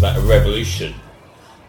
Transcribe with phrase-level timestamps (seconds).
[0.00, 0.94] about a revolution,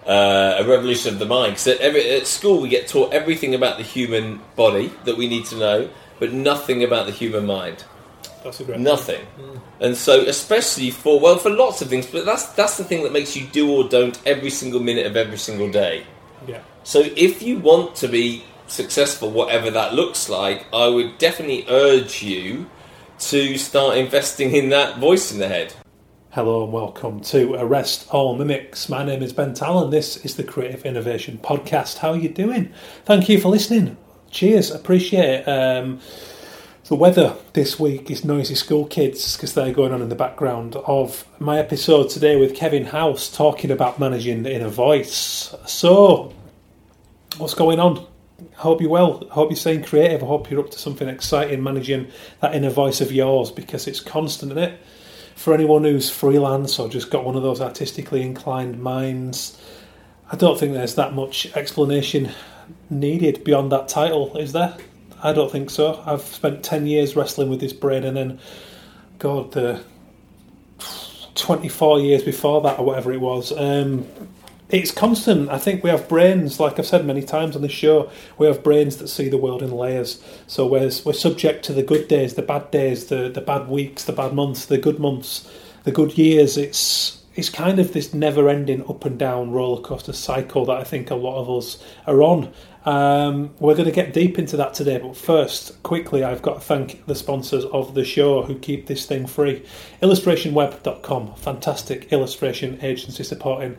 [0.07, 1.51] uh, a revolution of the mind.
[1.53, 5.27] Because at, every- at school we get taught everything about the human body that we
[5.27, 7.83] need to know, but nothing about the human mind.
[8.41, 8.79] That's a great.
[8.79, 9.27] Nothing.
[9.81, 13.11] And so, especially for well, for lots of things, but that's that's the thing that
[13.11, 16.05] makes you do or don't every single minute of every single day.
[16.47, 16.61] Yeah.
[16.83, 22.23] So, if you want to be successful, whatever that looks like, I would definitely urge
[22.23, 22.67] you
[23.19, 25.73] to start investing in that voice in the head.
[26.33, 28.87] Hello and welcome to Arrest All Mimics.
[28.87, 29.89] My name is Ben Tallon.
[29.89, 31.97] This is the Creative Innovation Podcast.
[31.97, 32.71] How are you doing?
[33.03, 33.97] Thank you for listening.
[34.29, 34.71] Cheers.
[34.71, 35.43] Appreciate it.
[35.45, 35.99] Um,
[36.85, 40.77] the weather this week is noisy school kids because they're going on in the background
[40.77, 45.53] of my episode today with Kevin House talking about managing in a voice.
[45.67, 46.33] So,
[47.39, 48.07] what's going on?
[48.39, 49.27] I hope you're well.
[49.29, 50.23] I hope you're staying creative.
[50.23, 53.99] I hope you're up to something exciting managing that inner voice of yours because it's
[53.99, 54.79] constant, isn't it?
[55.41, 59.59] For anyone who's freelance or just got one of those artistically inclined minds,
[60.31, 62.29] I don't think there's that much explanation
[62.91, 64.77] needed beyond that title, is there?
[65.23, 65.99] I don't think so.
[66.05, 68.39] I've spent 10 years wrestling with this brain and then,
[69.17, 69.83] God, the
[71.33, 73.51] 24 years before that or whatever it was.
[73.51, 74.05] Um,
[74.71, 75.49] it's constant.
[75.49, 78.63] I think we have brains, like I've said many times on the show, we have
[78.63, 80.23] brains that see the world in layers.
[80.47, 84.05] So we're, we're subject to the good days, the bad days, the, the bad weeks,
[84.05, 85.49] the bad months, the good months,
[85.83, 86.57] the good years.
[86.57, 90.83] It's it's kind of this never ending up and down roller coaster cycle that I
[90.83, 92.51] think a lot of us are on.
[92.83, 96.59] Um, we're going to get deep into that today, but first, quickly, I've got to
[96.59, 99.63] thank the sponsors of the show who keep this thing free.
[100.01, 103.77] IllustrationWeb.com, fantastic illustration agency supporting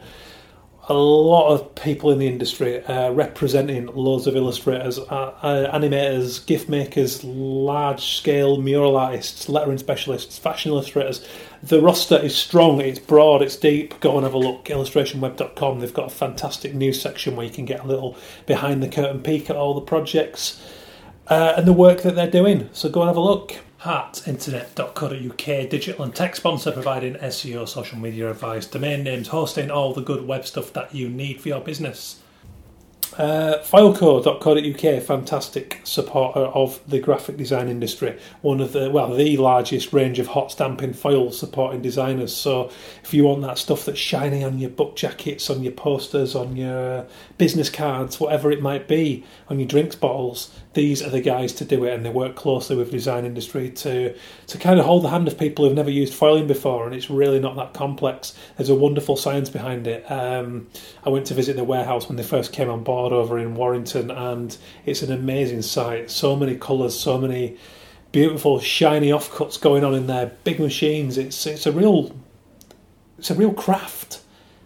[0.89, 6.45] a lot of people in the industry uh, representing loads of illustrators, uh, uh, animators,
[6.45, 11.27] gift makers, large scale mural artists, lettering specialists, fashion illustrators.
[11.63, 14.01] The roster is strong, it's broad, it's deep.
[14.01, 14.65] Go and have a look.
[14.65, 15.79] IllustrationWeb.com.
[15.79, 18.17] They've got a fantastic news section where you can get a little
[18.47, 20.61] behind the curtain peek at all the projects
[21.29, 22.69] uh, and the work that they're doing.
[22.73, 23.57] So go and have a look.
[23.83, 30.01] Heartinternet.co.uk, digital and tech sponsor providing SEO, social media advice, domain names, hosting all the
[30.01, 32.21] good web stuff that you need for your business.
[33.18, 38.18] Uh, Foilco.co.uk, fantastic supporter of the graphic design industry.
[38.40, 42.34] One of the, well, the largest range of hot stamping foils supporting designers.
[42.34, 42.70] So
[43.05, 46.56] if you want that stuff that's shiny on your book jackets, on your posters, on
[46.56, 47.06] your
[47.36, 51.67] business cards, whatever it might be, on your drinks bottles, these are the guys to
[51.67, 51.92] do it.
[51.92, 54.14] And they work closely with design industry to,
[54.46, 56.86] to kind of hold the hand of people who've never used foiling before.
[56.86, 58.34] And it's really not that complex.
[58.56, 60.11] There's a wonderful science behind it.
[60.11, 60.68] Um,
[61.05, 64.11] I went to visit the warehouse when they first came on board over in Warrington,
[64.11, 64.55] and
[64.85, 66.11] it's an amazing site.
[66.11, 67.57] So many colours, so many
[68.13, 70.33] beautiful shiny offcuts going on in there.
[70.45, 71.17] Big machines.
[71.17, 72.14] It's it's a real
[73.18, 74.20] it's a real craft.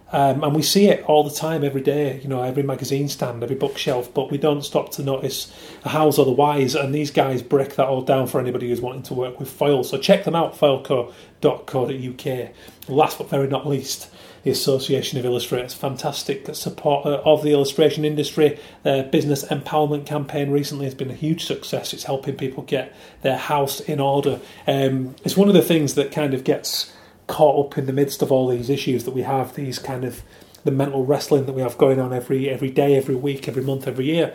[0.09, 2.19] Um, and we see it all the time, every day.
[2.21, 4.13] You know, every magazine stand, every bookshelf.
[4.13, 5.53] But we don't stop to notice
[5.83, 6.75] hows whys.
[6.75, 9.83] And these guys break that all down for anybody who's wanting to work with foil.
[9.83, 12.49] So check them out, foilco.co.uk.
[12.89, 14.09] Last but very not least,
[14.47, 18.57] the Association of Illustrators, fantastic supporter of the illustration industry.
[18.83, 21.93] Their business empowerment campaign recently has been a huge success.
[21.93, 24.39] It's helping people get their house in order.
[24.65, 26.93] Um, it's one of the things that kind of gets
[27.27, 30.23] caught up in the midst of all these issues that we have, these kind of
[30.63, 33.85] the mental wrestling that we have going on every every day, every week, every month,
[33.85, 34.33] every year.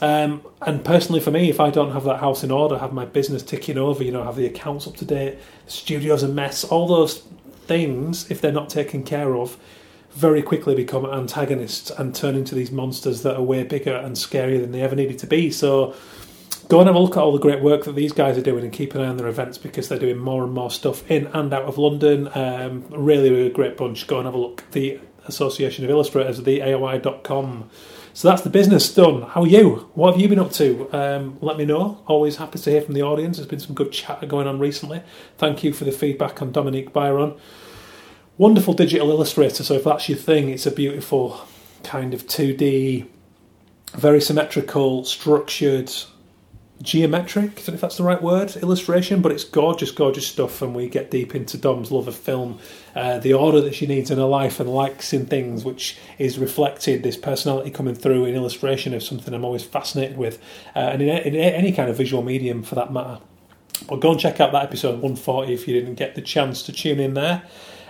[0.00, 3.04] Um, and personally, for me, if I don't have that house in order, have my
[3.04, 5.38] business ticking over, you know, have the accounts up to date,
[5.68, 7.22] studio's a mess, all those
[7.66, 9.58] things, if they're not taken care of,
[10.10, 14.60] very quickly become antagonists and turn into these monsters that are way bigger and scarier
[14.60, 15.50] than they ever needed to be.
[15.50, 15.94] So
[16.68, 18.64] go and have a look at all the great work that these guys are doing
[18.64, 21.26] and keep an eye on their events because they're doing more and more stuff in
[21.28, 22.28] and out of London.
[22.34, 24.06] Um, really, really great bunch.
[24.06, 24.64] Go and have a look.
[24.70, 27.70] The Association of Illustrators, the AOI.com.
[28.16, 29.22] So that's the business done.
[29.22, 29.90] How are you?
[29.94, 30.88] What have you been up to?
[30.92, 32.00] Um, let me know.
[32.06, 33.38] Always happy to hear from the audience.
[33.38, 35.02] There's been some good chat going on recently.
[35.36, 37.34] Thank you for the feedback on Dominique Byron.
[38.38, 39.64] Wonderful digital illustrator.
[39.64, 41.44] So if that's your thing, it's a beautiful
[41.82, 43.08] kind of 2D,
[43.94, 45.92] very symmetrical, structured,
[46.82, 50.62] geometric, if that's the right word, illustration, but it's gorgeous, gorgeous stuff.
[50.62, 52.60] And we get deep into Dom's love of film,
[52.94, 56.38] uh, the order that she needs in her life and likes in things, which is
[56.38, 60.40] reflected, this personality coming through in illustration of something I'm always fascinated with,
[60.76, 63.20] uh, and in, in any kind of visual medium for that matter.
[63.88, 66.72] But go and check out that episode 140 if you didn't get the chance to
[66.72, 67.42] tune in there.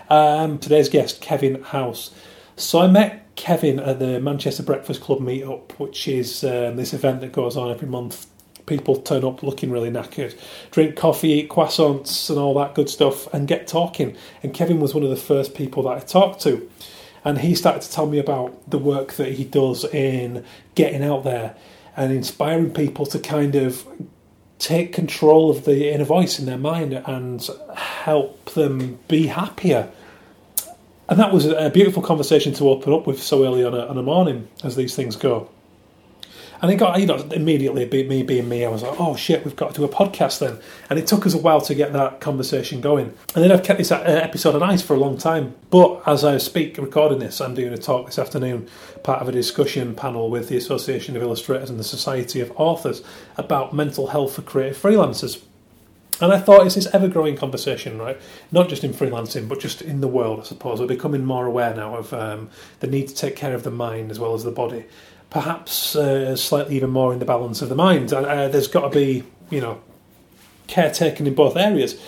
[0.09, 2.11] Um, today's guest, Kevin House.
[2.56, 7.21] So I met Kevin at the Manchester Breakfast Club meetup, which is um, this event
[7.21, 8.27] that goes on every month
[8.66, 10.38] people turn up looking really knackered,
[10.70, 14.16] drink coffee, eat croissants, and all that good stuff, and get talking.
[14.43, 16.70] And Kevin was one of the first people that I talked to.
[17.25, 20.44] And he started to tell me about the work that he does in
[20.75, 21.56] getting out there
[21.96, 23.87] and inspiring people to kind of
[24.58, 29.90] take control of the inner voice in their mind and help them be happier.
[31.08, 33.99] And that was a beautiful conversation to open up with so early on a, on
[33.99, 35.50] a morning, as these things go.
[36.64, 39.55] And it got, you know, immediately, me being me, I was like, oh shit, we've
[39.55, 40.56] got to do a podcast then.
[40.88, 43.12] And it took us a while to get that conversation going.
[43.34, 45.55] And then I've kept this uh, episode on ice for a long time.
[45.69, 48.66] But as I speak, recording this, I'm doing a talk this afternoon,
[49.02, 53.02] part of a discussion panel with the Association of Illustrators and the Society of Authors
[53.37, 55.43] about mental health for creative freelancers.
[56.22, 58.19] And I thought it's this ever growing conversation, right?
[58.50, 60.81] Not just in freelancing, but just in the world, I suppose.
[60.81, 62.49] We're becoming more aware now of um,
[62.81, 64.87] the need to take care of the mind as well as the body
[65.34, 68.12] perhaps uh, slightly even more in the balance of the mind.
[68.12, 69.81] Uh, there's got to be, you know,
[70.69, 72.00] care taken in both areas.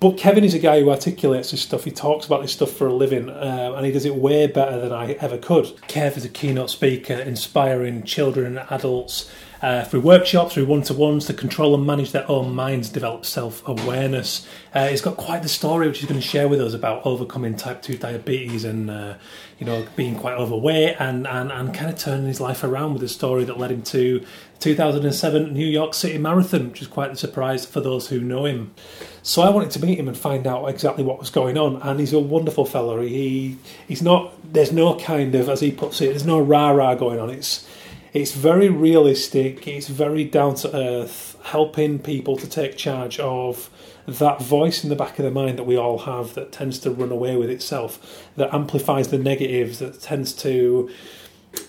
[0.00, 1.84] But Kevin is a guy who articulates this stuff.
[1.84, 4.80] He talks about this stuff for a living, uh, and he does it way better
[4.80, 5.66] than I ever could.
[5.86, 9.32] Kev is a keynote speaker, inspiring children and adults
[9.64, 13.24] uh, through workshops, through one to ones, to control and manage their own minds, develop
[13.24, 14.46] self awareness.
[14.74, 17.56] Uh, he's got quite the story which he's going to share with us about overcoming
[17.56, 19.14] type 2 diabetes and, uh,
[19.58, 23.02] you know, being quite overweight and, and, and kind of turning his life around with
[23.04, 24.22] a story that led him to
[24.60, 28.74] 2007 New York City Marathon, which is quite a surprise for those who know him.
[29.22, 31.80] So I wanted to meet him and find out exactly what was going on.
[31.80, 33.00] And he's a wonderful fellow.
[33.00, 33.56] He
[33.88, 34.34] he's not.
[34.52, 37.30] There's no kind of, as he puts it, there's no rah rah going on.
[37.30, 37.66] It's
[38.14, 39.66] it's very realistic.
[39.66, 43.68] It's very down to earth, helping people to take charge of
[44.06, 46.92] that voice in the back of the mind that we all have that tends to
[46.92, 50.88] run away with itself, that amplifies the negatives, that tends to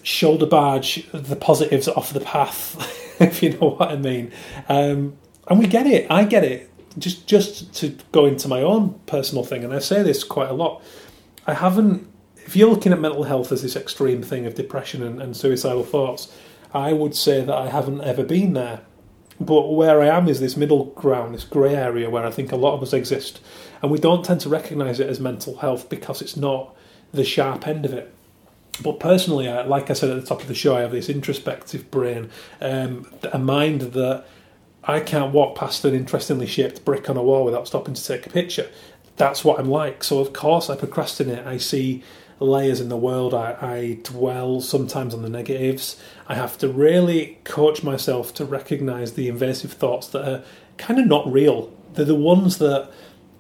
[0.04, 2.76] shoulder barge the positives off the path,
[3.20, 4.32] if you know what I mean.
[4.70, 5.18] Um,
[5.48, 6.10] and we get it.
[6.12, 6.70] I get it.
[6.98, 10.54] Just just to go into my own personal thing, and I say this quite a
[10.54, 10.82] lot.
[11.46, 12.08] I haven't
[12.46, 15.84] if you're looking at mental health as this extreme thing of depression and, and suicidal
[15.84, 16.32] thoughts,
[16.74, 18.82] I would say that I haven't ever been there.
[19.40, 22.56] But where I am is this middle ground, this grey area where I think a
[22.56, 23.42] lot of us exist.
[23.82, 26.74] And we don't tend to recognise it as mental health because it's not
[27.12, 28.14] the sharp end of it.
[28.82, 31.90] But personally, like I said at the top of the show, I have this introspective
[31.92, 32.30] brain,
[32.62, 34.26] um, a mind that
[34.84, 38.28] I can't walk past an interestingly shaped brick on a wall without stopping to take
[38.28, 38.70] a picture.
[39.18, 40.04] That's what I'm like.
[40.04, 41.46] So, of course, I procrastinate.
[41.46, 42.04] I see
[42.40, 43.34] layers in the world.
[43.34, 46.02] I, I dwell sometimes on the negatives.
[46.28, 50.44] I have to really coach myself to recognize the invasive thoughts that are
[50.78, 51.72] kind of not real.
[51.94, 52.90] They're the ones that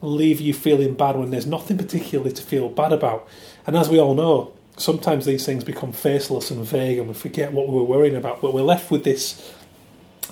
[0.01, 3.27] leave you feeling bad when there's nothing particularly to feel bad about.
[3.65, 7.53] And as we all know, sometimes these things become faceless and vague and we forget
[7.53, 9.53] what we were worrying about, but we're left with this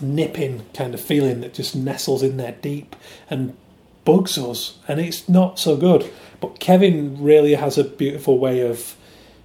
[0.02, 2.96] nipping kind of feeling that just nestles in there deep
[3.30, 3.56] and
[4.06, 6.12] bugs us, and it's not so good.
[6.44, 8.98] But Kevin really has a beautiful way of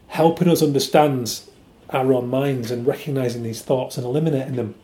[0.09, 1.43] helping us understand
[1.91, 4.75] our own minds and recognizing these thoughts and eliminating them.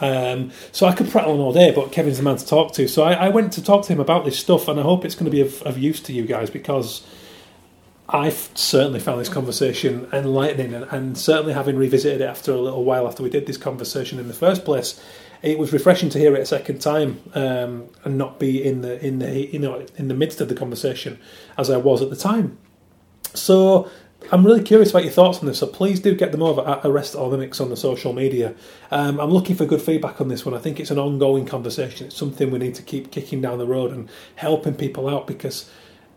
[0.00, 2.88] Um, so I could prattle on all day, but Kevin's the man to talk to.
[2.88, 5.14] So I, I, went to talk to him about this stuff, and I hope it's
[5.14, 7.06] going to be of, of use to you guys because
[8.08, 12.82] I've certainly found this conversation enlightening, and, and, certainly having revisited it after a little
[12.82, 15.00] while after we did this conversation in the first place,
[15.44, 19.04] it was refreshing to hear it a second time um, and not be in the
[19.04, 21.18] in the you know in the midst of the conversation
[21.58, 22.56] as I was at the time.
[23.34, 23.90] So
[24.32, 25.58] I'm really curious about your thoughts on this.
[25.58, 28.54] So please do get them over at Arrest All Mimics on the social media.
[28.90, 30.54] Um, I'm looking for good feedback on this one.
[30.54, 32.06] I think it's an ongoing conversation.
[32.06, 35.70] It's something we need to keep kicking down the road and helping people out because.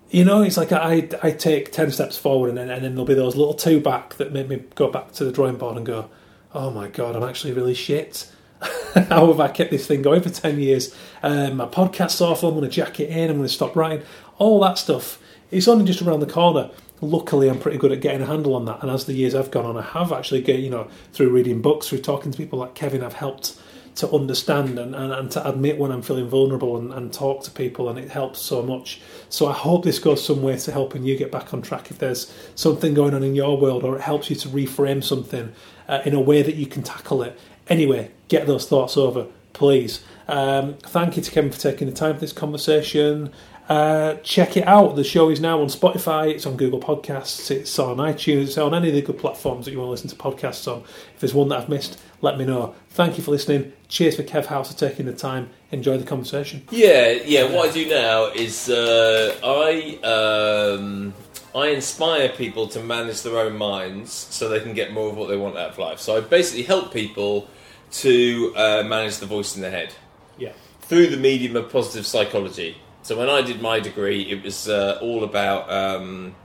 [0.10, 3.04] You know, it's like I, I take 10 steps forward and then, and then there'll
[3.04, 5.86] be those little two back that make me go back to the drawing board and
[5.86, 6.10] go,
[6.54, 8.32] oh my god, I'm actually really shit
[9.10, 10.96] how have I kept this thing going for 10 years?
[11.24, 14.06] Um, my podcast's awful, I'm going to jack it in, I'm going to stop writing.
[14.38, 15.22] All that stuff.
[15.52, 16.72] It's only just around the corner.
[17.00, 18.82] Luckily, I'm pretty good at getting a handle on that.
[18.82, 21.62] And as the years have gone on, I have actually, get, you know, through reading
[21.62, 23.60] books, through talking to people like Kevin, I've helped
[23.98, 27.52] to understand and, and, and to admit when I'm feeling vulnerable and, and talk to
[27.52, 29.02] people, and it helps so much.
[29.30, 31.98] So I hope this goes some way to helping you get back on track if
[31.98, 35.52] there's something going on in your world, or it helps you to reframe something
[35.88, 37.40] uh, in a way that you can tackle it.
[37.70, 40.04] Anyway, get those thoughts over, please.
[40.28, 43.32] Um, thank you to Kevin for taking the time for this conversation.
[43.70, 44.96] Uh, check it out.
[44.96, 48.74] The show is now on Spotify, it's on Google Podcasts, it's on iTunes, it's on
[48.74, 50.84] any of the good platforms that you want to listen to podcasts on.
[51.14, 52.76] If there's one that I've missed, let me know.
[52.92, 53.74] Thank you for listening.
[53.90, 55.50] Cheers for Kev House for taking the time.
[55.72, 56.64] Enjoy the conversation.
[56.72, 57.44] Yeah, yeah.
[57.54, 61.14] What I do now is uh, I um,
[61.54, 65.28] I inspire people to manage their own minds so they can get more of what
[65.28, 66.00] they want out of life.
[66.00, 67.50] So I basically help people
[67.92, 69.94] to uh, manage the voice in the head
[70.38, 70.52] Yeah.
[70.82, 72.78] through the medium of positive psychology.
[73.04, 76.36] So when I did my degree, it was uh, all about um,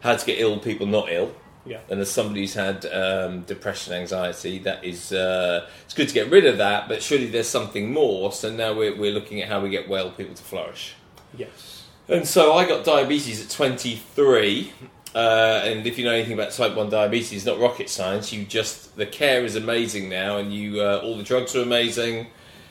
[0.00, 1.32] how to get ill people not ill.
[1.64, 1.80] Yeah.
[1.90, 6.30] And as somebody who's had um, depression, anxiety, that is, uh, it's good to get
[6.30, 6.88] rid of that.
[6.88, 8.32] But surely there's something more.
[8.32, 10.94] So now we're, we're looking at how we get well people to flourish.
[11.36, 11.84] Yes.
[12.08, 14.72] And so I got diabetes at 23.
[15.14, 18.32] Uh, and if you know anything about type 1 diabetes, it's not rocket science.
[18.32, 22.28] You just, the care is amazing now, and you, uh, all the drugs are amazing.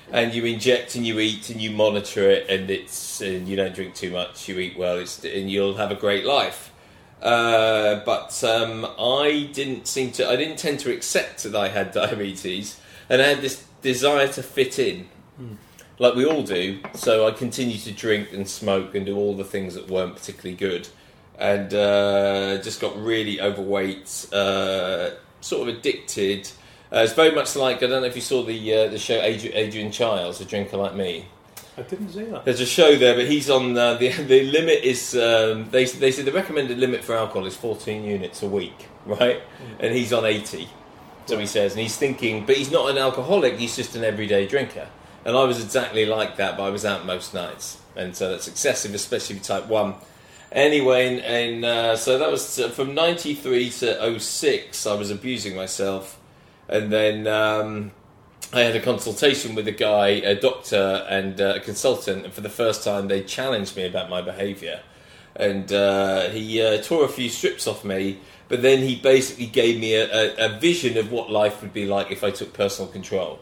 [0.10, 3.76] And you inject and you eat and you monitor it, and it's, and you don't
[3.76, 6.72] drink too much, you eat well, it's, and you'll have a great life.
[7.22, 11.92] Uh, but um, I didn't seem to, I didn't tend to accept that I had
[11.94, 12.80] diabetes,
[13.10, 15.10] and I had this desire to fit in
[16.00, 16.80] like we all do.
[16.94, 20.56] So I continued to drink and smoke and do all the things that weren't particularly
[20.56, 20.88] good,
[21.38, 26.50] and uh, just got really overweight, uh, sort of addicted.
[26.92, 29.22] Uh, it's very much like I don't know if you saw the uh, the show
[29.22, 31.28] Adrian, Adrian Chiles, a drinker like me.
[31.78, 32.44] I didn't see that.
[32.44, 36.12] There's a show there, but he's on uh, the the limit is um, they they
[36.12, 39.42] say the recommended limit for alcohol is 14 units a week, right?
[39.80, 40.68] And he's on 80,
[41.28, 44.48] so he says, and he's thinking, but he's not an alcoholic; he's just an everyday
[44.48, 44.88] drinker.
[45.24, 48.48] And I was exactly like that, but I was out most nights, and so that's
[48.48, 49.96] excessive, especially type one.
[50.52, 56.20] Anyway, and, uh, so that was uh, from 93 to 06, I was abusing myself,
[56.68, 57.28] and then.
[57.28, 57.92] Um,
[58.54, 62.42] I had a consultation with a guy, a doctor and uh, a consultant, and for
[62.42, 64.82] the first time they challenged me about my behaviour.
[65.36, 69.80] And uh, he uh, tore a few strips off me, but then he basically gave
[69.80, 72.90] me a, a, a vision of what life would be like if I took personal
[72.90, 73.40] control.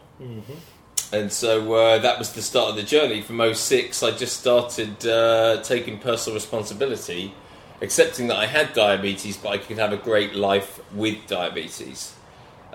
[1.12, 3.22] And so uh, that was the start of the journey.
[3.22, 7.32] From 06, I just started uh, taking personal responsibility,
[7.80, 12.14] accepting that I had diabetes, but I could have a great life with diabetes.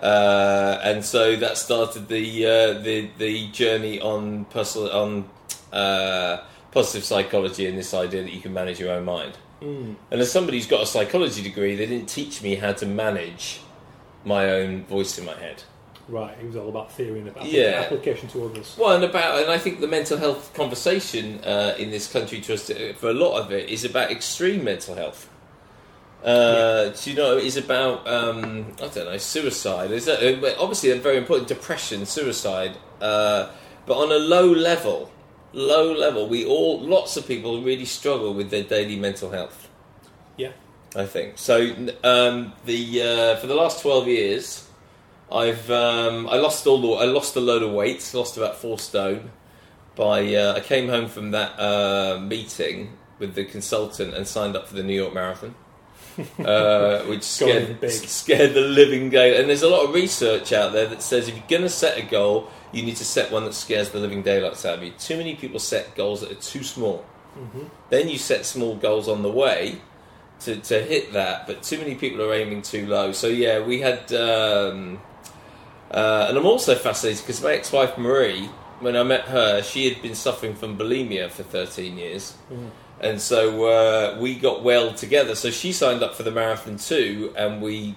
[0.02, 5.30] Uh, and so that started the uh, the the journey on personal on
[5.72, 9.38] uh, positive psychology and this idea that you can manage your own mind.
[9.62, 9.96] Mm.
[10.10, 13.60] And as somebody who's got a psychology degree, they didn't teach me how to manage
[14.26, 15.64] my own voice in my head.
[16.10, 16.36] Right.
[16.42, 17.84] It was all about theory and about Yeah.
[17.86, 18.76] application to others.
[18.78, 22.54] Well, and about, and I think the mental health conversation uh, in this country, to
[22.56, 25.30] us, for a lot of it, is about extreme mental health.
[26.24, 29.90] Uh, do you know, is about um, I don't know suicide.
[29.92, 33.50] Is that uh, obviously a very important depression, suicide, uh,
[33.88, 35.10] but on a low level,
[35.54, 39.68] low level, we all lots of people really struggle with their daily mental health.
[40.38, 40.52] Yeah.
[40.96, 41.74] I think so.
[42.04, 44.61] Um, the uh, for the last twelve years,
[45.32, 48.78] I've um, I lost all the I lost a load of weight, lost about four
[48.78, 49.32] stone.
[49.96, 54.68] By uh, I came home from that uh, meeting with the consultant and signed up
[54.68, 55.54] for the New York Marathon,
[56.40, 59.40] uh, which scared, scared the living day.
[59.40, 61.98] And there's a lot of research out there that says if you're going to set
[61.98, 64.92] a goal, you need to set one that scares the living daylights out of you.
[64.92, 67.06] Too many people set goals that are too small.
[67.38, 67.64] Mm-hmm.
[67.90, 69.82] Then you set small goals on the way
[70.42, 73.12] to, to hit that, but too many people are aiming too low.
[73.12, 75.00] So yeah, we had, um,
[75.92, 80.02] uh, and I'm also fascinated because my ex-wife Marie, when I met her, she had
[80.02, 82.70] been suffering from bulimia for 13 years, Mm.
[83.02, 85.36] and so uh, we got well together.
[85.36, 87.96] So she signed up for the marathon too, and we,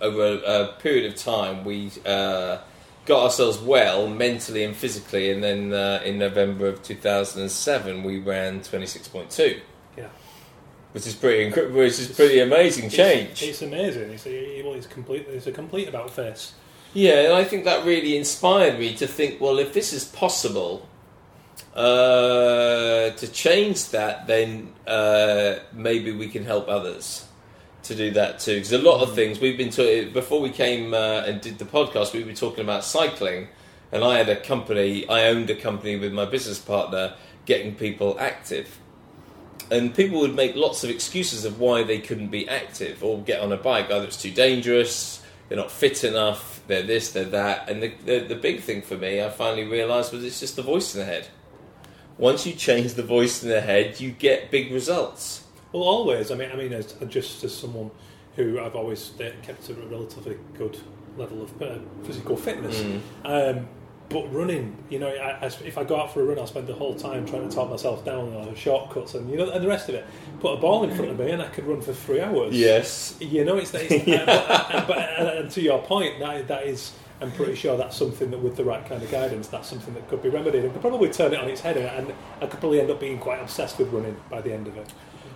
[0.00, 1.90] over a, a period of time, we.
[2.04, 2.58] Uh,
[3.06, 8.58] Got ourselves well mentally and physically, and then uh, in November of 2007 we ran
[8.62, 9.60] 26.2
[9.96, 10.08] Yeah.
[10.90, 13.30] which is pretty incre- which is pretty amazing change.
[13.30, 14.10] It's, it's amazing.
[14.10, 15.24] It's, a, well, it's complete.
[15.28, 16.54] It's a complete about face.
[16.96, 20.88] Yeah, and I think that really inspired me to think, well, if this is possible
[21.74, 27.26] uh, to change that, then uh, maybe we can help others
[27.82, 28.54] to do that too.
[28.54, 31.66] Because a lot of things we've been talking before we came uh, and did the
[31.66, 33.48] podcast, we were talking about cycling,
[33.92, 35.06] and I had a company.
[35.06, 38.80] I owned a company with my business partner, getting people active.
[39.70, 43.40] and people would make lots of excuses of why they couldn't be active or get
[43.40, 43.90] on a bike.
[43.90, 47.68] Either it's too dangerous, they're not fit enough, they're this, they're that.
[47.68, 50.62] And the, the, the big thing for me, I finally realised, was it's just the
[50.62, 51.28] voice in the head.
[52.18, 55.44] Once you change the voice in the head, you get big results.
[55.72, 56.30] Well, always.
[56.30, 57.90] I mean, I mean, as, just as someone
[58.36, 60.78] who I've always uh, kept a relatively good
[61.16, 62.80] level of uh, physical fitness.
[62.80, 63.00] Mm.
[63.24, 63.68] Um,
[64.08, 66.66] but running, you know, I, I, if I go out for a run, I'll spend
[66.66, 69.68] the whole time trying to talk myself down on shortcuts and you know, and the
[69.68, 70.06] rest of it.
[70.40, 72.54] Put a ball in front of me, and I could run for three hours.
[72.54, 73.16] Yes.
[73.20, 74.22] You know, it's, it's Yeah.
[74.22, 76.92] uh, but, but uh, and to your point, that that is.
[77.18, 80.06] I'm pretty sure that's something that, with the right kind of guidance, that's something that
[80.10, 82.60] could be remedied and could probably turn it on its head, and, and I could
[82.60, 84.92] probably end up being quite obsessed with running by the end of it.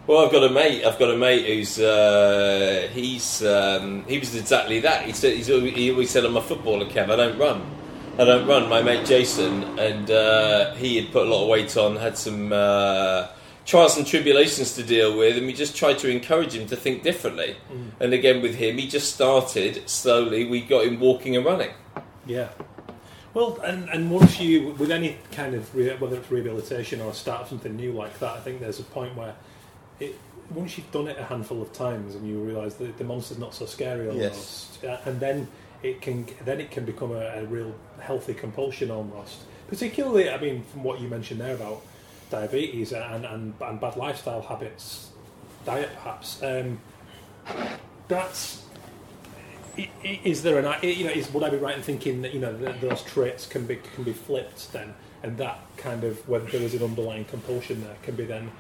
[0.07, 0.85] Well, I've got a mate.
[0.85, 5.07] I've got a mate who's uh, he's um, he was exactly that.
[5.07, 7.11] He said he's he always said I'm a footballer, Kev.
[7.11, 7.63] I don't run.
[8.21, 8.69] I don't run.
[8.69, 12.53] My mate Jason, and uh, he had put a lot of weight on, had some
[12.53, 13.29] uh,
[13.65, 17.03] trials and tribulations to deal with, and we just tried to encourage him to think
[17.03, 17.57] differently.
[17.73, 17.91] Mm.
[17.99, 20.45] And again, with him, he just started slowly.
[20.45, 21.71] We got him walking and running.
[22.27, 22.51] Yeah.
[23.33, 27.41] Well, and, and once you, with any kind of, re- whether it's rehabilitation or start
[27.43, 29.35] of something new like that, I think there's a point where
[29.99, 30.15] it,
[30.51, 33.55] once you've done it a handful of times and you realise that the monster's not
[33.55, 35.49] so scary almost, uh, and then
[35.83, 39.43] it can then it can become a, a real healthy compulsion almost.
[39.69, 41.83] Particularly, I mean, from what you mentioned there about
[42.31, 45.11] diabetes and, and, and bad lifestyle habits,
[45.65, 46.43] diet perhaps.
[46.43, 46.81] Um,
[48.09, 48.65] that's
[50.05, 52.57] is there an you know is would I be right in thinking that you know
[52.59, 56.61] that those traits can be can be flipped then and that kind of whether there
[56.61, 58.51] is an underlying compulsion there can be then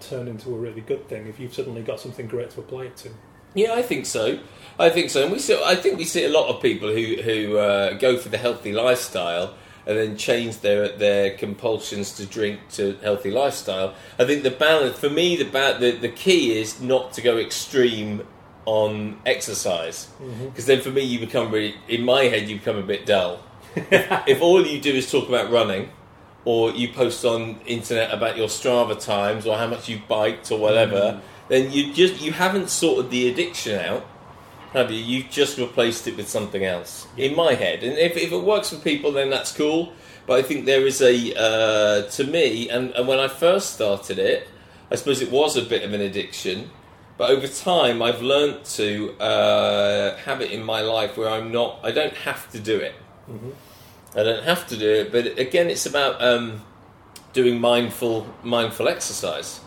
[0.00, 2.96] turned into a really good thing if you've suddenly got something great to apply it
[2.98, 3.10] to.
[3.54, 4.38] Yeah, I think so.
[4.78, 5.60] I think so, and we see.
[5.62, 8.72] I think we see a lot of people who who uh, go for the healthy
[8.72, 9.54] lifestyle
[9.86, 13.94] and then change their their compulsions to drink to healthy lifestyle.
[14.18, 17.36] I think the balance for me, the ba- the, the key is not to go
[17.36, 18.26] extreme
[18.66, 20.08] on exercise
[20.44, 23.42] because then for me you become really in my head you become a bit dull.
[23.76, 25.90] if, if all you do is talk about running.
[26.46, 30.58] Or you post on internet about your Strava times or how much you biked or
[30.58, 34.06] whatever, then you just you haven't sorted the addiction out,
[34.72, 35.02] have you?
[35.02, 37.08] You've just replaced it with something else.
[37.16, 39.92] In my head, and if, if it works for people, then that's cool.
[40.26, 44.20] But I think there is a uh, to me, and, and when I first started
[44.20, 44.46] it,
[44.92, 46.70] I suppose it was a bit of an addiction.
[47.18, 51.80] But over time, I've learned to uh, have it in my life where I'm not.
[51.82, 52.94] I don't have to do it.
[54.16, 55.12] I don't have to do it.
[55.12, 56.62] But again, it's about um,
[57.32, 59.60] doing mindful mindful exercise.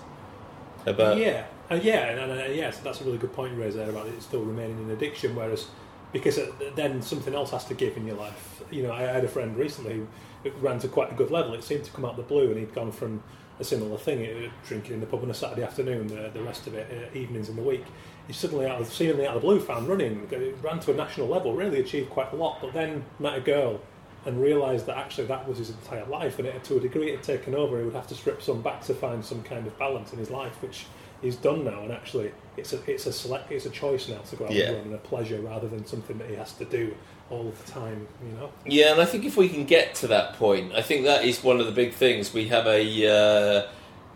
[0.85, 3.77] About yeah, uh, yeah, and, and uh, yes, that's a really good point you raised
[3.77, 5.35] there about it still remaining an addiction.
[5.35, 5.67] Whereas,
[6.11, 8.63] because uh, then something else has to give in your life.
[8.71, 10.05] You know, I had a friend recently
[10.43, 11.53] who ran to quite a good level.
[11.53, 13.23] It seemed to come out of the blue, and he'd gone from
[13.59, 16.67] a similar thing, uh, drinking in the pub on a Saturday afternoon, the, the rest
[16.67, 17.85] of it uh, evenings in the week.
[18.27, 20.95] He suddenly, out of seemingly out of the blue, found running, uh, ran to a
[20.95, 23.79] national level, really achieved quite a lot, but then met a girl
[24.25, 27.17] and realised that actually that was his entire life, and it, to a degree it
[27.17, 27.77] had taken over.
[27.77, 30.29] He would have to strip some back to find some kind of balance in his
[30.29, 30.85] life, which
[31.23, 31.81] he's done now.
[31.81, 34.65] And actually, it's a it's a select it's a choice now to go out Yeah.
[34.65, 36.93] and run and a pleasure rather than something that he has to do
[37.31, 38.07] all the time.
[38.23, 38.49] You know.
[38.67, 41.43] Yeah, and I think if we can get to that point, I think that is
[41.43, 42.33] one of the big things.
[42.33, 43.71] We have a uh,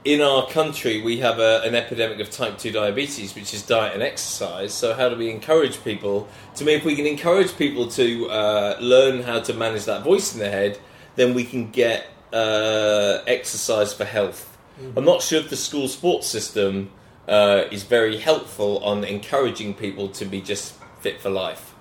[0.06, 3.94] in our country we have a, an epidemic of type two diabetes, which is diet
[3.94, 4.74] and exercise.
[4.74, 6.28] So how do we encourage people?
[6.56, 10.34] To me, if we can encourage people to uh, learn how to manage that voice
[10.34, 10.80] in their head,
[11.16, 14.58] then we can get uh, exercise for health.
[14.96, 16.92] I'm not sure if the school sports system
[17.28, 21.74] uh, is very helpful on encouraging people to be just fit for life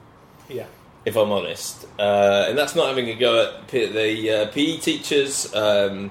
[0.48, 0.66] Yeah.
[1.04, 1.86] if I'm honest.
[1.98, 6.10] Uh, and that's not having a go at P- the uh, PE teachers, um,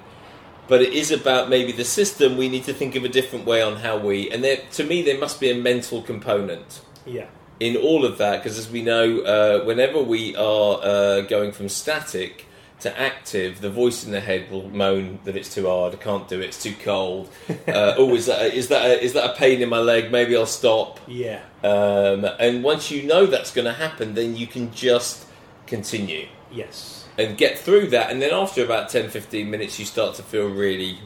[0.68, 2.38] but it is about maybe the system.
[2.38, 4.32] We need to think of a different way on how we.
[4.32, 7.28] And there, to me, there must be a mental component Yeah.
[7.60, 11.70] in all of that because, as we know, uh, whenever we are uh, going from
[11.70, 12.46] static
[12.82, 16.28] to active, the voice in the head will moan that it's too hard, I can't
[16.28, 17.30] do it, it's too cold.
[17.68, 20.12] Uh, oh, is that a, is that a, is that a pain in my leg?
[20.12, 21.00] Maybe I'll stop.
[21.08, 21.42] Yeah.
[21.64, 25.26] Um, and once you know that's going to happen, then you can just
[25.68, 27.06] continue Yes.
[27.18, 28.12] and get through that.
[28.12, 31.00] And then after about 10, 15 minutes, you start to feel really,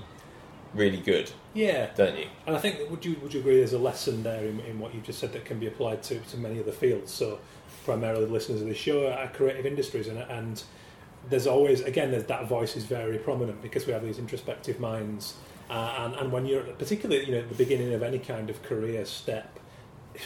[0.73, 1.87] really good, Yeah.
[1.95, 2.27] don't you?
[2.45, 4.79] And I think that would you would you agree there's a lesson there in, in
[4.79, 7.11] what you've just said that can be applied to, to many other fields.
[7.11, 7.39] So
[7.85, 10.61] primarily the listeners of the show are creative industries and and
[11.29, 15.35] there's always again that voice is very prominent because we have these introspective minds.
[15.69, 18.61] Uh, and and when you're particularly you know at the beginning of any kind of
[18.63, 19.59] career step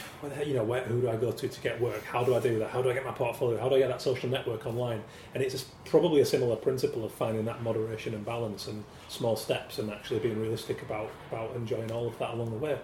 [0.46, 2.04] you know where, who do I go to to get work?
[2.04, 2.70] How do I do that?
[2.70, 3.58] How do I get my portfolio?
[3.58, 5.02] How do I get that social network online?
[5.34, 9.78] And it's probably a similar principle of finding that moderation and balance and small steps
[9.78, 12.78] and actually being realistic about about enjoying all of that along the way.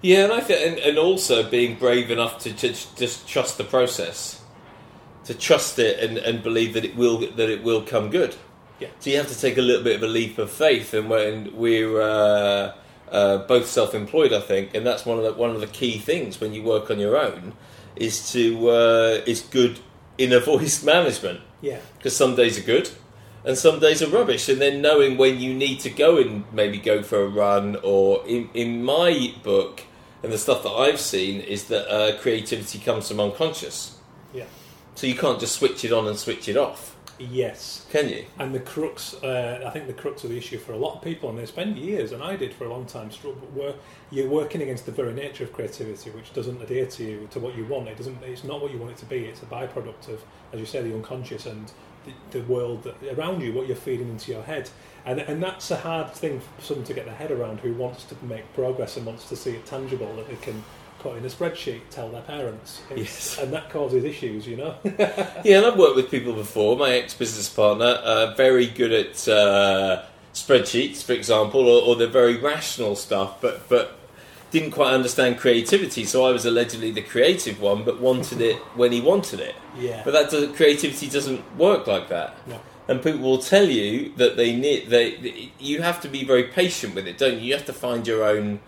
[0.00, 3.62] Yeah, and I think, and, and also being brave enough to, to just trust the
[3.62, 4.41] process,
[5.24, 8.36] to trust it and, and believe that it will that it will come good.
[8.80, 8.88] Yeah.
[8.98, 11.56] So you have to take a little bit of a leap of faith, and when
[11.56, 12.74] we're uh,
[13.10, 16.40] uh, both self-employed, I think, and that's one of the one of the key things
[16.40, 17.54] when you work on your own
[17.96, 19.80] is to uh, is good
[20.18, 22.90] inner voice management yeah because some days are good
[23.44, 26.78] and some days are rubbish and then knowing when you need to go and maybe
[26.78, 29.82] go for a run or in, in my book
[30.22, 33.98] and the stuff that i've seen is that uh, creativity comes from unconscious
[34.94, 38.54] so you can't just switch it on and switch it off yes can you And
[38.54, 41.28] the crux, uh, I think the crux of the issue for a lot of people,
[41.28, 43.74] and they spend years, and I did for a long time, struggle, where
[44.10, 47.56] you're working against the very nature of creativity, which doesn't adhere to you, to what
[47.56, 47.88] you want.
[47.88, 48.22] It doesn't.
[48.22, 49.26] It's not what you want it to be.
[49.26, 51.70] It's a byproduct of, as you say, the unconscious and
[52.04, 54.70] the, the world that, around you, what you're feeding into your head.
[55.04, 58.04] And, and that's a hard thing for someone to get their head around who wants
[58.04, 60.62] to make progress and wants to see it tangible that they can
[61.02, 62.80] put in a spreadsheet, tell their parents.
[62.90, 63.38] It's- Yes.
[63.40, 64.74] And that causes issues, you know?
[65.44, 66.76] Yeah, and I've worked with people before.
[66.76, 70.02] My ex-business partner, uh, very good at uh,
[70.34, 73.98] spreadsheets, for example, or, or the very rational stuff, but but
[74.50, 76.04] didn't quite understand creativity.
[76.04, 79.54] So I was allegedly the creative one, but wanted it when he wanted it.
[79.78, 80.02] yeah.
[80.04, 82.36] But that does, creativity doesn't work like that.
[82.46, 82.60] No.
[82.88, 86.94] And people will tell you that they need they you have to be very patient
[86.94, 87.46] with it, don't you?
[87.48, 88.60] You have to find your own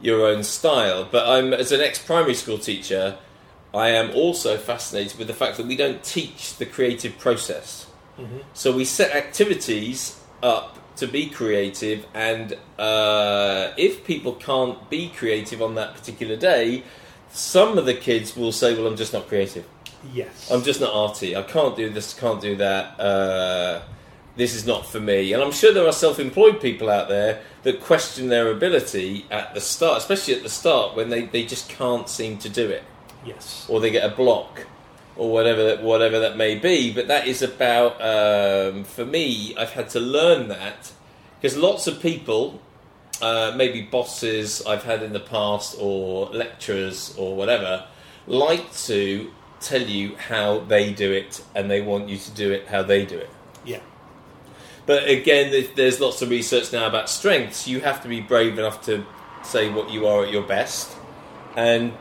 [0.00, 1.08] your own style.
[1.10, 3.16] But I'm as an ex primary school teacher,
[3.72, 7.86] I am also fascinated with the fact that we don't teach the creative process.
[8.18, 8.42] Mhm.
[8.54, 15.62] So we set activities up to be creative, and uh, if people can't be creative
[15.62, 16.82] on that particular day,
[17.32, 19.64] some of the kids will say, "Well, I'm just not creative."
[20.12, 20.50] Yes.
[20.50, 21.36] I'm just not arty.
[21.36, 22.98] I can't do this, can't do that.
[22.98, 23.82] Uh,
[24.40, 25.32] this is not for me.
[25.32, 29.60] And I'm sure there are self-employed people out there that question their ability at the
[29.60, 32.82] start, especially at the start when they, they just can't seem to do it,
[33.24, 33.66] yes.
[33.68, 34.66] or they get a block,
[35.16, 36.92] or whatever whatever that may be.
[36.92, 39.54] But that is about um, for me.
[39.56, 40.92] I've had to learn that
[41.40, 42.60] because lots of people.
[43.22, 47.84] Uh, maybe bosses I've had in the past, or lecturers, or whatever,
[48.26, 52.66] like to tell you how they do it and they want you to do it
[52.68, 53.28] how they do it.
[53.62, 53.80] Yeah.
[54.86, 57.68] But again, there's- lots of research now about strengths.
[57.68, 59.04] You have to be brave enough to
[59.42, 60.90] say what you are at your best
[61.56, 61.92] and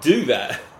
[0.00, 0.60] do that.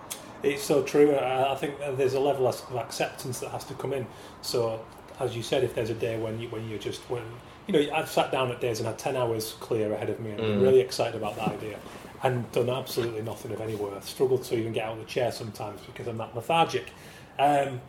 [0.43, 1.15] It's so true.
[1.15, 4.05] I I think there's a level of acceptance that has to come in.
[4.43, 4.79] So,
[5.19, 7.23] as you said, if there's a day when you when you're just when
[7.65, 10.29] you know I've sat down at days and had ten hours clear ahead of me
[10.31, 10.61] and Mm.
[10.61, 11.79] really excited about that idea
[12.23, 14.07] and done absolutely nothing of any worth.
[14.07, 16.85] Struggled to even get out of the chair sometimes because I'm that lethargic.
[17.39, 17.81] Um,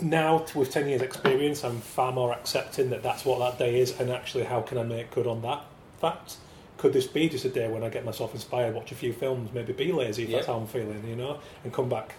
[0.00, 3.98] now, with ten years' experience, I'm far more accepting that that's what that day is,
[4.00, 5.64] and actually, how can I make good on that
[6.00, 6.36] fact?
[6.76, 9.50] Could this be just a day when I get myself inspired, watch a few films,
[9.52, 10.36] maybe be lazy if Yeah.
[10.36, 12.14] that's how I'm feeling, you know, and come back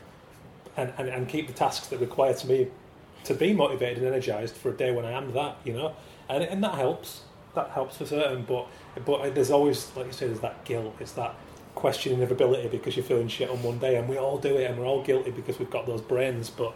[0.75, 2.67] and, and, and keep the tasks that require to me
[3.23, 5.93] to be motivated and energized for a day when I am that, you know,
[6.27, 7.21] and and that helps.
[7.55, 8.67] That helps for certain, but
[9.05, 10.95] but there's always, like you say, there's that guilt.
[10.99, 11.33] It's that
[11.75, 14.69] questioning of ability because you're feeling shit on one day, and we all do it,
[14.69, 16.49] and we're all guilty because we've got those brains.
[16.49, 16.73] But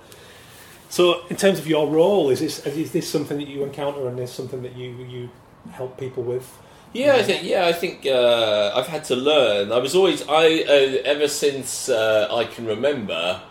[0.94, 4.20] so, in terms of your role, is this is this something that you encounter, and
[4.20, 5.30] is something that you you
[5.72, 6.46] help people with?
[6.94, 7.42] Yeah, I think.
[7.44, 9.72] Yeah, I think uh, I've had to learn.
[9.72, 10.22] I was always.
[10.30, 13.42] I uh, ever since uh, I can remember,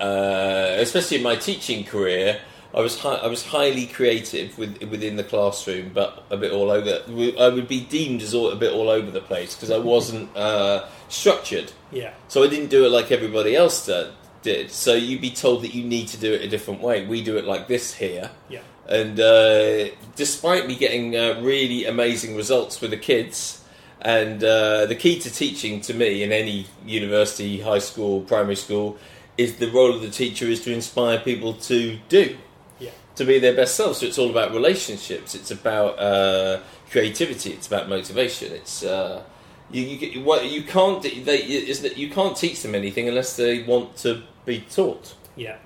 [0.00, 2.40] uh, especially in my teaching career,
[2.74, 6.70] I was hi- I was highly creative with, within the classroom, but a bit all
[6.70, 7.02] over.
[7.38, 10.34] I would be deemed as all, a bit all over the place because I wasn't
[10.34, 11.72] uh, structured.
[11.92, 14.08] Yeah, So I didn't do it like everybody else did.
[14.46, 14.70] Did.
[14.70, 17.04] So you'd be told that you need to do it a different way.
[17.04, 18.30] We do it like this here.
[18.48, 23.64] yeah, And uh, despite me getting uh, really amazing results with the kids,
[24.00, 28.96] and uh, the key to teaching to me in any university, high school, primary school,
[29.36, 32.36] is the role of the teacher is to inspire people to do,
[32.78, 33.98] yeah, to be their best selves.
[33.98, 35.34] So it's all about relationships.
[35.34, 37.50] It's about uh, creativity.
[37.50, 38.52] It's about motivation.
[38.52, 39.24] It's uh,
[39.72, 41.38] you, you, what, you can't they,
[41.72, 45.14] is that you can't teach them anything unless they want to be taught.
[45.34, 45.58] yeah,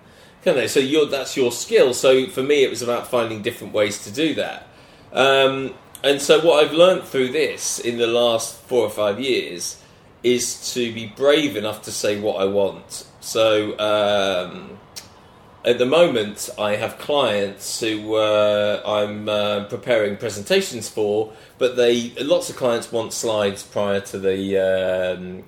[0.43, 0.66] Can they?
[0.66, 1.95] So you're, that's your skill.
[1.95, 4.66] So for me, it was about finding different ways to do that.
[5.12, 9.81] Um, and so what I've learned through this in the last four or five years
[10.23, 13.07] is to be brave enough to say what I want.
[13.21, 14.79] So um,
[15.64, 22.11] at the moment, I have clients who uh, I'm uh, preparing presentations for, but they
[22.21, 24.59] lots of clients want slides prior to the.
[25.19, 25.45] Um,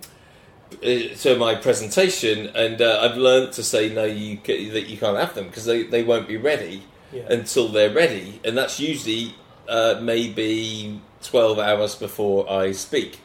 [0.81, 5.19] to my presentation, and uh, I've learned to say no, you ca- that you can't
[5.19, 6.83] have them because they, they won't be ready
[7.13, 9.35] yeah, until they're ready, and that's usually
[9.69, 13.21] uh, maybe twelve hours before I speak.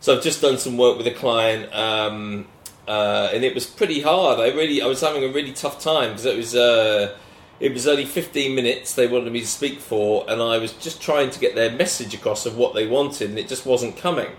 [0.00, 2.46] So I've just done some work with a client, um,
[2.86, 4.38] uh, and it was pretty hard.
[4.38, 6.54] I really I was having a really tough time because it was.
[6.54, 7.16] Uh,
[7.60, 11.02] it was only 15 minutes they wanted me to speak for, and I was just
[11.02, 14.30] trying to get their message across of what they wanted, and it just wasn't coming.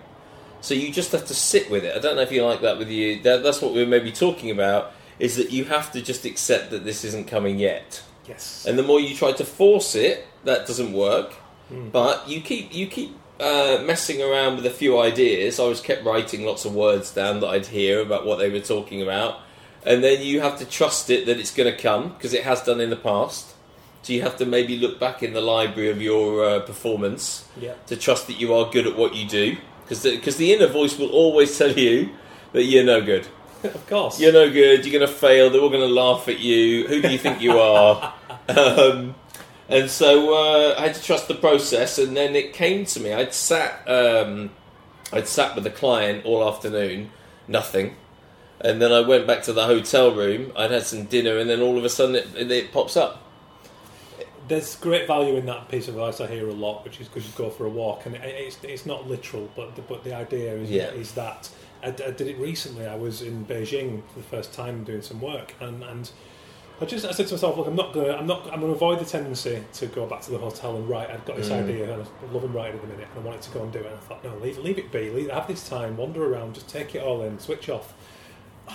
[0.61, 1.95] So you just have to sit with it.
[1.95, 3.21] I don't know if you like that with you.
[3.21, 4.93] That, that's what we were maybe talking about.
[5.17, 8.83] Is that you have to just accept that this isn't coming yet, yes, and the
[8.83, 11.35] more you try to force it, that doesn't work.
[11.69, 11.91] Mm.
[11.91, 15.59] But you keep you keep uh, messing around with a few ideas.
[15.59, 18.61] I was kept writing lots of words down that I'd hear about what they were
[18.61, 19.41] talking about,
[19.85, 22.61] and then you have to trust it that it's going to come because it has
[22.63, 23.55] done in the past.
[24.01, 27.73] So you have to maybe look back in the library of your uh, performance yeah,
[27.87, 29.57] to trust that you are good at what you do
[29.89, 32.11] because the, 'cause the inner voice will always tell you
[32.53, 33.27] that you're no good.
[33.63, 34.85] of course, You're no good.
[34.85, 35.49] You're going to fail.
[35.49, 36.87] They're all going to laugh at you.
[36.87, 38.13] Who do you think you are?
[38.49, 39.13] Um,
[39.67, 43.13] and so uh, I had to trust the process, and then it came to me.
[43.13, 44.49] I'd sat, um,
[45.13, 47.11] I'd sat with a client all afternoon,
[47.47, 47.95] nothing,
[48.59, 50.51] and then I went back to the hotel room.
[50.55, 53.28] I'd had some dinner, and then all of a sudden it, it pops up.
[54.49, 57.25] There's great value in that piece of advice I hear a lot, which is because
[57.25, 60.13] you go for a walk, and it, it's it's not literal, but the, but the
[60.15, 60.89] idea is Yeah.
[60.91, 61.49] is that
[61.83, 62.85] I, I did it recently.
[62.85, 66.09] I was in Beijing for the first time doing some work, and and
[66.81, 68.99] I just I said to myself, look, I'm not gonna I'm not I'm gonna avoid
[68.99, 71.09] the tendency to go back to the hotel and write.
[71.11, 71.63] I've got this Mm.
[71.63, 73.79] idea, and I'm loving writing at the minute, and I wanted to go and do
[73.79, 73.85] it.
[73.85, 75.11] And I thought, no, leave leave it be.
[75.11, 77.93] Leave, have this time, wander around, just take it all in, switch off.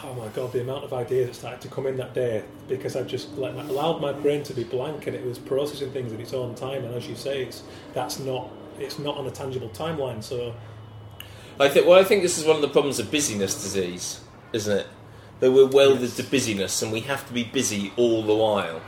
[0.03, 2.97] Oh my god, the amount of ideas that started to come in that day because
[2.97, 6.13] I just let my, allowed my brain to be blank and it was processing things
[6.13, 6.85] in its own time.
[6.85, 10.23] And as you say, it's that's not it's not on a tangible timeline.
[10.23, 10.55] So
[11.61, 11.87] I think.
[11.87, 14.21] Well, I think this is one of the problems of busyness disease,
[14.53, 14.87] isn't it?
[15.41, 16.17] That we're welded Yes.
[16.17, 18.81] to busyness, and we have to be busy all the while,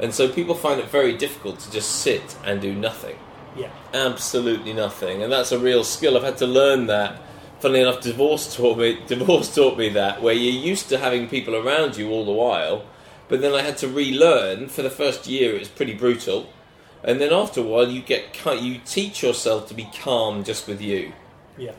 [0.00, 3.16] and so people find it very difficult to just sit and do nothing.
[3.56, 6.16] yeah, absolutely nothing, and that's a real skill.
[6.16, 7.20] I've had to learn that.
[7.62, 8.98] Funnily enough, divorce taught me.
[9.06, 12.84] Divorce taught me that, where you're used to having people around you all the while,
[13.28, 14.68] but then I had to relearn.
[14.68, 16.48] For the first year, it was pretty brutal,
[17.04, 20.82] and then after a while, you get you teach yourself to be calm just with
[20.82, 21.12] you.
[21.56, 21.72] yeah,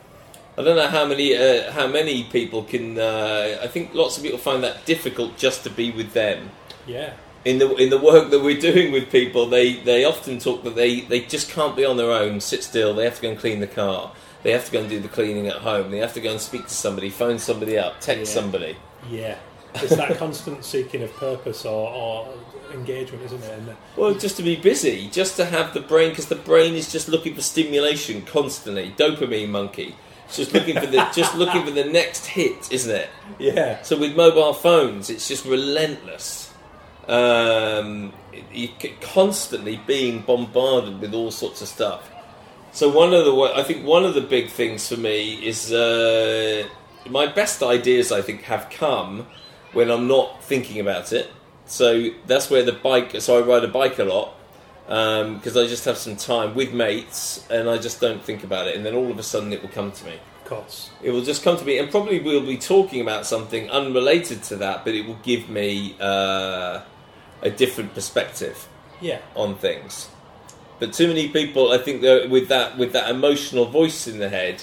[0.58, 2.98] I don't know how many uh, how many people can.
[2.98, 6.50] Uh, I think lots of people find that difficult just to be with them
[6.86, 7.14] yeah,
[7.46, 10.76] in the in the work that we're doing with people, they, they often talk that
[10.76, 12.94] they, they just can't be on their own, sit still.
[12.94, 14.12] They have to go and clean the car.
[14.44, 15.90] They have to go and do the cleaning at home.
[15.92, 18.42] They have to go and speak to somebody, phone somebody up, text Yeah.
[18.42, 18.78] somebody.
[19.10, 19.36] yeah.
[19.76, 22.28] It's that constant seeking of purpose or, or
[22.74, 23.76] engagement, isn't it?
[23.98, 27.08] Well, just to be busy, just to have the brain, because the brain is just
[27.10, 28.92] looking for stimulation constantly.
[28.98, 29.96] Dopamine monkey.
[30.28, 33.10] It's just looking for the just looking for the next hit, isn't it?
[33.40, 36.54] yeah, So with mobile phones, it's just relentless.
[37.08, 38.14] Um,
[38.52, 38.70] you
[39.02, 42.10] constantly being bombarded with all sorts of stuff.
[42.74, 46.68] So one of the I think one of the big things for me is uh,
[47.08, 48.12] my best ideas.
[48.12, 49.28] I think have come
[49.74, 51.32] when I'm not thinking about it.
[51.66, 53.22] So that's where the bike.
[53.22, 54.36] So I ride a bike a lot
[54.86, 58.76] because I just have some time with mates and I just don't think about it,
[58.76, 60.20] and then all of a sudden it will come to me.
[60.42, 60.90] of course.
[61.02, 64.56] It will just come to me, and probably we'll be talking about something unrelated to
[64.58, 66.82] that, but it will give me uh,
[67.42, 68.68] a different perspective
[69.00, 70.10] Yeah, on things.
[70.84, 74.62] But too many people, I think, with that with that emotional voice in the head,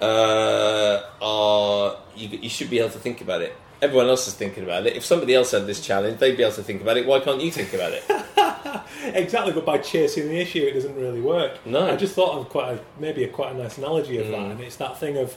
[0.00, 3.54] uh, are you, you should be able to think about it.
[3.82, 4.96] Everyone else is thinking about it.
[4.96, 7.06] If somebody else had this challenge, they'd be able to think about it.
[7.06, 8.02] Why can't you think about it?
[9.14, 9.52] exactly.
[9.52, 11.64] But by chasing the issue, it doesn't really work.
[11.66, 11.86] No.
[11.86, 14.50] I just thought of quite a, maybe a quite a nice analogy of that, Mm.
[14.52, 15.36] and it's that thing of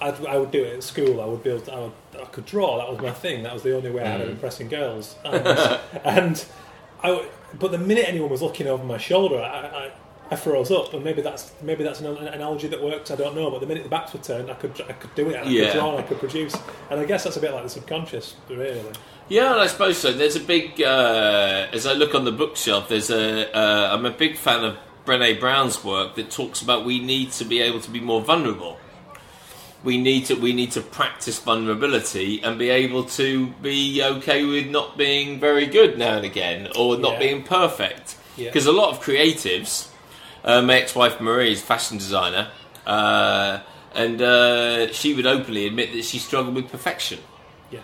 [0.00, 1.20] I'd, I would do it at school.
[1.20, 2.78] I would be able to, I, would, I could draw.
[2.78, 3.44] That was my thing.
[3.44, 4.32] That was the only way I had of Mm.
[4.32, 5.14] impressing girls.
[5.24, 5.46] And,
[6.04, 6.44] and
[7.00, 9.90] I, would- but the minute anyone was looking over my shoulder, I, I,
[10.30, 10.92] I froze up.
[10.94, 13.10] And maybe that's maybe that's an, an analogy that works.
[13.10, 13.50] I don't know.
[13.50, 15.36] But the minute the backs were turned, I could I could do it.
[15.36, 15.64] And I Yeah.
[15.72, 15.90] could draw.
[15.96, 16.54] And I could produce.
[16.90, 18.82] And I guess that's a bit like the subconscious, really.
[19.28, 20.12] Yeah, I suppose so.
[20.12, 20.80] There's a big.
[20.82, 23.54] Uh, as I look on the bookshelf, there's a.
[23.56, 27.44] Uh, I'm a big fan of Brené Brown's work that talks about we need to
[27.44, 28.78] be able to be more vulnerable.
[29.84, 34.66] We need to we need to practice vulnerability and be able to be okay with
[34.66, 37.18] not being very good now and again or not Yeah.
[37.20, 38.16] being perfect.
[38.36, 38.46] Yeah.
[38.46, 39.88] Because a lot of creatives,
[40.44, 42.48] uh, my ex-wife Marie is a fashion designer,
[42.86, 43.60] uh,
[43.94, 47.18] and uh, she would openly admit that she struggled with perfection
[47.70, 47.80] Yeah.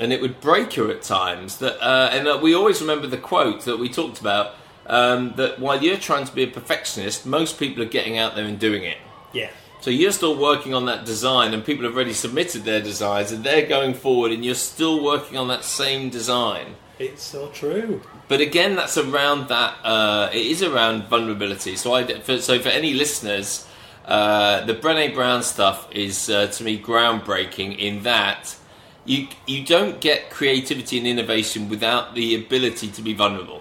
[0.00, 1.58] and it would break her at times.
[1.58, 4.54] That uh, and we always remember the quote that we talked about
[4.86, 8.44] um, that while you're trying to be a perfectionist, most people are getting out there
[8.44, 8.98] and doing it.
[9.32, 9.50] Yeah.
[9.84, 13.44] So you're still working on that design, and people have already submitted their designs, and
[13.44, 16.76] they're going forward, and you're still working on that same design.
[16.98, 18.00] It's so true.
[18.26, 19.76] But again, that's around that.
[19.84, 21.76] Uh, it is around vulnerability.
[21.76, 23.68] So, I for, so for any listeners,
[24.06, 28.56] uh, the Brené Brown stuff is uh, to me groundbreaking in that
[29.04, 33.60] you you don't get creativity and innovation without the ability to be vulnerable.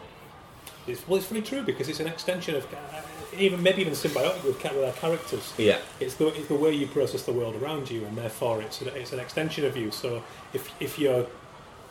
[0.87, 3.01] It's, well, it's very true because it's an extension of uh,
[3.37, 5.53] even maybe even symbiotic with, with our characters.
[5.57, 5.79] Yeah.
[5.99, 8.89] It's the, it's the way you process the world around you, and therefore it's an,
[8.95, 9.91] it's an extension of you.
[9.91, 11.25] So if if you're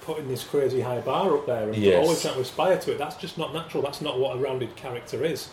[0.03, 2.03] putting this crazy high bar up there and Yes.
[2.03, 3.83] always trying to aspire to it, that's just not natural.
[3.83, 5.51] That's not what a rounded character is.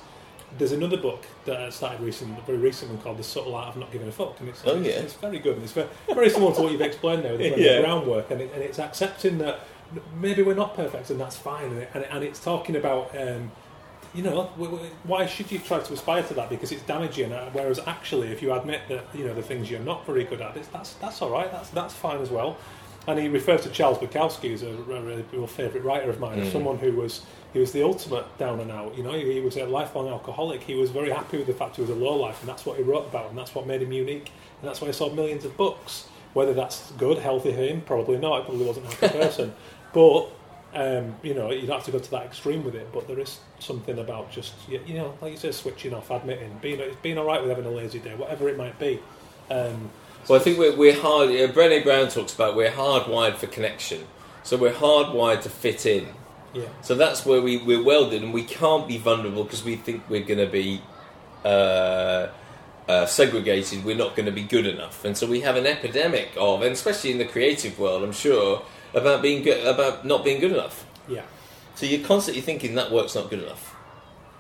[0.58, 3.92] There's another book that I started recently, very recently called The Subtle Art of Not
[3.92, 4.94] Giving a Fuck, and it's, Oh, it's, yeah.
[5.04, 5.54] it's very good.
[5.58, 7.82] And it's very, very similar to what you've explained there, the Yeah.
[7.82, 9.60] groundwork, and, it, and it's accepting that
[10.20, 11.66] maybe we're not perfect, and that's fine.
[11.66, 13.52] And, it, and, and it's talking about um,
[14.14, 14.44] you know,
[15.04, 16.50] why should you try to aspire to that?
[16.50, 17.32] Because it's damaging.
[17.32, 20.42] uh, Whereas actually, if you admit that you know the things you're not very good
[20.42, 21.52] at, it's, that's that's all right.
[21.52, 22.58] That's that's fine as well.
[23.08, 26.40] And he refers to Charles Bukowski as a, a, a real favourite writer of mine,
[26.40, 26.52] as Mm.
[26.52, 27.22] someone who was
[27.54, 28.96] he was the ultimate down and out.
[28.98, 30.62] You know, he, he was a lifelong alcoholic.
[30.64, 32.78] He was very happy with the fact he was a low life, and that's what
[32.78, 35.46] he wrote about, and that's what made him unique, and that's why he sold millions
[35.46, 36.06] of books.
[36.34, 38.42] Whether that's good, healthy for him, probably not.
[38.42, 39.54] He probably wasn't a happy person,
[39.94, 40.28] but
[40.74, 42.92] um, you know, you don't have to go to that extreme with it.
[42.94, 46.82] But there is something about just you know, like you said, switching off, admitting, being
[47.02, 49.00] being all right with having a lazy day, whatever it might be.
[49.50, 49.90] Um,
[50.28, 51.30] Well, I think we're, we're hard.
[51.30, 54.06] Uh, Brené Brown talks about we're hardwired for connection,
[54.44, 56.08] so we're hardwired to fit in.
[56.54, 60.04] yeah, So that's where we, we're welded, and we can't be vulnerable because we think
[60.10, 60.82] we're going to be
[61.44, 62.28] uh,
[62.88, 63.84] uh, segregated.
[63.84, 66.74] We're not going to be good enough, and so we have an epidemic of, and
[66.74, 68.62] especially in the creative world, I'm sure
[68.94, 70.86] about being good, about not being good enough.
[71.08, 71.24] yeah,
[71.76, 73.76] So you're constantly thinking that work's not good enough.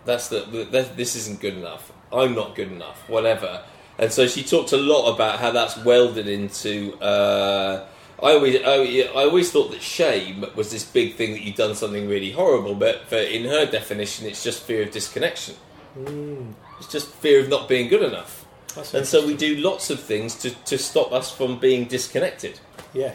[0.05, 0.39] That's the
[0.71, 1.91] that, this isn't good enough.
[2.11, 3.07] I'm not good enough.
[3.09, 3.63] Whatever.
[3.97, 6.95] And so she talked a lot about how that's welded into.
[7.01, 7.85] Uh,
[8.23, 11.75] I always I, I always thought that shame was this big thing that you've done
[11.75, 15.55] something really horrible, but for, in her definition, it's just fear of disconnection.
[15.97, 18.45] mm, It's just fear of not being good enough.
[18.75, 22.59] that's And so we do lots of things to, to stop us from being disconnected.
[22.93, 23.13] yeah.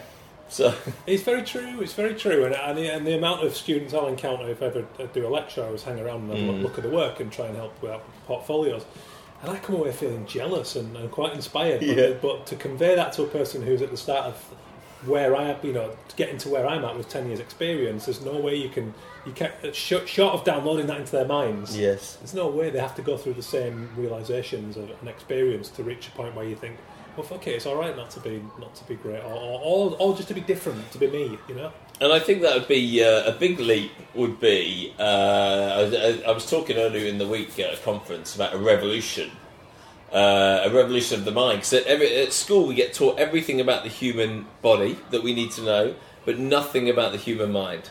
[0.55, 0.73] So
[1.05, 1.81] It's very true.
[1.81, 4.67] It's very true, and, and, the, and the amount of students I'll encounter if I
[4.67, 6.47] ever do a lecture, I always hang around and Mm.
[6.47, 8.85] look, look at the work and try and help with portfolios.
[9.41, 11.81] And I come away feeling jealous and, and quite inspired.
[11.81, 12.13] But, Yeah.
[12.21, 14.35] but to convey that to a person who's at the start of
[15.05, 18.37] where I, you know, getting to where I'm at with ten years' experience, there's no
[18.39, 18.93] way you can,
[19.25, 21.77] you can, short, short of downloading that into their minds.
[21.77, 25.83] yes, There's no way they have to go through the same realizations and experience to
[25.83, 26.77] reach a point where you think,
[27.15, 29.95] well, fuck it, it's all right not to be not to be great, or, or,
[29.99, 31.71] or, just to be different, to be me, you know.
[32.01, 33.91] And I think that would be uh, a big leap.
[34.15, 38.35] Would be uh, I, was- I was talking earlier in the week at a conference
[38.35, 39.31] about a revolution,
[40.11, 41.59] uh, a revolution of the mind.
[41.59, 45.51] Because at, at school we get taught everything about the human body that we need
[45.51, 47.89] to know, but nothing about the human mind.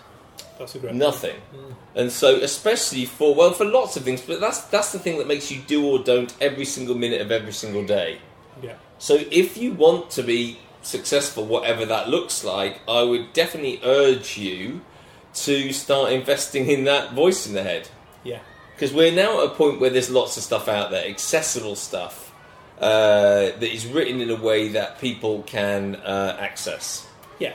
[0.58, 0.94] That's a great.
[0.94, 1.36] Nothing.
[1.54, 1.74] Mm.
[1.96, 5.26] And so, especially for well, for lots of things, but that's that's the thing that
[5.26, 8.18] makes you do or don't every single minute of every single day.
[8.62, 13.80] Yeah, So if you want to be successful, whatever that looks like, I would definitely
[13.84, 14.82] urge you
[15.34, 17.88] to start investing in that voice in the head.
[18.22, 18.38] yeah,
[18.74, 22.32] Because we're now at a point where there's lots of stuff out there, accessible stuff,
[22.78, 27.06] uh, that is written in a way that people can uh, access.
[27.38, 27.54] yeah,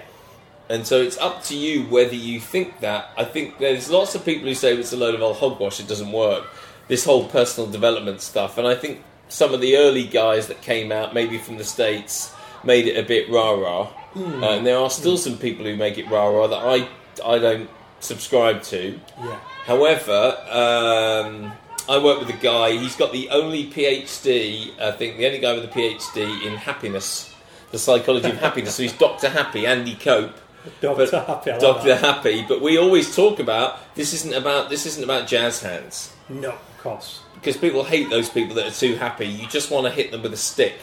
[0.70, 3.12] And so it's up to you whether you think that.
[3.18, 5.88] I think there's lots of people who say it's a load of old hogwash, it
[5.88, 6.46] doesn't work.
[6.88, 8.58] This whole personal development stuff.
[8.58, 12.34] And I think some of the early guys that came out, maybe from the States,
[12.64, 13.86] made it a bit rah rah.
[14.14, 14.44] Hmm.
[14.44, 16.88] Uh, and there are still some people who make it rah rah that I,
[17.26, 19.00] I don't subscribe to.
[19.24, 19.40] yeah.
[19.66, 21.52] However, um,
[21.88, 25.54] I work with a guy, he's got the only PhD, I think, the only guy
[25.54, 27.34] with a PhD in happiness,
[27.72, 28.76] the psychology of happiness.
[28.76, 29.30] So he's Dr.
[29.30, 30.36] Happy, Andy Cope.
[30.82, 32.02] Doctor But Happy, like Doctor that.
[32.02, 36.50] Happy, but we always talk about this isn't about this isn't about jazz hands No,
[36.52, 37.22] of course.
[37.40, 39.26] Because people hate those people that are too happy.
[39.28, 40.76] You just want to hit them with a stick,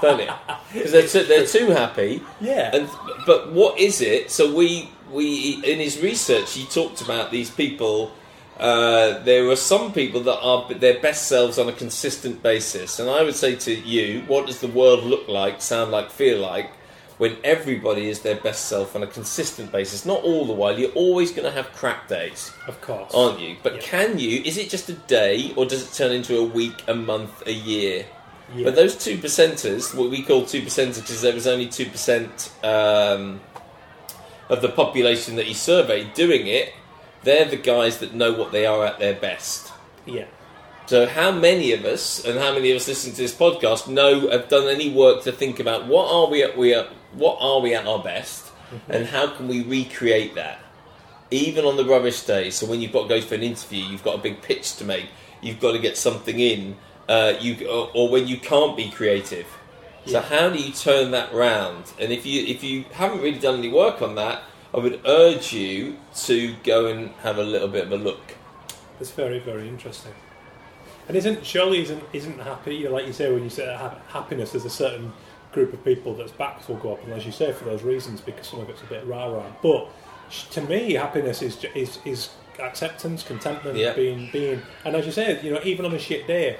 [0.00, 0.30] don't you?
[0.72, 2.22] Because they're too, they're too happy.
[2.40, 2.88] Yeah, And
[3.26, 4.30] but what is it?
[4.30, 8.12] So we we in his research he talked about these people.
[8.58, 13.10] Uh, there are some people that are their best selves on a consistent basis, and
[13.10, 16.70] I would say to you, what does the world look like, sound like, feel like?
[17.16, 20.90] When everybody is their best self on a consistent basis, not all the while, you're
[20.92, 23.12] always going to have crap days of course.
[23.14, 23.56] aren't you?
[23.62, 23.80] But Yeah.
[23.82, 24.42] can you?
[24.44, 27.52] Is it just a day, or does it turn into a week, a month, a
[27.52, 28.06] year?
[28.54, 28.64] yeah.
[28.64, 32.50] But those two percenters, what we call two percenters, because there was only two percent
[32.64, 33.40] um,
[34.48, 36.72] of the population that he surveyed doing it,
[37.22, 39.72] they're the guys that know what they are at their best.
[40.04, 40.24] yeah,
[40.86, 44.28] So, how many of us, and how many of us listening to this podcast, know
[44.28, 46.58] have done any work to think about what are we at?
[46.58, 48.50] We are, what are we at our best,
[48.88, 50.58] and how can we recreate that,
[51.30, 52.50] even on the rubbish day?
[52.50, 54.84] So, when you've got to go for an interview, you've got a big pitch to
[54.84, 55.06] make,
[55.40, 56.76] you've got to get something in,
[57.08, 59.46] uh, you or, or when you can't be creative.
[60.06, 60.22] So, Yeah.
[60.22, 61.84] how do you turn that round?
[61.98, 64.42] And if you if you haven't really done any work on that,
[64.74, 68.34] I would urge you to go and have a little bit of a look.
[69.00, 70.12] it's very, very interesting.
[71.08, 72.74] And isn't surely isn't isn't happy?
[72.76, 75.12] You know, like you say, when you say ha- happiness, there's a certain
[75.54, 78.20] group of people that's backs will go up, and as you say, for those reasons,
[78.20, 79.46] because some of it's a bit rah rah.
[79.62, 79.88] But
[80.50, 83.94] to me, happiness is is is acceptance, contentment, Yeah.
[83.94, 86.56] being being, and as you say, you know, even on a shit day,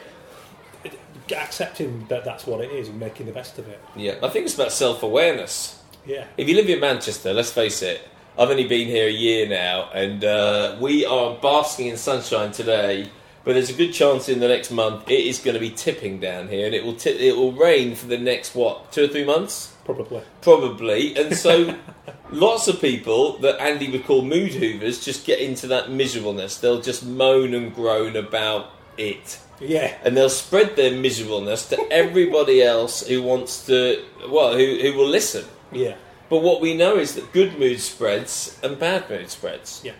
[1.36, 3.80] accepting that that's what it is and making the best of it.
[3.96, 5.80] Yeah, I think it's about self awareness.
[6.06, 8.02] Yeah, If you live in Manchester, let's face it,
[8.38, 13.08] I've only been here a year now, and uh, we are basking in sunshine today
[13.44, 16.18] But there's a good chance in the next month it is going to be tipping
[16.18, 19.08] down here, and it will ti- it will rain for the next what two or
[19.08, 20.22] three months Probably.
[20.40, 21.14] probably.
[21.16, 21.76] And so
[22.30, 26.58] lots of people that Andy would call mood hoovers just get into that miserableness.
[26.58, 29.38] They'll just moan and groan about it.
[29.60, 29.96] Yeah.
[30.02, 35.08] And they'll spread their miserableness to everybody else who wants to, well, who, who will
[35.08, 35.44] listen.
[35.70, 35.96] Yeah.
[36.30, 39.82] But what we know is that good mood spreads and bad mood spreads.
[39.84, 39.92] Yeah.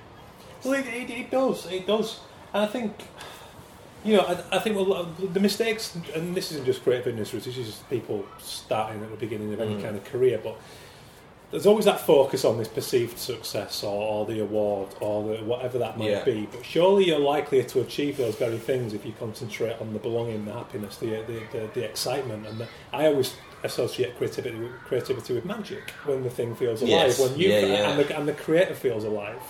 [0.65, 1.67] Well, it, it, it does.
[1.67, 2.21] It does.
[2.53, 2.95] And I think,
[4.05, 7.57] you know, I, I think well, the mistakes, and this isn't just creative industries, this
[7.57, 9.83] is just people starting at the beginning of any Mm.
[9.83, 10.57] kind of career, but
[11.51, 15.79] there's always that focus on this perceived success or, or the award or the, whatever
[15.79, 16.25] that might Yeah.
[16.25, 16.49] be.
[16.51, 20.45] But surely you're likelier to achieve those very things if you concentrate on the belonging,
[20.47, 22.47] the happiness, the the, the, the excitement.
[22.47, 26.91] And the, I always associate creativity with, creativity with magic when the thing feels alive,
[27.09, 27.21] Yes.
[27.21, 27.91] when you Yeah, yeah.
[27.91, 29.41] and the and the creator feels alive.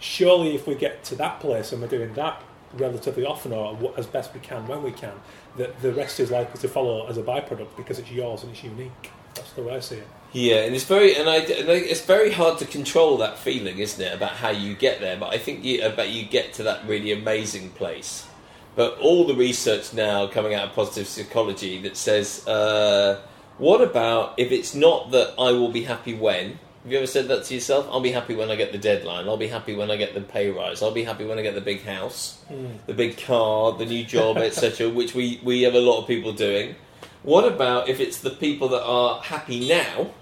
[0.00, 2.42] Surely, if we get to that place and we're doing that
[2.78, 5.14] relatively often or as best we can when we can,
[5.56, 8.62] that the rest is likely to follow as a byproduct because it's yours and it's
[8.62, 9.10] unique.
[9.34, 10.08] That's the way I see it.
[10.32, 14.00] Yeah, and it's very and I, and it's very hard to control that feeling, isn't
[14.00, 15.16] it, about how you get there?
[15.16, 18.26] But I think you, about you get to that really amazing place.
[18.74, 23.22] But all the research now coming out of positive psychology that says, uh,
[23.56, 26.58] what about if it's not that I will be happy when?
[26.86, 27.88] Have you ever said that to yourself?
[27.90, 29.26] I'll be happy when I get the deadline.
[29.26, 30.82] I'll be happy when I get the pay rise.
[30.82, 32.74] I'll be happy when I get the big house, hmm.
[32.86, 34.88] the big car, the new job, etc.
[34.94, 36.76] Which we, we have a lot of people doing.
[37.24, 40.12] What about if it's the people that are happy now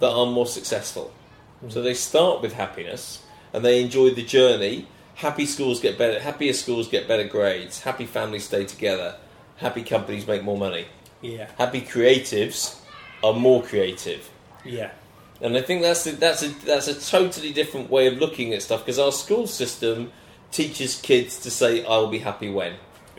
[0.00, 1.10] that are more successful?
[1.60, 1.70] Hmm.
[1.70, 3.24] So they start with happiness
[3.54, 4.86] and they enjoy the journey.
[5.14, 6.20] Happy schools get better.
[6.20, 7.80] Happier schools get better grades.
[7.80, 9.16] Happy families stay together.
[9.56, 10.84] Happy companies make more money.
[11.22, 12.78] Yeah, Happy creatives
[13.22, 14.28] are more creative.
[14.66, 14.90] yeah,
[15.44, 18.62] And I think that's a, that's a that's a totally different way of looking at
[18.62, 20.10] stuff because our school system
[20.50, 22.76] teaches kids to say, "I will be happy when."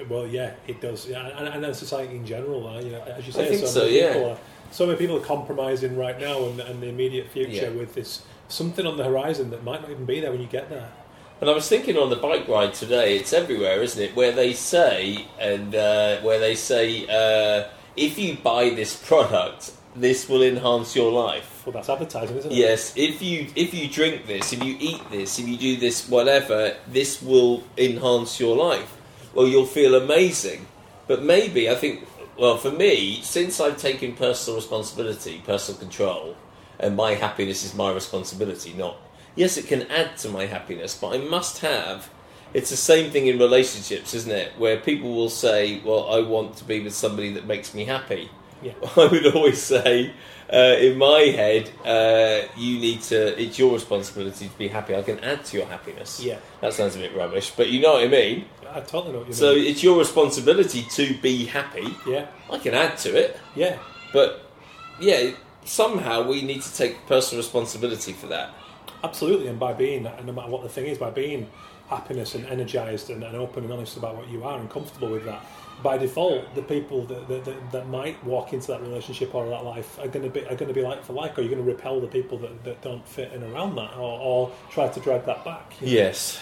[0.09, 3.31] Well, yeah, it does, yeah, and, and society in general, uh, you know, as you
[3.31, 4.13] say, I think so, so, many yeah.
[4.13, 4.37] people are,
[4.71, 7.69] so many people are compromising right now and, and the immediate future Yeah.
[7.69, 10.69] with this something on the horizon that might not even be there when you get
[10.69, 10.91] there.
[11.39, 14.15] And I was thinking on the bike ride today, it's everywhere, isn't it?
[14.15, 20.27] Where they say, and uh, where they say, uh, if you buy this product, this
[20.27, 21.54] will enhance your life.
[21.65, 22.55] Well, that's advertising, isn't it?
[22.55, 26.07] Yes, if you if you drink this, if you eat this, if you do this,
[26.07, 28.97] whatever, this will enhance your life.
[29.33, 30.67] Well, you'll feel amazing.
[31.07, 32.07] But maybe I think,
[32.37, 36.35] well, for me, since I've taken personal responsibility, personal control,
[36.79, 38.97] and my happiness is my responsibility, not
[39.35, 42.09] yes, it can add to my happiness, but I must have.
[42.53, 44.53] It's the same thing in relationships, isn't it?
[44.57, 48.29] Where people will say, "Well, I want to be with somebody that makes me happy."
[48.61, 48.73] Yeah.
[48.97, 50.13] I would always say,
[50.51, 53.41] uh, in my head, uh, you need to.
[53.41, 54.95] It's your responsibility to be happy.
[54.95, 56.21] I can add to your happiness.
[56.23, 56.37] Yeah.
[56.61, 58.45] that sounds a bit rubbish, but you know what I mean.
[58.69, 59.65] I totally know what you So mean.
[59.67, 61.87] it's your responsibility to be happy.
[62.07, 63.77] Yeah, I can add to it, yeah,
[64.13, 64.43] but
[64.99, 65.31] yeah,
[65.63, 68.53] somehow we need to take personal responsibility for that.
[69.03, 69.47] absolutely.
[69.47, 71.49] And by being no matter what the thing is, by being
[71.89, 75.23] happiness and energized and, and open and honest about what you are and comfortable with
[75.25, 75.45] that,
[75.83, 79.99] by default, the people that, that, that, might walk into that relationship or that life
[79.99, 81.71] are going to be are going to be like for like, or you're going to
[81.71, 85.25] repel the people that, that don't fit in around that, or, or try to drag
[85.25, 85.73] that back.
[85.81, 85.93] you know?
[85.93, 86.39] Yes.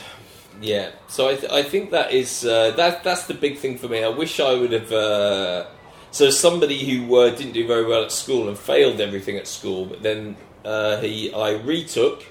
[0.61, 0.91] Yeah.
[1.07, 4.03] So I, th- I think that is uh, that that's the big thing for me.
[4.03, 4.91] I wish I would have.
[4.91, 5.65] Uh,
[6.11, 9.85] so somebody who uh, didn't do very well at school and failed everything at school,
[9.85, 12.23] but then uh, he I retook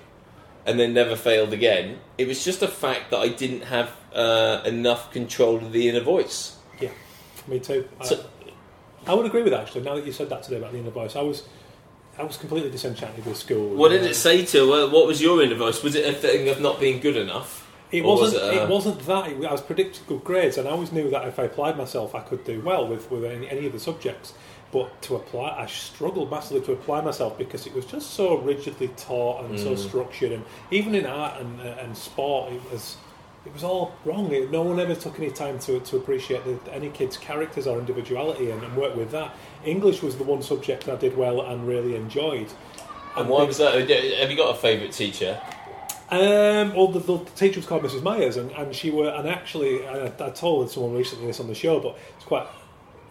[0.64, 1.98] and then never failed again.
[2.16, 6.00] It was just a fact that I didn't have uh, enough control of the inner
[6.00, 6.57] voice.
[7.49, 7.88] Me too.
[8.03, 8.24] So-
[9.07, 9.82] I, I would agree with that actually.
[9.82, 11.43] Now that you said that today about the inner voice, I was
[12.18, 13.74] I was completely disenchanted with school.
[13.74, 14.68] What did it say to?
[14.70, 15.82] Well, what was your inner voice?
[15.82, 17.61] Was it a thing of not being good enough?
[17.90, 18.43] It Or was wasn't.
[18.55, 19.28] it, uh, it, wasn't that.
[19.30, 22.14] It, I was predicting good grades, and I always knew that if I applied myself,
[22.14, 24.34] I could do well with with any, any of the subjects.
[24.72, 28.88] But to apply, I struggled massively to apply myself because it was just so rigidly
[28.97, 29.78] taught and so Mm.
[29.78, 32.97] structured, and even in art and uh, and sport, it was.
[33.45, 34.30] It was all wrong.
[34.51, 38.51] No one ever took any time to, to appreciate the, any kid's characters or individuality
[38.51, 39.34] and, and work with that.
[39.64, 42.53] English was the one subject I did well and really enjoyed.
[43.16, 43.74] And why was that?
[43.74, 45.40] Have you got a favourite teacher?
[46.09, 48.03] Um, well, the, the teacher was called Mrs.
[48.03, 51.55] Myers, and, and she were, and actually, I, I told someone recently this on the
[51.55, 52.47] show, but it's quite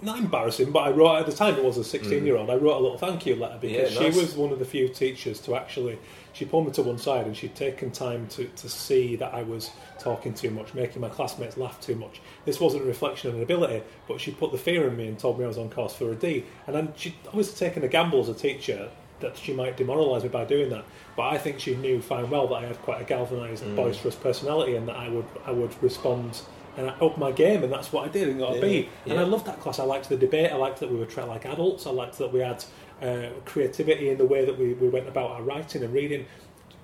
[0.01, 0.71] not embarrassing.
[0.71, 2.49] But I wrote at the time it was a sixteen-year-old.
[2.49, 4.13] I wrote a little thank you letter because Yeah, nice.
[4.15, 5.99] she was one of the few teachers to actually.
[6.33, 9.43] She pulled me to one side and she'd taken time to, to see that I
[9.43, 12.21] was talking too much, making my classmates laugh too much.
[12.45, 15.19] This wasn't a reflection of an ability, but she put the fear in me and
[15.19, 16.45] told me I was on course for a D.
[16.67, 18.89] And then she'd obviously taken a gamble as a teacher
[19.19, 20.85] that she might demoralise me by doing that.
[21.17, 23.75] But I think she knew fine well that I had quite a galvanised, Mm.
[23.75, 26.39] boisterous personality and that I would I would respond
[26.77, 28.89] and I upped my game, and that's what I did and got a Yeah, B.
[29.05, 29.21] And yeah.
[29.21, 29.79] I loved that class.
[29.79, 30.51] I liked the debate.
[30.51, 31.85] I liked that we were treated like adults.
[31.85, 32.63] I liked that we had
[33.01, 36.25] uh, creativity in the way that we, we went about our writing and reading.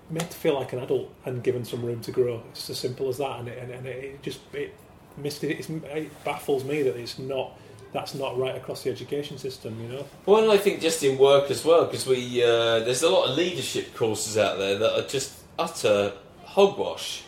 [0.10, 2.42] Made to feel like an adult and given some room to grow.
[2.52, 4.74] It's as simple as that, and it, and, and it just it
[5.18, 5.60] missed it.
[5.60, 7.60] It's, it baffles me that it's not.
[7.94, 10.06] That's not right across the education system, you know.
[10.26, 13.30] Well, and I think just in work as well, because we uh, there's a lot
[13.30, 16.14] of leadership courses out there that are just utter
[16.44, 17.24] hogwash.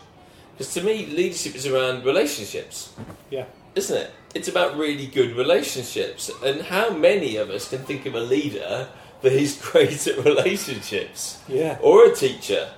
[0.59, 2.91] Because to me, leadership is around relationships,
[3.29, 3.45] Yeah,
[3.75, 4.11] isn't it?
[4.35, 6.29] It's about really good relationships.
[6.43, 8.89] And how many of us can think of a leader
[9.21, 11.41] that is great at relationships?
[11.47, 12.71] yeah, or a teacher,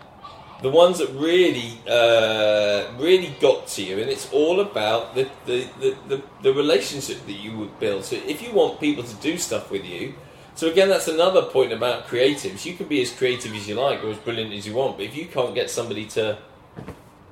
[0.61, 5.67] the ones that really, uh, really got to you, and it's all about the, the,
[5.79, 8.05] the, the, the relationship that you would build.
[8.05, 10.13] So if you want people to do stuff with you,
[10.53, 12.63] so again, that's another point about creatives.
[12.63, 15.07] You can be as creative as you like or as brilliant as you want, but
[15.07, 16.37] if you can't get somebody to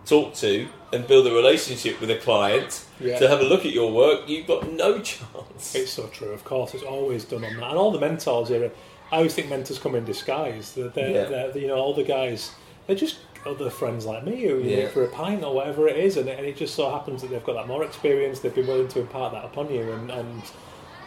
[0.09, 3.19] talk to and build a relationship with a client Yeah.
[3.19, 5.75] to have a look at your work, you've got no chance.
[5.75, 6.29] It's so true.
[6.29, 8.71] Of course, it's always done on that, and all the mentors here,
[9.11, 10.73] I always think mentors come in disguise.
[10.73, 11.23] They're, they're, Yeah.
[11.25, 12.51] they're- you know, all the guys.
[12.87, 14.75] They're just other friends like me who you Yeah.
[14.83, 17.29] meet for a pint or whatever it is, and, and it just so happens that
[17.29, 18.39] they've got that more experience.
[18.39, 20.41] They've been willing to impart that upon you, and, and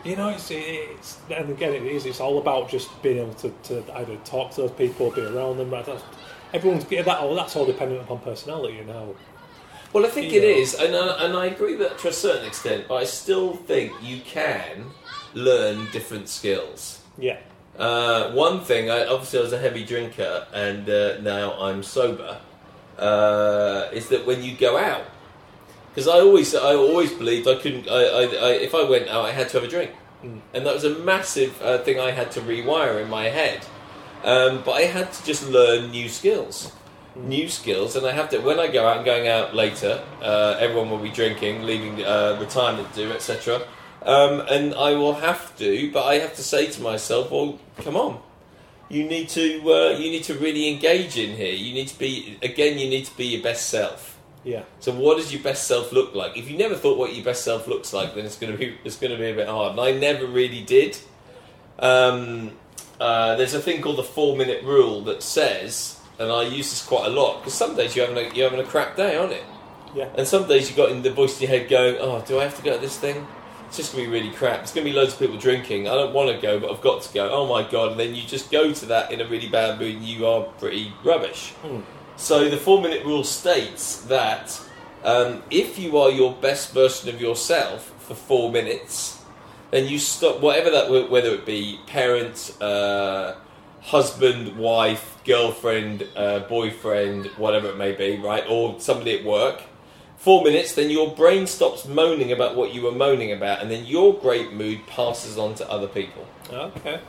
[0.04, 2.06] you know, it's, it's and again, it is.
[2.06, 5.20] It's all about just being able to, to either talk to those people, or be
[5.22, 5.70] around them.
[5.70, 5.84] Right?
[5.84, 6.02] That's,
[6.54, 7.06] everyone's that.
[7.18, 9.14] All that's all dependent upon personality and how.
[9.92, 12.46] Well, I think it is, and I, and I agree with that to a certain
[12.46, 12.86] extent.
[12.88, 14.86] But I still think you can
[15.34, 17.02] learn different skills.
[17.18, 17.36] Yeah,
[17.78, 22.38] Uh, one thing, I, obviously, I was a heavy drinker, and uh, now I'm sober.
[22.98, 25.04] Uh, is that when you go out?
[25.90, 27.86] Because I always, I always believed I couldn't.
[27.88, 29.90] I, I, I, if I went out, I had to have a drink,
[30.24, 30.40] Mm.
[30.54, 33.66] and that was a massive uh, thing I had to rewire in my head.
[34.24, 36.72] Um, but I had to just learn new skills,
[37.16, 38.38] new skills, and I have to.
[38.38, 40.02] When I go out, and going out later.
[40.20, 43.62] Uh, everyone will be drinking, leaving uh, retirement do, etc.
[44.02, 47.96] Um, and I will have to, but I have to say to myself, well, come
[47.96, 48.20] on.
[48.88, 51.54] You need to uh, you need to really engage in here.
[51.54, 52.78] You need to be again.
[52.78, 54.18] You need to be your best self.
[54.44, 56.36] yeah, So, what does your best self look like?
[56.36, 58.76] If you never thought what your best self looks like, then it's going to be
[58.84, 59.72] it's going to be a bit hard.
[59.72, 60.98] And I never really did.
[61.78, 62.52] Um,
[63.02, 66.84] uh, there's a thing called the four minute rule that says, and I use this
[66.86, 69.32] quite a lot because some days you're having a, you're having a crap day, aren't
[69.32, 69.44] it?
[69.94, 72.38] yeah, And some days you've got in the voice in your head going, "Oh, do
[72.38, 73.26] I have to go to this thing?
[73.66, 74.60] It's just gonna be really crap.
[74.62, 75.88] It's gonna be loads of people drinking.
[75.88, 77.30] I don't want to go, but I've got to go.
[77.30, 79.96] Oh my god!" And then you just go to that in a really bad mood,
[79.96, 81.50] and you are pretty rubbish.
[81.62, 81.80] Hmm.
[82.16, 84.60] So the four-minute rule states that
[85.02, 89.21] um, if you are your best version of yourself for four minutes,
[89.72, 93.34] then you stop whatever that whether it be parent, uh,
[93.80, 99.62] husband, wife, girlfriend, uh, boyfriend, whatever it may be, right, or somebody at work.
[100.18, 103.84] Four minutes, then your brain stops moaning about what you were moaning about, and then
[103.86, 106.24] your great mood passes on to other people.
[106.76, 107.00] okay,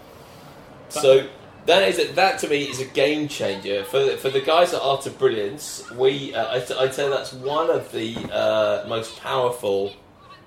[0.89, 1.27] So
[1.65, 4.81] that is a, that to me is a game changer for for the guys at
[4.81, 5.89] Art of Brilliance.
[5.91, 9.93] We uh, I'd, I'd say that's one of the uh, most powerful.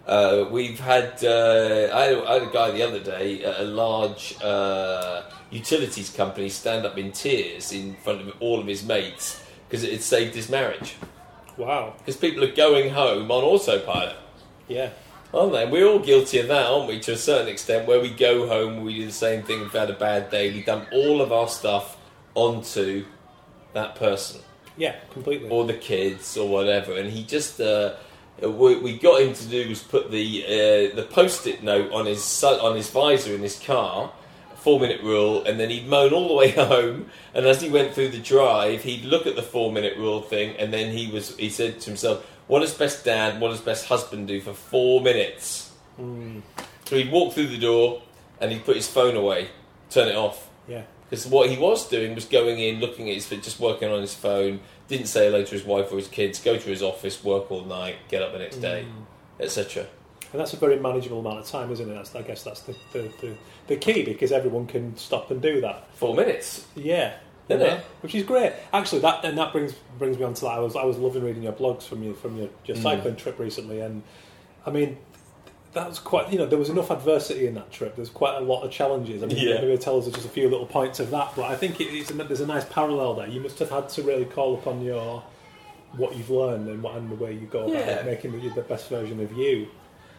[0.06, 3.60] Uh, we've had uh, I, had a- I had a guy the other day at
[3.60, 8.84] a large uh, utilities company stand up in tears in front of all of his
[8.84, 10.94] mates because it had saved his marriage.
[11.56, 14.14] wow, Because people are going home on autopilot
[14.68, 14.90] yeah,
[15.34, 15.66] aren't they?
[15.66, 16.98] We're all guilty of that, aren't we?
[17.00, 19.60] To a certain extent, where we go home, we do the same thing.
[19.60, 20.52] We've had a bad day.
[20.52, 21.96] We dump all of our stuff
[22.34, 23.04] onto
[23.72, 24.40] that person
[24.76, 25.48] yeah, completely.
[25.48, 27.60] or the kids or whatever, and he just.
[27.60, 27.94] Uh,
[28.40, 32.42] what we got him to do was put the uh, the post-it note on his
[32.44, 34.12] on his visor in his car,
[34.56, 37.06] four minute rule, and then he'd moan all the way home.
[37.34, 40.56] And as he went through the drive, he'd look at the four minute rule thing,
[40.56, 43.86] and then he was he said to himself, "What does best dad, what does best
[43.86, 46.42] husband do for four minutes?" Mm,
[46.84, 48.02] So he'd walk through the door,
[48.40, 49.48] and he'd put his phone away,
[49.88, 50.48] turn it off.
[50.68, 54.00] yeah, Because what he was doing was going in, looking at his, just working on
[54.00, 57.22] his phone, didn't say hello to his wife or his kids, go to his office,
[57.22, 59.42] work all night, get up the next day, Mm.
[59.44, 59.86] etc.
[60.32, 61.94] and that's a very manageable amount of time, isn't it?
[61.94, 63.36] That's, I guess that's the, the, the,
[63.68, 65.86] the key because everyone can stop and do that.
[65.94, 66.66] Four minutes.
[66.74, 67.14] Yeah,
[67.48, 67.84] Isn't you know, it?
[68.00, 68.52] Which is great.
[68.72, 70.50] Actually, that and that brings brings me on to that.
[70.50, 72.82] I was I was loving reading your blogs from your from your, your Mm.
[72.82, 74.02] cycling trip recently, and
[74.66, 74.98] I mean.
[75.76, 77.96] That was quite, you know, there was enough adversity in that trip.
[77.96, 79.22] There's quite a lot of challenges.
[79.22, 79.60] I mean, Yeah.
[79.60, 82.10] maybe tell us just a few little points of that, but I think it, it's
[82.10, 83.28] a, there's a nice parallel there.
[83.28, 85.22] You must have had to really call upon your
[85.98, 88.02] what you've learned and, what, and the way you go about Yeah.
[88.06, 89.68] making the, the best version of you.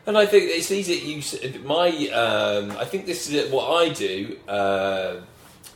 [0.06, 0.94] And I think it's easy.
[0.94, 4.38] You, my, um, I think this is what I do.
[4.48, 5.22] Uh,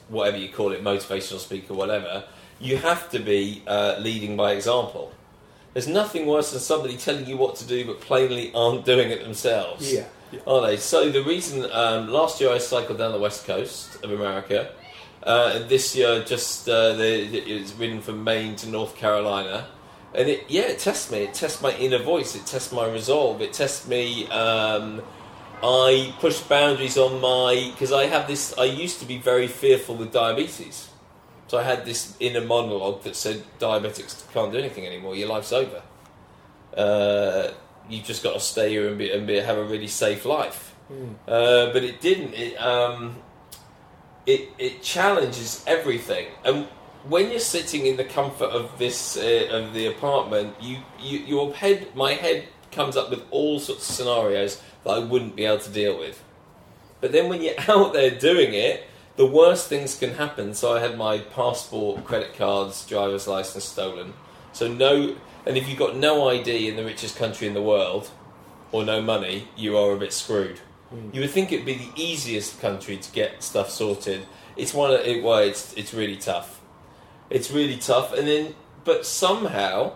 [0.09, 2.23] whatever you call it, motivational speaker, whatever.
[2.59, 5.11] You have to be uh, leading by example.
[5.73, 9.23] There's nothing worse than somebody telling you what to do but plainly aren't doing it
[9.23, 9.91] themselves.
[9.91, 10.05] Yeah.
[10.31, 10.39] yeah.
[10.45, 10.77] Are they?
[10.77, 14.73] So the reason um, last year I cycled down the west coast of America,
[15.23, 19.67] uh, and this year just uh, the, it's ridden from Maine to North Carolina,
[20.13, 21.19] and it yeah it tests me.
[21.19, 22.35] It tests my inner voice.
[22.35, 23.41] It tests my resolve.
[23.41, 24.27] It tests me.
[24.27, 25.01] Um,
[25.63, 28.57] I push boundaries on my because I have this.
[28.57, 30.89] I used to be very fearful with diabetes,
[31.51, 35.17] so I had this inner monologue that said diabetics can't do anything anymore.
[35.17, 35.81] Your life's over.
[36.77, 37.51] Uh,
[37.89, 40.73] you've just got to stay here and, be, and be, have a really safe life.
[40.89, 41.15] Mm.
[41.27, 42.35] Uh, but it didn't.
[42.35, 43.17] It, um,
[44.25, 46.67] it it challenges everything, and
[47.03, 51.53] when you're sitting in the comfort of this uh, of the apartment, you, you your
[51.53, 55.59] head, my head comes up with all sorts of scenarios that I wouldn't be able
[55.59, 56.23] to deal with.
[57.01, 58.87] But then when you're out there doing it,
[59.21, 60.51] the worst things can happen.
[60.55, 64.15] So I had my passport, credit cards, driver's license stolen.
[64.51, 65.15] So no,
[65.45, 68.09] and if you've got no ID in the richest country in the world,
[68.71, 70.59] or no money, you are a bit screwed.
[70.91, 71.13] Mm.
[71.13, 74.25] You would think it'd be the easiest country to get stuff sorted.
[74.57, 75.23] It's one of it.
[75.23, 76.59] Well, it's it's really tough.
[77.29, 78.55] It's really tough, and then
[78.85, 79.93] but somehow,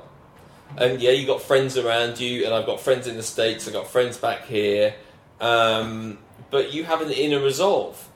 [0.78, 3.68] and yeah, you got friends around you, and I've got friends in the states.
[3.68, 4.94] I've got friends back here,
[5.42, 6.20] um,
[6.52, 8.08] but you have an inner resolve,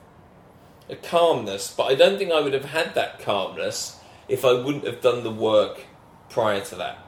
[0.90, 1.72] a calmness.
[1.76, 5.24] But I don't think I would have had that calmness if I wouldn't have done
[5.24, 5.84] the work
[6.28, 6.98] prior to that.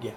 [0.00, 0.12] Yeah.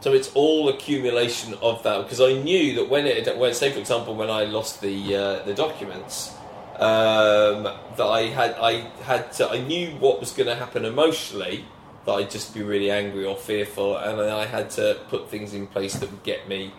[0.00, 3.78] So it's all accumulation of that because I knew that when it, when say for
[3.78, 6.32] example, when I lost the uh, the documents,
[6.78, 7.64] um,
[7.96, 11.64] that I had I had to, I knew what was going to happen emotionally.
[12.04, 15.54] That I'd just be really angry or fearful, and then I had to put things
[15.54, 16.72] in place that would get me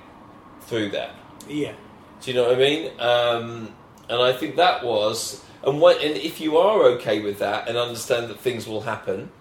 [0.61, 1.11] through that.
[1.47, 1.73] Yeah.
[2.21, 2.91] Do you know what I mean?
[2.99, 3.73] Um,
[4.09, 7.77] and I think that was, and what, and if you are okay with that and
[7.77, 9.31] understand that things will happen,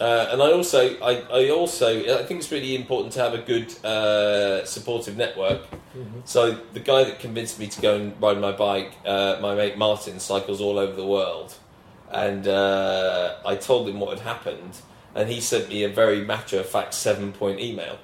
[0.00, 3.38] uh, and I also, I, I also, I think it's really important to have a
[3.38, 5.62] good uh, supportive network.
[5.96, 6.20] Mm-hmm.
[6.24, 9.78] So the guy that convinced me to go and ride my bike, uh, my mate
[9.78, 11.54] Martin, cycles all over the world,
[12.10, 14.76] and uh, I told him what had happened,
[15.14, 17.98] and he sent me a very matter of fact seven point email.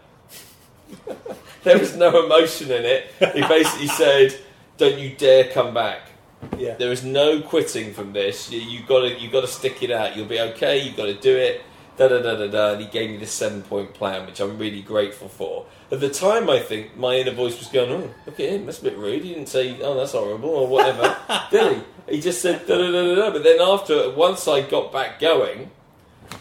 [1.62, 3.12] there was no emotion in it.
[3.34, 4.34] He basically said,
[4.78, 6.11] "Don't you dare come back."
[6.58, 6.74] Yeah.
[6.74, 8.50] There is no quitting from this.
[8.50, 10.16] You, you gotta you gotta stick it out.
[10.16, 10.78] You'll be okay.
[10.82, 11.62] You got to do it.
[11.96, 12.72] Da da da da da.
[12.72, 15.66] And he gave me this seven point plan, which I'm really grateful for.
[15.90, 18.66] At the time, I think my inner voice was going, "Oh, look at him.
[18.66, 19.22] That's a bit rude.
[19.22, 21.16] He didn't say, oh, that's horrible or whatever,
[21.50, 21.76] did
[22.08, 22.14] he?
[22.16, 25.20] He just said da da da da da." But then after, once I got back
[25.20, 25.70] going,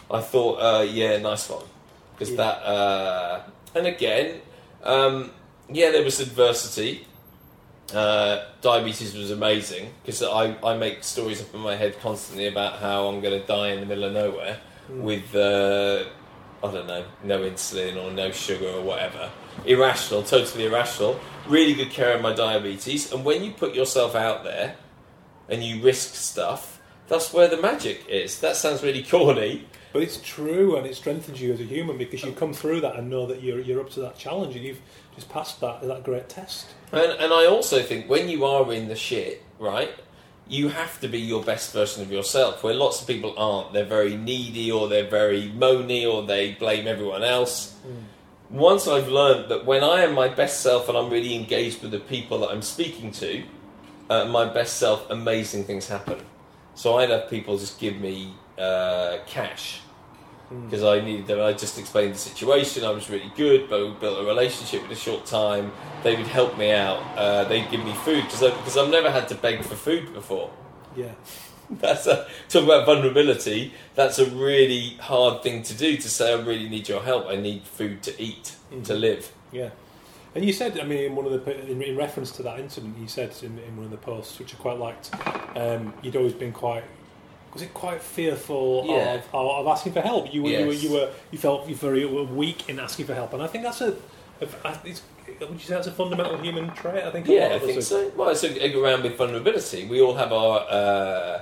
[0.09, 1.65] I thought, uh, "Yeah, nice one,"
[2.13, 2.37] because Yeah.
[2.37, 2.57] that.
[2.63, 3.41] Uh,
[3.75, 4.41] and again,
[4.83, 5.31] um,
[5.69, 7.07] yeah, there was adversity.
[7.93, 12.79] Uh, diabetes was amazing because I, I make stories up in my head constantly about
[12.79, 16.05] how I'm going to die in the middle of nowhere with uh,
[16.63, 19.29] I don't know no insulin or no sugar or whatever.
[19.65, 21.19] Irrational totally irrational.
[21.47, 24.75] Really good care of my diabetes and when you put yourself out there
[25.49, 28.39] and you risk stuff that's where the magic is.
[28.39, 32.23] That sounds really corny But it's true, and it strengthens you as a human because
[32.23, 34.81] you come through that and know that you're you're up to that challenge, and you've
[35.15, 36.67] just passed that that great test.
[36.91, 39.91] And, and I also think when you are in the shit, right,
[40.47, 42.63] you have to be your best version of yourself.
[42.63, 43.73] Where lots of people aren't.
[43.73, 47.75] They're very needy, or they're very moany, or they blame everyone else.
[48.49, 51.91] Once I've learned that when I am my best self and I'm really engaged with
[51.91, 53.43] the people that I'm speaking to,
[54.09, 56.19] uh, my best self, amazing things happen.
[56.75, 59.81] So I'd have people just give me uh, cash
[60.65, 61.39] because I needed them.
[61.39, 62.83] I just explained the situation.
[62.83, 65.71] I was really good, but we built a relationship in a short time.
[66.03, 67.01] They would help me out.
[67.15, 70.51] Uh, they'd give me food because because I've never had to beg for food before.
[70.95, 71.13] Yeah.
[71.69, 73.73] That's a talk about vulnerability.
[73.95, 75.95] That's a really hard thing to do.
[75.95, 77.27] To say I really need your help.
[77.27, 79.31] I need food to eat to live.
[79.51, 79.69] Yeah.
[80.33, 82.97] And you said, I mean, in one of the in, in reference to that incident,
[82.97, 85.11] you said in, in one of the posts, which I quite liked,
[85.57, 86.83] um, you'd always been quite.
[87.53, 89.15] Was it quite fearful Yeah.
[89.15, 90.33] of, of asking for help?
[90.33, 93.33] You were, you were, you were, you felt you very weak in asking for help,
[93.33, 93.95] and I think that's a.
[94.41, 95.01] a it's,
[95.39, 97.03] would you say that's a fundamental human trait?
[97.03, 97.27] I think.
[97.27, 98.11] a Yeah, I think are- so.
[98.15, 100.59] Well, so around with vulnerability, we all have our.
[100.69, 101.41] Uh,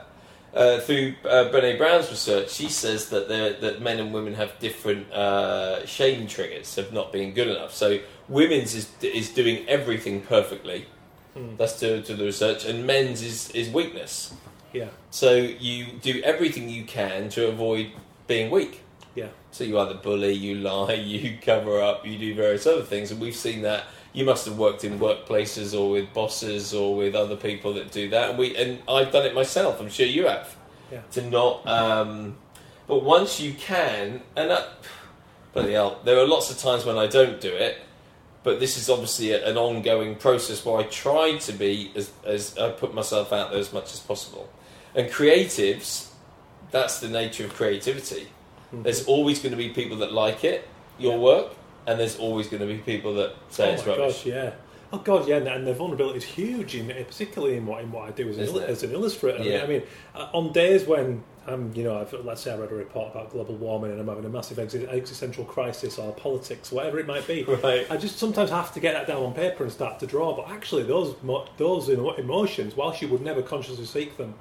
[0.52, 5.12] uh, through uh, Brené Brown's research, she says that that men and women have different
[5.14, 7.72] uh, shame triggers of not being good enough.
[7.72, 10.88] So women's is is doing everything perfectly.
[11.36, 11.56] Hmm.
[11.58, 14.34] That's to, to the research, and men's is is weakness.
[14.74, 14.90] Yeah.
[15.10, 17.92] So you do everything you can to avoid
[18.28, 18.82] being weak.
[19.16, 19.28] Yeah.
[19.52, 23.20] So you either bully, you lie, you cover up, you do various other things, and
[23.20, 23.86] we've seen that.
[24.12, 28.10] You must have worked in workplaces or with bosses or with other people that do
[28.10, 29.80] that, and we and I've done it myself.
[29.80, 30.56] I'm sure you have.
[30.92, 31.02] Yeah.
[31.12, 32.36] To not, um,
[32.88, 34.68] but once you can, and that,
[35.54, 36.00] bloody hell.
[36.04, 37.78] There are lots of times when I don't do it,
[38.42, 42.58] but this is obviously a, an ongoing process where I try to be as, as
[42.58, 44.50] I put myself out there as much as possible.
[44.96, 46.10] And creatives,
[46.72, 48.28] that's the nature of creativity.
[48.74, 48.84] Mm-hmm.
[48.84, 50.68] There's always going to be people that like it,
[50.98, 51.54] your work,
[51.88, 54.16] and there's always going to be people that say oh it's rubbish.
[54.16, 54.52] gosh, yeah.
[54.92, 58.08] Oh god, yeah, and- and the vulnerability is huge, in particularly in what in what
[58.10, 59.38] I do as an, il- as an illustrator.
[59.38, 59.64] I mean- Yeah.
[59.64, 59.84] I mean,
[60.16, 63.32] uh, on days when um, you know, I've, let's say I read a report about
[63.32, 67.26] global warming and I'm having a massive exi- existential crisis or politics, whatever it might
[67.26, 67.44] be.
[67.64, 67.88] Right.
[67.90, 70.36] I just sometimes have to get that down on paper and start to draw.
[70.36, 74.36] But actually, those mo- those emo- emotions, whilst you would never consciously seek them,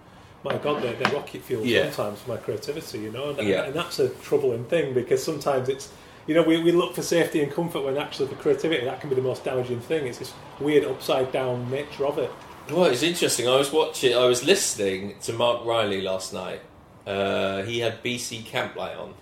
[0.44, 1.90] my God, they're, they're rocket fuel Yeah.
[1.90, 2.98] sometimes for my creativity.
[3.00, 3.64] You know, and, Yeah.
[3.64, 5.90] and that's a troubling thing because sometimes it's
[6.26, 9.08] you know we, we look for safety and comfort when actually for creativity that can
[9.08, 10.06] be the most damaging thing.
[10.06, 12.30] It's this weird upside down nature of it.
[12.70, 13.48] Well, it's interesting.
[13.48, 16.60] I was watching, I was listening to Marc Riley last night.
[17.06, 19.14] Uh, he had BC Camplight on.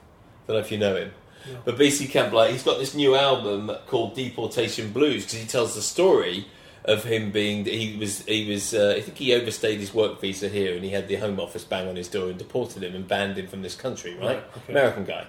[0.49, 1.13] I don't know if you know him.
[1.49, 1.59] No.
[1.65, 5.83] But BC Camplight, he's got this new album called Deportation Blues because he tells the
[5.83, 6.49] story
[6.87, 10.49] of him being he was he was uh, I think he overstayed his work visa
[10.49, 13.07] here and he had the Home Office bang on his door and deported him and
[13.07, 14.15] banned him from this country.
[14.15, 14.73] Right, Right, okay.
[14.73, 15.27] American guy.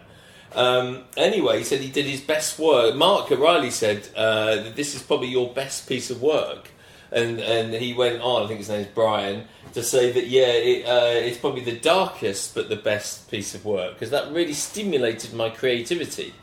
[0.53, 2.95] Um, anyway, he said he did his best work.
[2.95, 6.69] Mark O'Reilly said uh, that this is probably your best piece of work,
[7.11, 8.43] and and he went on.
[8.43, 12.55] I think his name's Brian to say that yeah, it, uh, it's probably the darkest
[12.55, 16.33] but the best piece of work because that really stimulated my creativity.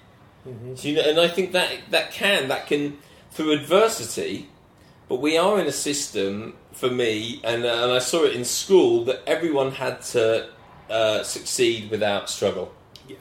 [0.44, 2.98] Do you know, and I think that that can that can
[3.30, 4.48] through adversity,
[5.08, 8.44] but we are in a system for me, and uh, and I saw it in
[8.44, 10.48] school that everyone had to
[10.90, 12.72] uh, succeed without struggle
[13.08, 13.16] Yeah.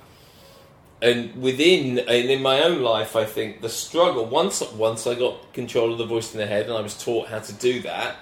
[1.01, 5.53] and within and in my own life, I think the struggle once once I got
[5.53, 8.15] control of the voice in the head and I was taught how to do that,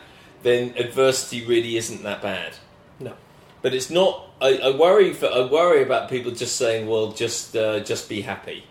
[0.43, 2.53] then adversity really isn't that bad.
[2.99, 3.13] No.
[3.61, 4.27] But it's not.
[4.41, 8.21] I, I worry for I worry about people just saying, "Well, just uh, just be
[8.21, 8.63] happy,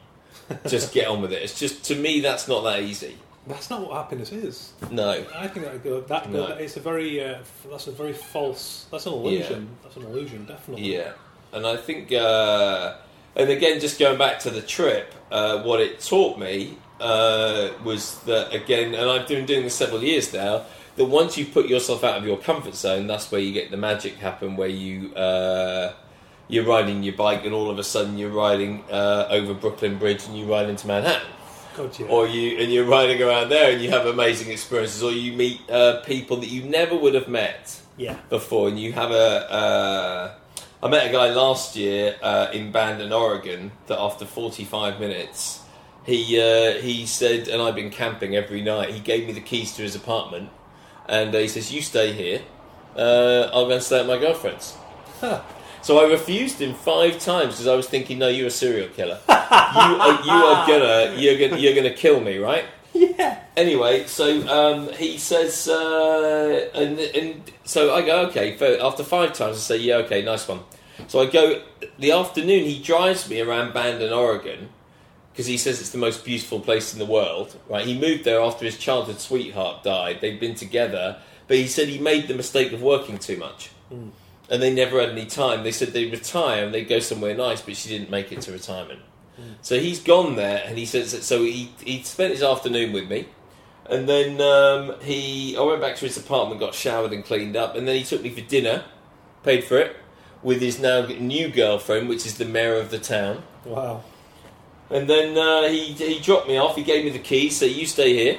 [0.66, 3.16] just get on with it." It's just to me that's not that easy.
[3.46, 4.72] That's not what happiness is.
[4.90, 5.24] No.
[5.34, 6.48] I think that go that, No.
[6.48, 8.86] that it's a very uh, f- that's a very false.
[8.90, 9.68] That's an illusion.
[9.82, 10.94] That's an illusion, definitely.
[10.94, 11.12] Yeah,
[11.52, 12.96] and I think, uh,
[13.34, 18.18] and again, just going back to the trip, uh, what it taught me uh, was
[18.24, 20.64] that again, and I've been doing this several years now.
[20.96, 23.76] That once you put yourself out of your comfort zone, that's where you get the
[23.78, 24.54] magic happen.
[24.56, 25.94] Where you uh,
[26.46, 30.26] you're riding your bike, and all of a sudden you're riding uh, over Brooklyn Bridge,
[30.26, 31.26] and you ride into Manhattan
[31.76, 32.06] God, yeah.
[32.06, 35.60] or you and you're riding around there and you have amazing experiences, or you meet
[35.70, 38.16] uh, people that you never would have met yeah.
[38.28, 39.52] before, and you have a.
[39.52, 40.34] Uh,
[40.82, 45.60] I met a guy last year uh, in Bandon, Oregon, that after 45 minutes,
[46.04, 48.90] he uh, he said, and I've been camping every night.
[48.90, 50.48] He gave me the keys to his apartment,
[51.06, 52.42] and uh, he says, "You stay here.
[52.96, 54.76] Uh, I'll go and stay at my girlfriend's."
[55.20, 55.42] Huh.
[55.82, 59.18] So I refused him five times because I was thinking, "No, you're a serial killer.
[59.28, 63.38] you are, you are gonna you're gonna you're gonna kill me, right?" Yeah.
[63.56, 68.52] Anyway, so um, he says, uh, and, and so I go, okay.
[68.80, 70.60] After five times, I say, yeah, okay, nice one.
[71.08, 71.62] So I go
[71.98, 72.64] the afternoon.
[72.64, 74.68] He drives me around Bandon, Oregon,
[75.32, 77.56] because he says it's the most beautiful place in the world.
[77.68, 77.86] Right?
[77.86, 80.20] He moved there after his childhood sweetheart died.
[80.20, 83.70] They'd been together, but he said he made the mistake of working too much,
[84.50, 85.62] and they never had any time.
[85.62, 88.52] They said they'd retire and they'd go somewhere nice, but she didn't make it to
[88.52, 89.00] retirement.
[89.62, 91.22] So he's gone there, and he says that.
[91.22, 93.28] So he he spent his afternoon with me,
[93.88, 97.74] and then um, he I went back to his apartment, got showered and cleaned up,
[97.74, 98.84] and then he took me for dinner,
[99.42, 99.96] paid for it,
[100.42, 103.42] with his now new girlfriend, which is the mayor of the town.
[103.64, 104.02] Wow.
[104.90, 106.76] And then uh, he he dropped me off.
[106.76, 108.38] He gave me the keys, so you stay here.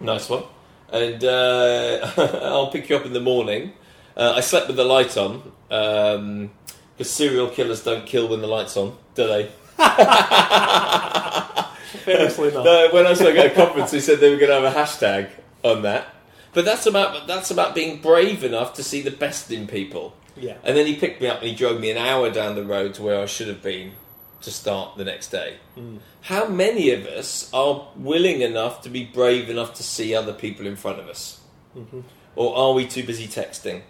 [0.00, 0.44] Nice one.
[0.90, 2.10] And uh,
[2.42, 3.72] I'll pick you up in the morning.
[4.16, 8.76] Uh, I slept with the light on because serial killers don't kill when the light's
[8.76, 9.50] on, do they?
[12.04, 12.64] Famously not.
[12.64, 14.78] No, when I spoke at a conference, they said they were going to have a
[14.78, 15.30] hashtag
[15.62, 16.06] on that.
[16.54, 20.14] But that's about that's about being brave enough to see the best in people.
[20.36, 20.56] Yeah.
[20.64, 22.94] And then he picked me up and he drove me an hour down the road
[22.94, 23.92] to where I should have been
[24.42, 25.56] to start the next day.
[25.78, 26.00] Mm.
[26.22, 30.66] How many of us are willing enough to be brave enough to see other people
[30.66, 31.40] in front of us?
[31.76, 32.02] Mhm.
[32.34, 33.82] Or are we too busy texting?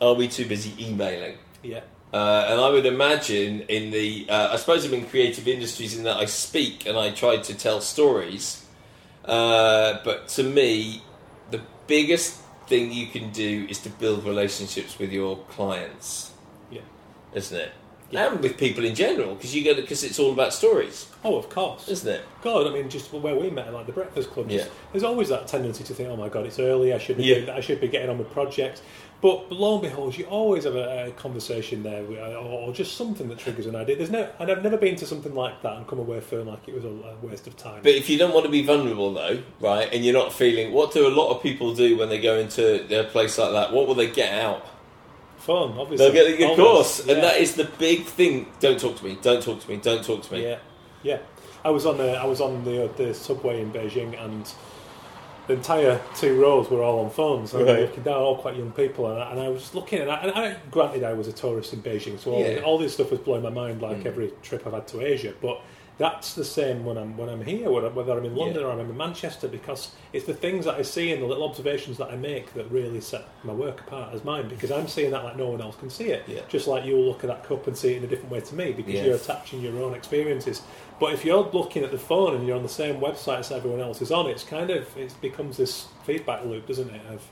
[0.00, 1.36] Are we too busy emailing?
[1.62, 1.80] Yeah.
[2.12, 6.04] Uh, and I would imagine in the, uh, I suppose I'm in creative industries in
[6.04, 8.64] that I speak and I try to tell stories.
[9.24, 11.02] Uh, but to me,
[11.50, 16.32] the biggest thing you can do is to build relationships with your clients,
[16.70, 16.80] Yeah.
[17.34, 17.72] isn't it?
[18.10, 18.30] Yeah.
[18.32, 21.48] And with people in general, because you get because it's all about stories, Oh, of
[21.50, 21.88] course.
[21.88, 22.22] isn't it?
[22.40, 24.48] God, I mean, just where we met, like the Breakfast Club.
[24.48, 24.72] just- Yeah.
[24.92, 26.92] There's always that tendency to think, "Oh my God, it's early.
[26.92, 27.52] I should be, Yeah.
[27.52, 28.80] I should be getting on with projects."
[29.22, 32.96] But lo and behold, you always have a, a conversation there, with- or, or just
[32.96, 33.96] something that triggers an idea.
[33.96, 36.68] There's no, and I've never been to something like that and come away feeling like
[36.68, 37.80] it was a, a waste of time.
[37.82, 40.92] But if you don't want to be vulnerable, though, right, and you're not feeling, what
[40.92, 43.72] do a lot of people do when they go into a place like that?
[43.72, 44.66] What will they get out?
[45.38, 46.10] Fun, obviously.
[46.10, 47.14] They'll get, of Always, course, yeah.
[47.14, 48.46] and that is the big thing.
[48.60, 49.16] Don't talk to me.
[49.22, 49.76] Don't talk to me.
[49.76, 50.42] Don't talk to me.
[50.42, 50.58] Yeah,
[51.02, 51.18] yeah.
[51.64, 54.52] I was on the I was on the uh, the subway in Beijing, and
[55.46, 57.54] the entire two rows were all on phones.
[57.54, 57.80] And Right.
[57.82, 60.00] looking down, all quite young people, and I, and I was looking.
[60.00, 62.60] And I, and I granted, I was a tourist in Beijing, so all, Yeah.
[62.64, 64.06] all this stuff was blowing my mind, like Mm.
[64.06, 65.32] every trip I've had to Asia.
[65.40, 65.60] But
[65.98, 68.68] that's the same when I'm when I'm here, whether whether I'm in London Yeah.
[68.68, 71.96] or I'm in Manchester, because it's the things that I see and the little observations
[71.98, 74.48] that I make that really set my work apart as mine.
[74.48, 76.24] Because I'm seeing that like no one else can see it.
[76.26, 76.40] Yeah.
[76.48, 78.54] Just like you'll look at that cup and see it in a different way to
[78.54, 79.04] me, because Yeah.
[79.04, 80.60] you're attaching your own experiences.
[81.00, 83.80] But if you're looking at the phone and you're on the same website as everyone
[83.80, 87.00] else is on, it's kind of it becomes this feedback loop, doesn't it?
[87.10, 87.22] Of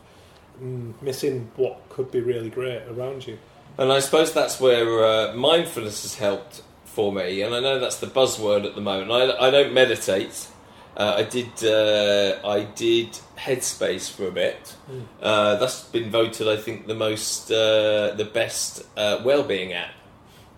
[0.62, 3.36] mm, missing what could be really great around you.
[3.76, 6.62] And I suppose that's where uh, mindfulness has helped
[6.94, 7.42] for me.
[7.42, 9.10] And I know that's the buzzword at the moment.
[9.10, 10.48] I, I don't meditate.
[10.96, 11.64] Uh, I did.
[11.64, 14.76] Uh, I did Headspace for a bit.
[14.88, 15.06] Mm.
[15.20, 19.94] Uh, that's been voted, I think, the most, uh, the best uh, well-being app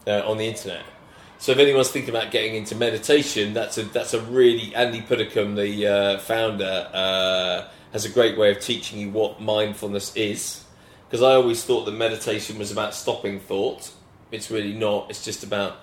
[0.07, 0.85] uh, on the internet.
[1.39, 5.55] So if anyone's thinking about getting into meditation, that's a that's a really Andy Puddicombe,
[5.55, 10.65] the uh, founder, uh, has a great way of teaching you what mindfulness is.
[11.09, 13.91] Because I always thought that meditation was about stopping thought.
[14.33, 15.09] It's really not.
[15.09, 15.77] It's just about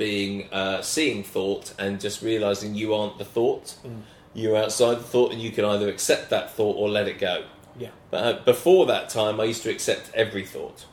[0.00, 3.76] being uh, seeing thought and just realizing you aren't the thought.
[3.86, 4.00] Mm.
[4.32, 7.44] You're outside the thought, and you can either accept that thought or let it go.
[7.78, 7.90] Yeah.
[8.10, 10.86] But uh, before that time, I used to accept every thought.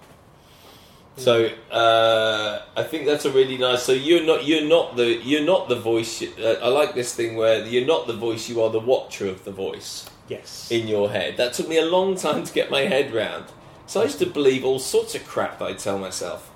[1.15, 3.81] So uh, I think that's a really nice.
[3.83, 6.21] So you're not you're not the you're not the voice.
[6.21, 8.49] Uh, I like this thing where you're not the voice.
[8.49, 10.69] You are the watcher of the voice Yes.
[10.69, 11.37] in your head.
[11.37, 13.45] That took me a long time to get my head round.
[13.87, 16.51] So I used to believe all sorts of crap that I tell myself.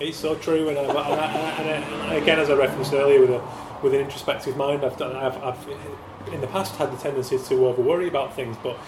[0.00, 3.30] It's so true, and, I've, and, I, uh, and, again, as I referenced earlier, with
[3.30, 3.42] a
[3.82, 5.68] with an introspective mind, I've, done, I've, I've
[6.32, 8.78] in the past had the tendency to over worry about things, but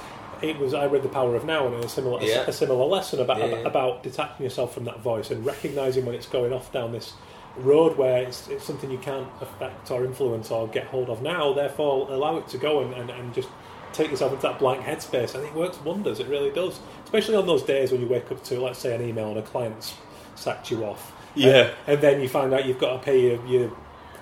[0.43, 2.45] it was I read the Power of Now and a similar Yeah.
[2.47, 6.15] a, similar lesson about, Yeah, about about detaching yourself from that voice and recognizing when
[6.15, 7.15] it's going off down this
[7.57, 11.53] road where it's, it's something you can't affect or influence or get hold of now.
[11.53, 13.49] Therefore, allow it to go and, and, and just
[13.93, 16.21] take yourself into that blank headspace, and it works wonders.
[16.21, 19.03] It really does, especially on those days when you wake up to, let's say, an
[19.03, 19.95] email and a client's
[20.43, 21.13] sacked you off.
[21.35, 21.71] Yeah.
[21.87, 23.73] and then you find out you've got to pay your, your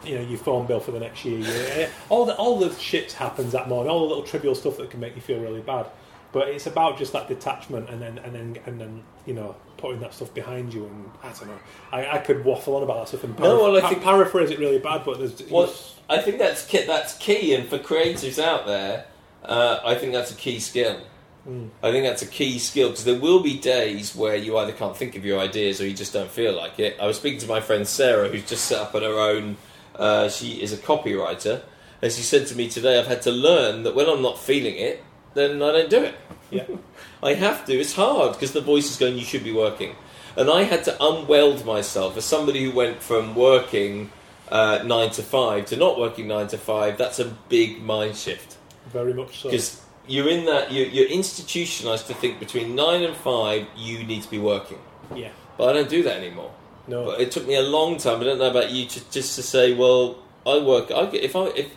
[0.04, 1.90] you know your phone bill for the next year.
[2.08, 3.90] All the all the shit happens that morning.
[3.90, 5.86] All the little trivial stuff that can make you feel really bad.
[6.32, 10.00] But it's about just that detachment, and then and then and then you know putting
[10.00, 10.86] that stuff behind you.
[10.86, 11.58] And I don't know.
[11.90, 14.58] I, I could waffle on about that stuff and No, well, I think- paraphrase it
[14.60, 15.04] really bad.
[15.04, 15.74] But there's Well,
[16.08, 19.06] I think that's key, that's key, and for creatives out there,
[19.44, 21.00] uh, I think that's a key skill.
[21.48, 21.70] Mm.
[21.82, 24.96] I think that's a key skill because there will be days where you either can't
[24.96, 26.96] think of your ideas or you just don't feel like it.
[27.00, 29.56] I was speaking to my friend Sarah, who's just set up on her own.
[29.96, 31.62] Uh, she is a copywriter,
[32.02, 34.76] and she said to me today, "I've had to learn that when I'm not feeling
[34.76, 35.02] it,
[35.34, 36.14] then I don't do it.
[36.50, 36.66] yeah,
[37.22, 37.72] I have to.
[37.72, 39.94] It's hard because the voice is going, you should be working.
[40.36, 44.10] And I had to unweld myself as somebody who went from working
[44.48, 46.96] uh, nine to five to not working nine to five.
[46.98, 49.50] That's a big mind shift very much so.
[49.50, 54.22] because you're in that, you're, you're institutionalized to think between nine and five, you need
[54.22, 54.78] to be working.
[55.14, 56.52] Yeah, But I don't do that anymore.
[56.86, 58.20] no, But it took me a long time.
[58.20, 60.90] I don't know about you, just, just to say, well, I work.
[60.90, 61.70] I get, if I if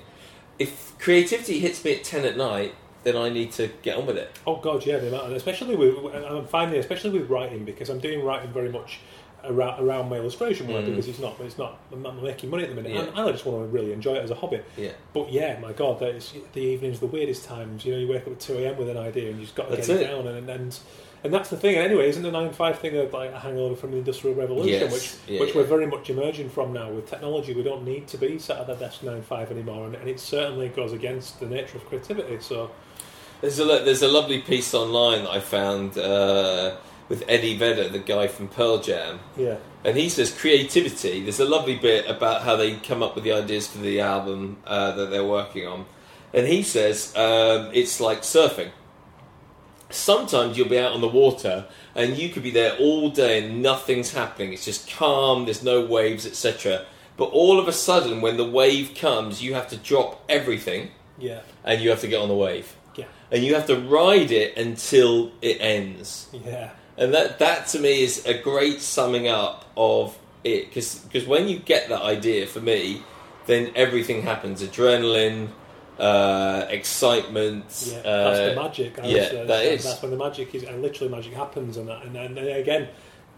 [0.59, 4.17] if creativity hits me at ten at night, then I need to get on with
[4.17, 4.31] it.
[4.47, 8.23] Oh god, yeah, the amount, especially with I'm finding, especially with writing, because I'm doing
[8.23, 8.99] writing very much
[9.45, 10.89] around, around my illustration work Mm.
[10.91, 13.01] because it's not, it's not, I'm not making money at the minute, Yeah.
[13.03, 14.59] and I just want to really enjoy it as a hobby.
[14.77, 14.91] Yeah.
[15.13, 17.85] But yeah, my god, that is, the evenings, the weirdest times.
[17.85, 18.77] You know, you wake up at two a.m.
[18.77, 20.07] with an idea and you've got to That's get it, it.
[20.07, 20.79] down, and and
[21.25, 21.75] and that's the thing.
[21.77, 24.91] Anyway, isn't the nine five thing of like a hangover from the industrial revolution, Yes.
[24.91, 25.61] which Yeah, which yeah.
[25.61, 27.53] we're very much emerging from now with technology.
[27.53, 30.19] We don't need to be sat at the desk nine five anymore, and, and it
[30.19, 32.37] certainly goes against the nature of creativity.
[32.41, 32.71] So
[33.41, 36.75] There's a there's a lovely piece online that I found uh,
[37.09, 41.21] with Eddie Vedder, the guy from Pearl Jam, yeah, and he says creativity.
[41.21, 44.57] There's a lovely bit about how they come up with the ideas for the album
[44.65, 45.85] uh, that they're working on,
[46.33, 48.71] and he says um, it's like surfing.
[49.89, 53.61] Sometimes you'll be out on the water and you could be there all day and
[53.61, 54.51] nothing's happening.
[54.51, 55.45] It's just calm.
[55.45, 56.85] There's no waves, etc.
[57.15, 60.89] But all of a sudden, when the wave comes, you have to drop everything
[61.19, 64.31] yeah, and you have to get on the wave yeah, and you have to ride
[64.31, 66.27] it until it ends.
[66.43, 66.71] yeah.
[66.97, 71.47] And that that to me is a great summing up of it because because when
[71.47, 73.03] you get that idea for me,
[73.45, 74.61] then everything happens.
[74.61, 75.49] Adrenaline,
[75.97, 77.65] uh, excitement.
[77.87, 78.99] Yeah, uh, that's the magic.
[78.99, 79.83] I yeah, uh, that is.
[79.83, 82.89] That's when the magic is, and literally magic happens, and that, and, and, and again,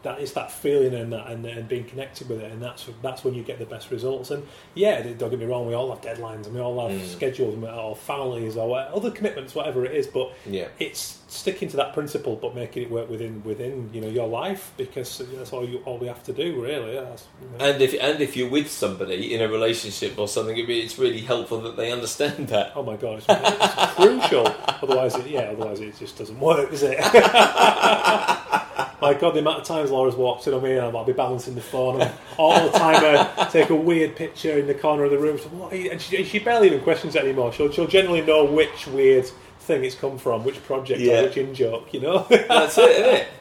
[0.06, 3.24] that is that feeling and that, and, and being connected with it, and that's that's
[3.26, 4.32] when you get the best results.
[4.32, 4.43] And
[4.74, 7.06] yeah, don't get me wrong, we all have deadlines, and we all have Mm.
[7.08, 10.08] schedules, all families or other commitments, whatever it is.
[10.08, 10.68] But Yeah.
[10.80, 14.72] it's sticking to that principle, but making it work within within you know your life,
[14.78, 16.93] because that's all you all we have to do, really.
[16.95, 17.16] You know.
[17.60, 20.97] And if and if you're with somebody in a relationship or something, it'd be- it's
[20.97, 22.72] really helpful that they understand that.
[22.76, 24.47] Oh my god, it's, it's crucial.
[24.84, 26.99] Otherwise, it, yeah, otherwise it just doesn't work, does it?
[29.01, 31.55] my god, the amount of times Laura's walked in on me and I'll be balancing
[31.55, 32.95] the phone and all the time
[33.37, 35.37] I take a weird picture in the corner of the room.
[35.37, 35.91] So, what are you?
[35.91, 37.51] And she, she barely even questions it anymore.
[37.53, 39.25] She'll, she'll generally know which weird
[39.59, 41.21] thing it's come from, which project Yeah.
[41.21, 42.25] or which in joke, you know?
[42.29, 43.27] That's it, isn't it?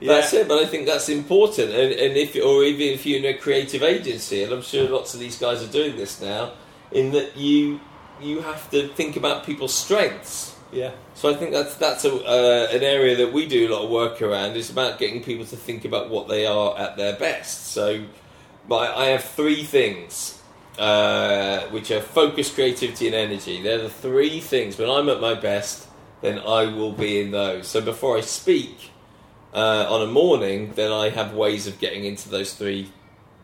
[0.00, 0.12] Yeah.
[0.16, 0.46] That's it.
[0.46, 1.70] But I think that's important.
[1.70, 5.14] And, and if or even if you're in a creative agency, and I'm sure lots
[5.14, 6.52] of these guys are doing this now,
[6.92, 7.80] in that you
[8.20, 10.54] you have to think about people's strengths.
[10.72, 10.92] Yeah.
[11.14, 13.90] So I think that's that's a, uh, an area that we do a lot of
[13.90, 14.56] work around.
[14.56, 17.68] It's about getting people to think about what they are at their best.
[17.68, 18.04] So
[18.68, 20.40] my, I have three things,
[20.78, 23.62] uh, which are focus, creativity, and energy.
[23.62, 24.78] They're the three things.
[24.78, 25.88] When I'm at my best,
[26.20, 27.66] then I will be in those.
[27.66, 28.90] So before I speak
[29.54, 32.92] uh, on a morning, then I have ways of getting into those three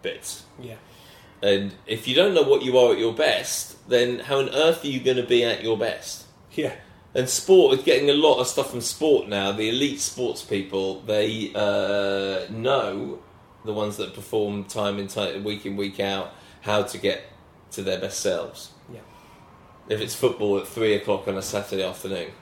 [0.03, 0.45] bits.
[0.61, 0.77] Yeah.
[1.43, 4.85] And if you don't know what you are at your best, then how on earth
[4.85, 6.25] are you going to be at your best?
[6.53, 6.75] Yeah.
[7.15, 9.53] And sport is getting a lot of stuff from sport now.
[9.53, 13.21] The elite sports people, they uh, know
[13.65, 17.23] the ones that perform time in time, week in week out, how to get
[17.73, 18.73] to their best selves.
[18.93, 19.01] Yeah.
[19.89, 22.33] If it's football at three o'clock on a Saturday afternoon,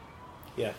[0.56, 0.72] Yeah.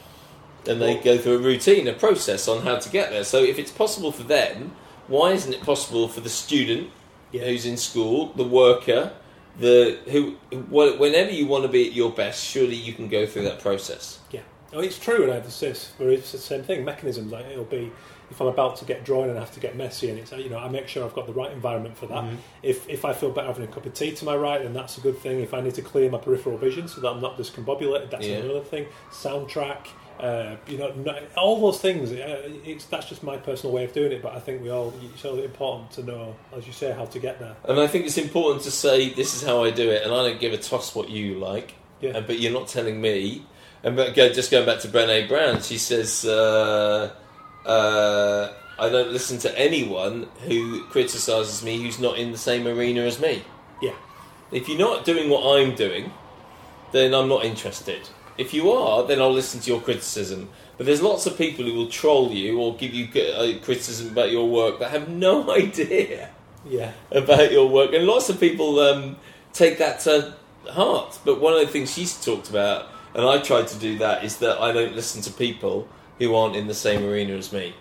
[0.67, 3.23] and they go through a routine, a process on how to get there.
[3.23, 4.75] So if it's possible for them,
[5.07, 6.89] why isn't it possible for the student
[7.31, 7.43] Yeah.
[7.43, 9.11] who's in school, the worker,
[9.60, 13.26] the who, wh- whenever you want to be at your best, surely you can go
[13.26, 14.20] through that process.
[14.32, 14.41] Yeah,
[14.74, 15.91] oh, it's true, and I have this.
[15.97, 16.84] But it's the same thing.
[16.84, 17.91] Mechanisms like it'll be
[18.32, 20.38] if I'm about to get drawing and I have to get messy, and it's uh,
[20.38, 22.24] you know I make sure I've got the right environment for that.
[22.24, 22.36] Mm-hmm.
[22.64, 24.97] If if I feel better having a cup of tea to my right, then that's
[24.97, 25.39] a good thing.
[25.41, 28.38] If I need to clear my peripheral vision so that I'm not discombobulated, that's Yeah.
[28.38, 28.88] another thing.
[29.12, 29.88] Soundtrack.
[30.20, 32.11] Uh, you know, no, all those things.
[32.11, 34.22] Uh, it's that's just my personal way of doing it.
[34.22, 37.20] But I think we all it's so important to know, as you say, how to
[37.20, 37.55] get there.
[37.66, 40.28] And I think it's important to say this is how I do it, and I
[40.30, 41.74] don't give a toss what you like.
[42.01, 42.18] Yeah.
[42.18, 43.45] And, but you're not telling me.
[43.84, 47.14] And but go, just going back to Brené Brown, she says, uh,
[47.66, 53.01] uh, "I don't listen to anyone who criticises me who's not in the same arena
[53.01, 53.43] as me.
[53.82, 53.91] Yeah,
[54.51, 56.14] If you're not doing what I'm doing,
[56.93, 58.07] then I'm not interested.
[58.38, 61.73] If you are, then I'll listen to your criticism." But there's lots of people who
[61.73, 66.29] will troll you or give you uh, criticism about your work that have no idea
[66.65, 69.17] yeah, about your work, and lots of people um,
[69.51, 70.34] take that to
[70.69, 71.19] heart.
[71.25, 74.38] But one of the things she's talked about, and I tried to do that, is
[74.38, 75.88] that I don't listen to people
[76.19, 77.75] who aren't in the same arena as me.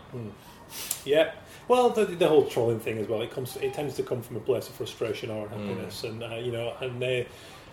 [1.05, 1.33] Yeah.
[1.69, 3.23] Well, the, the whole trolling thing as well.
[3.23, 3.57] It comes.
[3.57, 6.75] It tends to come from a place of frustration or happiness, and uh, you know,
[6.81, 7.27] and they,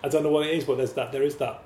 [0.04, 1.12] I don't know what it is, but there's that.
[1.12, 1.62] There is that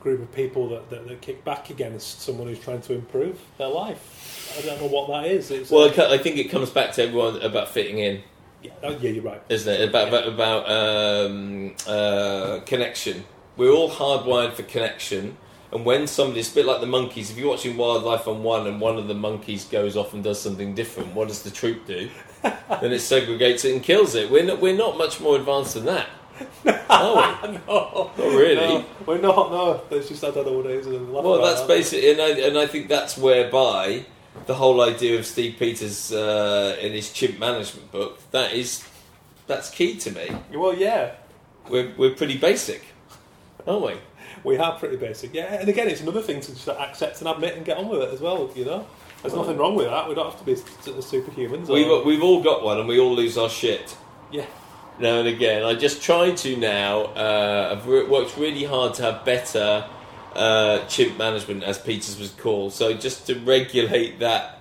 [0.00, 3.68] group of people that, that, that kick back against someone who's trying to improve their
[3.68, 4.56] life.
[4.58, 5.50] I don't know what that is.
[5.50, 8.22] It's, Well, uh, I think it comes back to everyone about fitting in,
[8.62, 9.42] yeah, oh, yeah, you're right.
[9.48, 9.88] isn't it?
[9.88, 13.24] About about, about um, uh, connection.
[13.56, 15.36] We're all hardwired for connection.
[15.70, 18.80] And when somebody's a bit like the monkeys, if you're watching Wildlife on One and
[18.80, 22.08] one of the monkeys goes off and does something different, what does the troop do?
[22.42, 24.30] then it segregates it and kills it.
[24.30, 26.08] We're not, we're not much more advanced than that,
[26.90, 27.52] are we?
[27.66, 28.54] no, Not really.
[28.56, 29.50] no, we're not.
[29.50, 30.86] No, it's just I don't know what it is.
[30.86, 31.68] and laugh Well, about that's that.
[31.68, 34.04] basically, and I, and I think that's whereby
[34.46, 38.84] the whole idea of Steve Peters uh, in his chimp management book that is
[39.46, 40.30] that's key to me.
[40.54, 41.14] Well, yeah,
[41.68, 42.82] We're we're pretty basic,
[43.66, 43.94] aren't we?
[44.44, 45.34] we are pretty basic.
[45.34, 48.02] Yeah, and again, it's another thing to just accept and admit and get on with
[48.02, 48.50] it as well.
[48.54, 48.86] You know,
[49.22, 50.08] there's nothing wrong with that.
[50.08, 51.68] We don't have to be s- superhumans.
[51.68, 53.96] Or, We've we've all got one, and we all lose our shit
[54.30, 54.44] yeah,
[55.00, 55.64] now and again.
[55.64, 57.02] I just try to now.
[57.02, 59.86] Uh, I've re- worked really hard to have better
[60.34, 62.72] uh, chimp management, as Peters was called.
[62.72, 64.58] So just to regulate that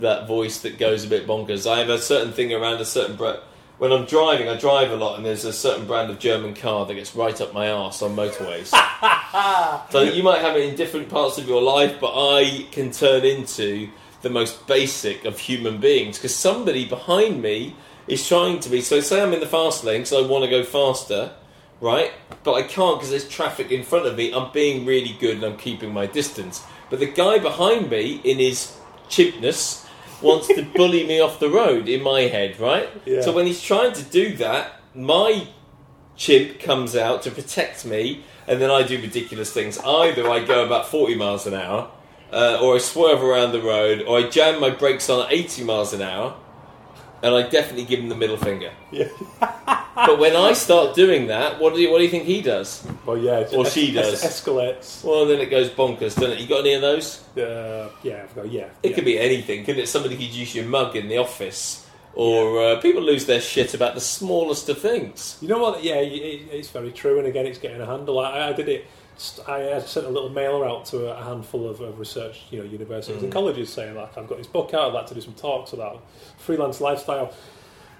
[0.00, 1.70] that voice that goes a bit bonkers.
[1.70, 3.38] I have a certain thing around a certain brand.
[3.78, 6.86] When I'm driving, I drive a lot, and there's a certain brand of German car
[6.86, 8.68] that gets right up my arse on motorways.
[9.90, 13.24] so you might have it in different parts of your life, but I can turn
[13.24, 13.88] into
[14.22, 17.74] the most basic of human beings because somebody behind me
[18.06, 18.80] is trying to be.
[18.80, 21.32] So, say I'm in the fast lane because I want to go faster,
[21.80, 22.12] right?
[22.42, 24.32] But I can't because there's traffic in front of me.
[24.32, 26.62] I'm being really good and I'm keeping my distance.
[26.90, 28.76] But the guy behind me, in his
[29.08, 29.86] chimpness,
[30.22, 32.88] wants to bully me off the road in my head, right?
[33.04, 33.20] Yeah.
[33.22, 35.48] So when he's trying to do that, my
[36.16, 39.78] chimp comes out to protect me, and then I do ridiculous things.
[39.78, 41.90] Either I go about 40 miles an hour,
[42.32, 45.64] uh, or I swerve around the road, or I jam my brakes on at 80
[45.64, 46.36] miles an hour,
[47.24, 48.70] and I definitely give him the middle finger.
[48.92, 49.08] Yeah.
[49.94, 52.84] But when I start doing that, what do you, what do you think he does?
[53.06, 53.46] Well, yeah.
[53.54, 54.24] Or es- she es- does.
[54.24, 55.04] escalates.
[55.04, 56.40] Well, then it goes bonkers, doesn't it?
[56.40, 57.22] You got any of those?
[57.38, 58.66] Uh, yeah, I've got, yeah.
[58.82, 58.94] It yeah.
[58.96, 59.86] could be anything, couldn't it?
[59.88, 63.94] Somebody could use your mug in the office, or uh, people lose their shit about
[63.94, 65.38] the smallest of things.
[65.40, 65.84] You know what?
[65.84, 67.18] Yeah, it, it's very true.
[67.18, 68.18] And again, it's getting a handle.
[68.18, 68.86] I, I did it.
[69.46, 72.64] I uh, sent a little mailer out to a handful of, of research, you know,
[72.64, 74.88] universities and colleges saying like, I've got this book out.
[74.88, 76.02] I'd like to do some talks about
[76.38, 77.32] freelance lifestyle.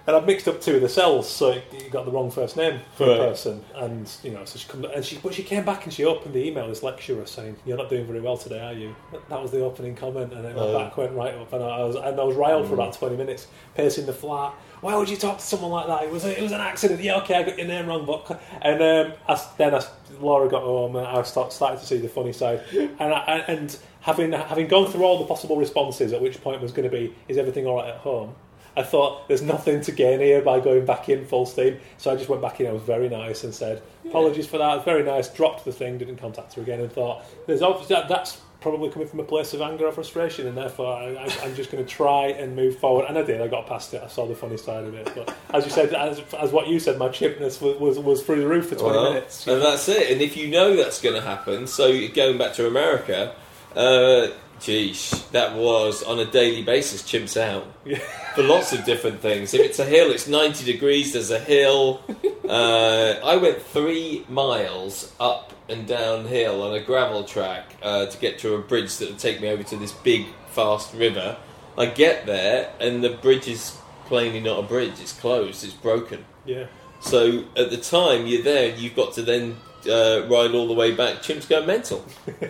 [0.06, 2.58] And I've mixed up two of the cells, so it, it got the wrong first
[2.58, 3.16] name for Right.
[3.16, 3.64] the person.
[3.74, 6.34] And you know, so she come, and she, but she came back and she opened
[6.34, 6.68] the email.
[6.68, 8.94] This lecturer saying, "You're not doing very well today, are you?"
[9.30, 10.78] That was the opening comment, and then my Oh.
[10.78, 13.46] back went right up, and I was and I was riled for about twenty minutes,
[13.74, 14.52] pacing the flat.
[14.84, 16.02] Why would you talk to someone like that?
[16.02, 17.00] It was a, it was an accident.
[17.00, 19.82] Yeah, okay, I got your name wrong, but and um, I, then I,
[20.20, 23.74] Laura got home, and I start, started to see the funny side, and I, and
[24.02, 27.14] having having gone through all the possible responses, at which point was going to be,
[27.28, 28.34] "Is everything all right at home?"
[28.76, 32.16] I thought there's nothing to gain here by going back in full steam, so I
[32.16, 32.66] just went back in.
[32.66, 34.84] I was very nice and said apologies for that.
[34.84, 35.30] Very nice.
[35.30, 39.06] Dropped the thing, didn't contact her again, and thought there's obviously that, that's probably coming
[39.06, 41.88] from a place of anger or frustration, and therefore I, I, I'm just going to
[41.88, 43.04] try and move forward.
[43.06, 43.42] And I did.
[43.42, 44.02] I got past it.
[44.02, 45.12] I saw the funny side of it.
[45.14, 48.40] But as you said, as, as what you said, my chimpness was, was, was through
[48.40, 49.46] the roof for 20 Well, minutes.
[49.46, 50.10] And that's it.
[50.10, 53.36] And if you know that's going to happen, so going back to America,
[53.76, 54.28] uh,
[54.64, 57.66] geesh, that was on a daily basis, chimps out.
[57.84, 57.98] Yeah.
[58.34, 59.54] For lots of different things.
[59.54, 62.02] If it's a hill, it's 90 degrees, there's a hill.
[62.44, 68.38] Uh, I went three miles up and downhill on a gravel track uh, to get
[68.40, 71.38] to a bridge that would take me over to this big, fast river.
[71.78, 76.26] I get there, and the bridge is plainly not a bridge, it's closed, it's broken.
[76.44, 76.66] Yeah.
[77.00, 79.56] So at the time you're there, and you've got to then
[79.86, 81.16] uh, ride all the way back.
[81.16, 82.04] Chimps go mental.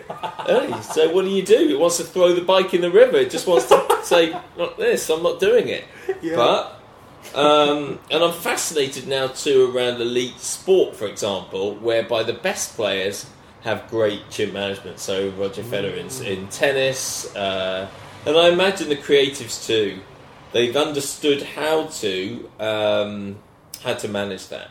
[0.93, 1.69] So what do you do?
[1.69, 3.17] It wants to throw the bike in the river.
[3.17, 5.09] It just wants to say, "Not this.
[5.09, 5.85] I'm not doing it."
[6.21, 6.35] Yeah.
[6.35, 6.75] But
[7.33, 13.25] um, and I'm fascinated now too around elite sport, for example, whereby the best players
[13.61, 14.99] have great chimp management.
[14.99, 17.89] So Roger Federer in, in tennis, uh,
[18.25, 19.99] and I imagine the creatives too.
[20.51, 23.37] They've understood how to um,
[23.83, 24.69] how to manage that.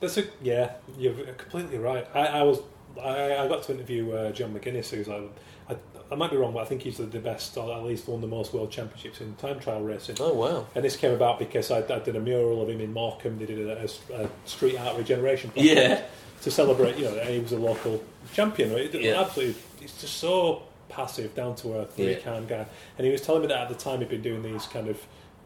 [0.00, 0.72] That's a yeah.
[0.98, 2.06] You're completely right.
[2.14, 2.60] I, I was
[3.02, 5.22] I, I got to interview uh, John McGuinness, who's like,
[5.68, 5.76] I,
[6.12, 8.20] I might be wrong, but I think he's the, the best, or at least won
[8.20, 10.16] the most world championships in time trial racing.
[10.20, 10.66] Oh wow!
[10.74, 13.38] And this came about because I, I did a mural of him in Morecambe.
[13.38, 16.02] They did a, a, a street art regeneration Yeah,
[16.42, 16.96] to celebrate.
[16.98, 18.72] You know, he was a local champion.
[18.72, 18.92] Right?
[18.94, 19.20] Yeah.
[19.22, 22.20] Absolutely, he's just so passive, down to earth, very Yeah.
[22.20, 22.66] calm guy.
[22.98, 25.00] And he was telling me that at the time he'd been doing these kind of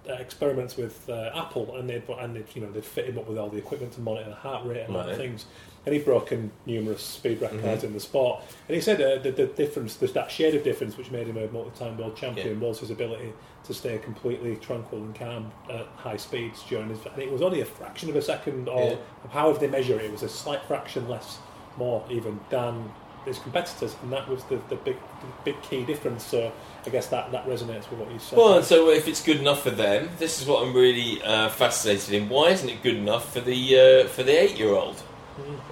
[0.08, 3.28] uh, experiments with uh, Apple, and they'd and they'd, you know they'd fit him up
[3.28, 5.16] with all the equipment to monitor the heart rate and other Right.
[5.18, 5.46] things.
[5.86, 7.84] And he'd broken numerous speed records Mhm.
[7.84, 8.42] in the sport.
[8.68, 11.38] And he said uh, the, the difference, there's that shade of difference which made him
[11.38, 13.32] a multi-time world champion was his ability
[13.64, 16.98] to stay completely tranquil and calm at high speeds during his.
[17.10, 18.96] And it was only a fraction of a second, or Yeah.
[19.30, 21.38] however they measure it, it was a slight fraction less,
[21.78, 22.90] more even than
[23.24, 26.24] his competitors, and that was the, the big the big key difference.
[26.24, 26.52] So
[26.86, 28.38] I guess that, that resonates with what you said.
[28.38, 31.48] Well, and so if it's good enough for them, this is what I'm really uh,
[31.48, 32.28] fascinated in.
[32.28, 35.02] Why isn't it good enough for the uh, for the eight year old,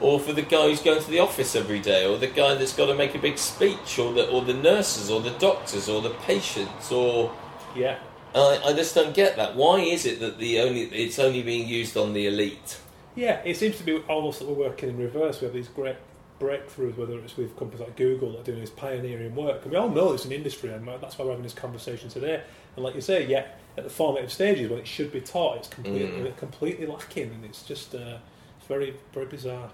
[0.01, 2.75] or for the guy who's going to the office every day, or the guy that's
[2.75, 6.03] got to make a big speech, or the or the nurses, or the doctors, or
[6.03, 7.33] the patients, or
[7.75, 7.99] yeah,
[8.35, 9.57] I, I just don't get that.
[9.57, 12.81] Why is it that the only it's only being used on the elite?
[13.17, 15.41] yeah, it seems to be almost that we're working in reverse.
[15.41, 15.97] We have these great
[16.39, 19.77] breakthroughs, whether it's with companies like Google that are doing this pioneering work, and we
[19.77, 22.43] all know it's an industry, and that's why we're having this conversation today.
[22.75, 23.47] And like you say, yeah,
[23.77, 27.63] at the formative stages when it should be taught, it's completely completely lacking, and it's
[27.63, 28.19] just uh,
[28.59, 29.71] it's very very bizarre.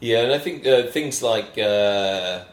[0.00, 2.44] Yeah, and I think uh, things like uh,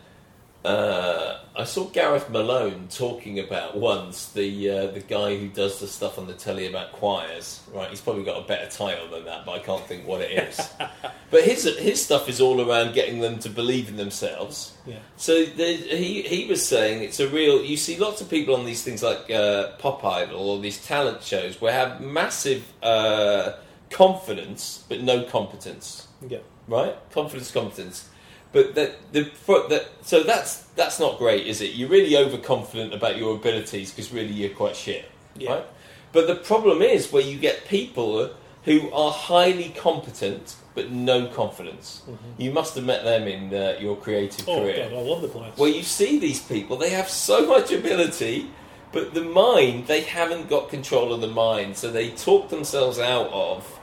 [0.63, 5.87] uh, I saw Gareth Malone talking about once the uh, the guy who does the
[5.87, 7.61] stuff on the telly about choirs.
[7.73, 10.31] Right, he's probably got a better title than that, but I can't think what it
[10.31, 10.69] is.
[11.31, 14.73] but his his stuff is all around getting them to believe in themselves.
[14.85, 17.63] Yeah, So the, he he was saying it's a real.
[17.63, 21.23] You see lots of people on these things like uh, Pop Idol or these talent
[21.23, 23.53] shows where have massive uh,
[23.89, 26.95] confidence but no competence yeah, right?
[27.11, 28.07] Confidence, competence.
[28.53, 29.29] But that the
[29.69, 31.71] that so that's that's not great, is it?
[31.73, 35.05] You're really overconfident about your abilities because really you're quite shit,
[35.37, 35.53] Yeah.
[35.53, 35.65] right?
[36.11, 38.31] But the problem is where you get people
[38.65, 42.01] who are highly competent but no confidence.
[42.37, 45.33] You must have met them in uh, your creative oh career god, all over the
[45.33, 45.57] place.
[45.57, 48.49] where you see these people, they have so much ability,
[48.93, 53.29] but the mind, they haven't got control of the mind, so they talk themselves out
[53.33, 53.79] of,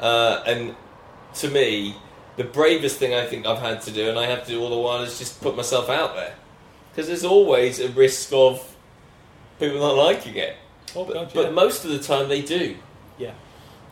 [0.00, 0.76] uh, and
[1.34, 1.96] to me,
[2.38, 4.70] the bravest thing I think I've had to do, and I have to do all
[4.70, 6.34] the while, is just put myself out there.
[6.90, 8.74] Because there's always a risk of
[9.60, 10.56] people not liking it.
[10.96, 12.76] Oh But, God, but most of the time they do,
[13.18, 13.32] yeah.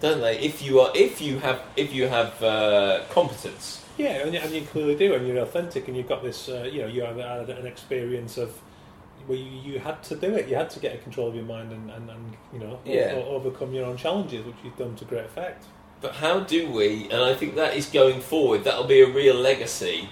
[0.01, 0.39] don't they?
[0.39, 3.85] If you are, if you have, if you have uh, competence.
[3.99, 6.49] Yeah, and, you- and you clearly do, and you're authentic, and you've got this.
[6.49, 8.51] Uh, you know, you have had an experience of
[9.27, 10.49] where you, you had to do it.
[10.49, 13.13] You had to get a control of your mind and, and, and you know Yeah.
[13.17, 15.65] o- overcome your own challenges, which you've done to great effect.
[16.01, 17.05] But how do we?
[17.11, 18.65] And I think that is going forward.
[18.65, 20.09] That'll be a real legacy,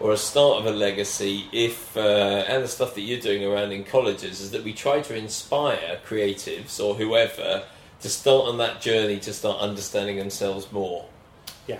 [0.00, 1.46] or a start of a legacy.
[1.52, 5.00] If uh, and the stuff that you're doing around in colleges is that we try
[5.00, 7.64] to inspire creatives or whoever
[8.00, 11.06] to start on that journey to start understanding themselves more.
[11.66, 11.78] Yeah,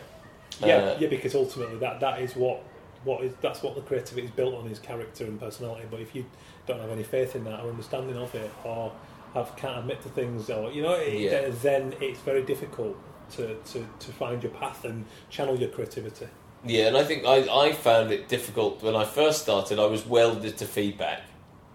[0.61, 1.09] yeah, Uh, yeah.
[1.09, 2.63] Because ultimately, that that is what
[3.05, 5.87] what is that's what the creativity is built on is character and personality.
[5.91, 6.25] But if you
[6.67, 8.93] don't have any faith in that or understanding of it, or
[9.35, 11.49] have, can't admit to things, or you know, it, Yeah.
[11.63, 12.97] then it's very difficult
[13.33, 16.27] to, to, to find your path and channel your creativity.
[16.65, 19.79] Yeah, and I think I, I found it difficult when I first started.
[19.79, 21.23] I was welded to feedback,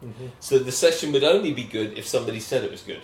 [0.03, 0.27] Mm-hmm.
[0.39, 3.01] so the session would only be good if somebody said it was good.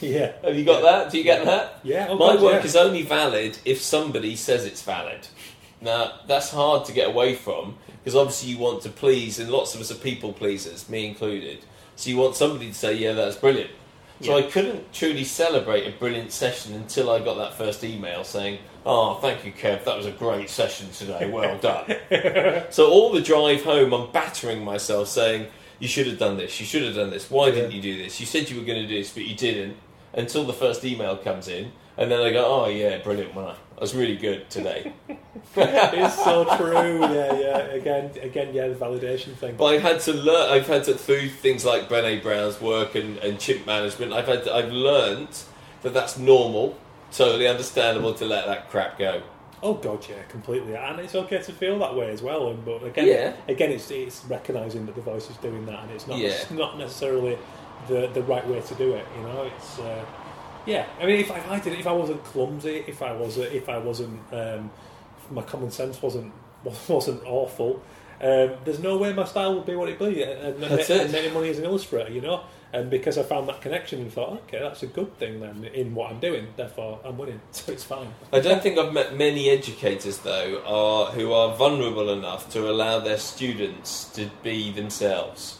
[0.00, 0.32] Yeah.
[0.44, 1.10] Have you got that?
[1.10, 1.80] Do you get that?
[1.82, 2.06] Yeah.
[2.10, 2.66] oh My God, work yeah.
[2.66, 5.26] is only valid if somebody says it's valid.
[5.80, 9.74] Now, that's hard to get away from because obviously you want to please, and lots
[9.74, 11.64] of us are people pleasers, me included.
[11.96, 13.70] So you want somebody to say, yeah, that's brilliant.
[14.22, 14.46] So Yeah.
[14.46, 19.14] I couldn't truly celebrate a brilliant session until I got that first email saying, oh,
[19.16, 21.96] thank you, Kev, that was a great session today, well done.
[22.70, 25.48] so all the drive home, I'm battering myself saying,
[25.78, 28.18] you should have done this, you should have done this, why didn't you do this?
[28.20, 29.76] You said you were going to do this, but you didn't
[30.14, 33.34] until the first email comes in, and then I go, "Oh yeah, brilliant!
[33.34, 34.92] Well, I was really good today."
[35.56, 37.00] it's so true.
[37.00, 37.58] Yeah, yeah.
[37.58, 38.68] Again, again, yeah.
[38.68, 39.56] The validation thing.
[39.56, 40.50] but I've had to learn.
[40.50, 44.12] I've had to through things like Brené Brown's work and, and chimp management.
[44.12, 44.44] I've had.
[44.44, 45.28] To, I've learned
[45.82, 46.76] that that's normal,
[47.12, 49.22] totally understandable to let that crap go.
[49.62, 50.74] Oh God, yeah, completely.
[50.76, 52.50] And it's okay to feel that way as well.
[52.50, 53.32] And but again, Yeah.
[53.48, 56.28] again, it's it's recognizing that the voice is doing that, and it's not Yeah.
[56.28, 57.38] it's not necessarily
[57.88, 59.06] the the right way to do it.
[59.16, 60.04] You know, it's uh,
[60.66, 60.86] yeah.
[61.00, 63.68] I mean, if, I- if I did, if I wasn't clumsy, if I was, if
[63.68, 64.70] I wasn't, um,
[65.18, 66.32] if my common sense wasn't
[66.88, 67.82] wasn't awful.
[68.18, 71.02] Um, there's no way my style would be what it'd be, and, and, That's and
[71.02, 71.12] it.
[71.12, 72.40] making money as an illustrator, you know.
[72.72, 75.94] And because I found that connection and thought, okay, that's a good thing then in
[75.94, 76.46] what I'm doing.
[76.56, 78.08] Therefore, I'm winning, so it's fine.
[78.32, 82.98] I don't think I've met many educators though are who are vulnerable enough to allow
[83.00, 85.58] their students to be themselves.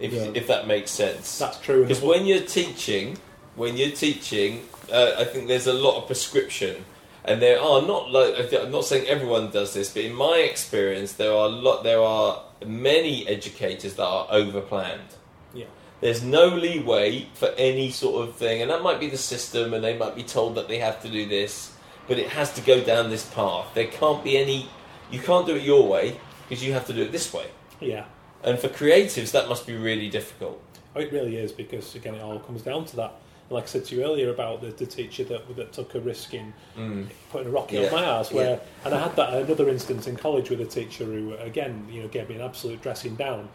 [0.00, 0.32] If Yeah.
[0.34, 1.38] if that makes sense.
[1.38, 1.82] That's true.
[1.82, 3.18] Because when you're teaching,
[3.54, 6.84] when you're teaching, uh, I think there's a lot of prescription,
[7.24, 11.12] and there are not like I'm not saying everyone does this, but in my experience,
[11.12, 15.16] there are a lot there are many educators that are overplanned.
[15.54, 15.66] yeah.
[16.00, 19.84] There's no leeway for any sort of thing, and that might be the system, and
[19.84, 21.72] they might be told that they have to do this,
[22.08, 23.68] but it has to go down this path.
[23.74, 24.68] There can't be any.
[25.12, 26.18] You can't do it your way
[26.48, 27.46] because you have to do it this way.
[27.80, 28.06] Yeah.
[28.42, 30.60] And for creatives, that must be really difficult.
[30.96, 33.14] Oh, it really is because again, it all comes down to that.
[33.52, 36.34] Like I said to you earlier about the, the teacher that that took a risk
[36.34, 37.06] in Mm.
[37.30, 37.86] putting a rocket Yeah.
[37.88, 38.32] on my ass.
[38.32, 42.02] Where and I had that another instance in college with a teacher who again, you
[42.02, 43.48] know, gave me an absolute dressing down,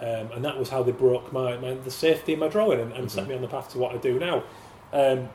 [0.00, 2.92] um, and that was how they broke my, my the safety in my drawing and,
[2.92, 3.28] and set Mhm.
[3.28, 4.42] me on the path to what I do now.
[4.92, 5.28] Um,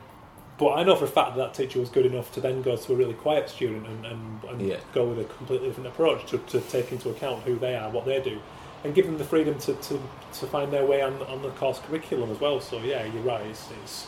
[0.58, 2.76] but I know for a fact that that teacher was good enough to then go
[2.76, 4.76] to a really quiet student and, and, and Yeah.
[4.92, 8.04] go with a completely different approach to, to take into account who they are, what
[8.04, 8.38] they do,
[8.84, 10.00] and give them the freedom to, to,
[10.34, 12.60] to find their way on, on the course curriculum as well.
[12.60, 13.44] So yeah, you're right.
[13.46, 14.06] It's, it's,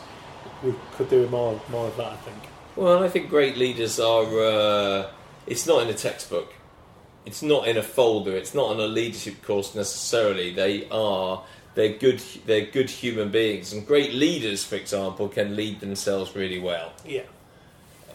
[0.63, 2.39] we could do more more of that, I think.
[2.77, 4.25] Well, I think great leaders are.
[4.25, 5.11] Uh,
[5.47, 6.55] it's not in a textbook.
[7.25, 8.35] It's not in a folder.
[8.37, 10.53] It's not on a leadership course necessarily.
[10.53, 11.45] They are.
[11.75, 12.23] They're good.
[12.47, 16.93] They're good human beings, and great leaders, for example, can lead themselves really well.
[17.07, 17.23] Yeah.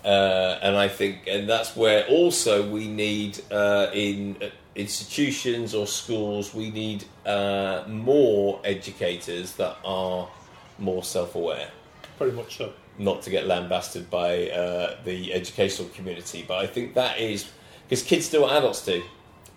[0.03, 4.37] Uh, and I think, and that's where also we need uh, in
[4.77, 10.29] institutions or schools, we need uh, more educators that are
[10.77, 11.69] more self-aware
[12.17, 12.71] Pretty much so.
[12.99, 17.49] not to get lambasted by uh, the educational community, but I think that is
[17.89, 19.01] because kids do what adults do.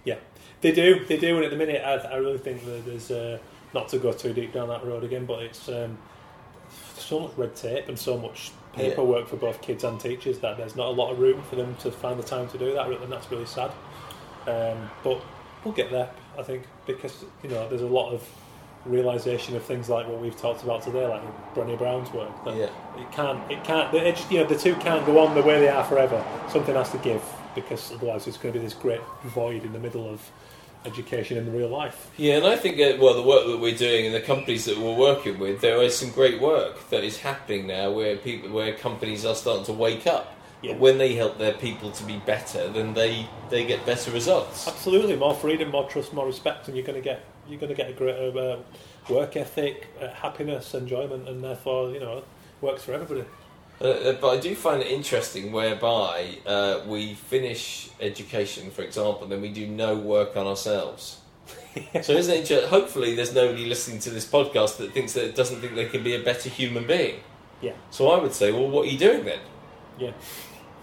[0.04, 0.16] Yeah,
[0.62, 1.04] they do.
[1.04, 1.36] They do.
[1.36, 3.38] And at the minute, I, I really think that there's uh,
[3.74, 5.98] not to go too deep down that road again, but it's um,
[6.96, 10.76] so much red tape and so much paperwork for both kids and teachers that there's
[10.76, 13.12] not a lot of room for them to find the time to do that, and
[13.12, 13.70] that's really sad.
[14.46, 15.20] Um, but
[15.64, 18.26] we'll get there, I think, because you know there's a lot of
[18.86, 21.22] realization of things like what we've talked about today, like
[21.54, 22.30] Brené Brown's work.
[22.44, 22.70] That Yeah.
[22.98, 25.60] it can't, it can't, the, edu- you know, the two can't go on the way
[25.60, 26.24] they are forever.
[26.50, 27.22] Something has to give
[27.54, 30.22] because otherwise it's going to be this great void in the middle of
[30.86, 32.10] education in real life.
[32.16, 34.78] Yeah, and I think uh, well, the work that we're doing and the companies that
[34.78, 38.72] we're working with, there is some great work that is happening now, where people, where
[38.72, 40.74] companies are starting to wake up Yeah.
[40.76, 44.68] When they help their people to be better, then they they get better results.
[44.68, 47.76] Absolutely, more freedom, more trust, more respect, and you're going to get you're going to
[47.76, 48.58] get a greater uh,
[49.12, 52.22] work ethic, uh, happiness, enjoyment, and therefore you know
[52.60, 53.24] works for everybody.
[53.80, 59.26] Uh, uh, but I do find it interesting whereby uh, we finish education, for example,
[59.26, 61.18] then we do no work on ourselves.
[62.02, 62.46] So isn't it?
[62.46, 66.02] Just, hopefully, there's nobody listening to this podcast that thinks that doesn't think they can
[66.02, 67.20] be a better human being.
[67.60, 67.74] Yeah.
[67.90, 69.38] So I would say, well, what are you doing then?
[69.96, 70.10] Yeah.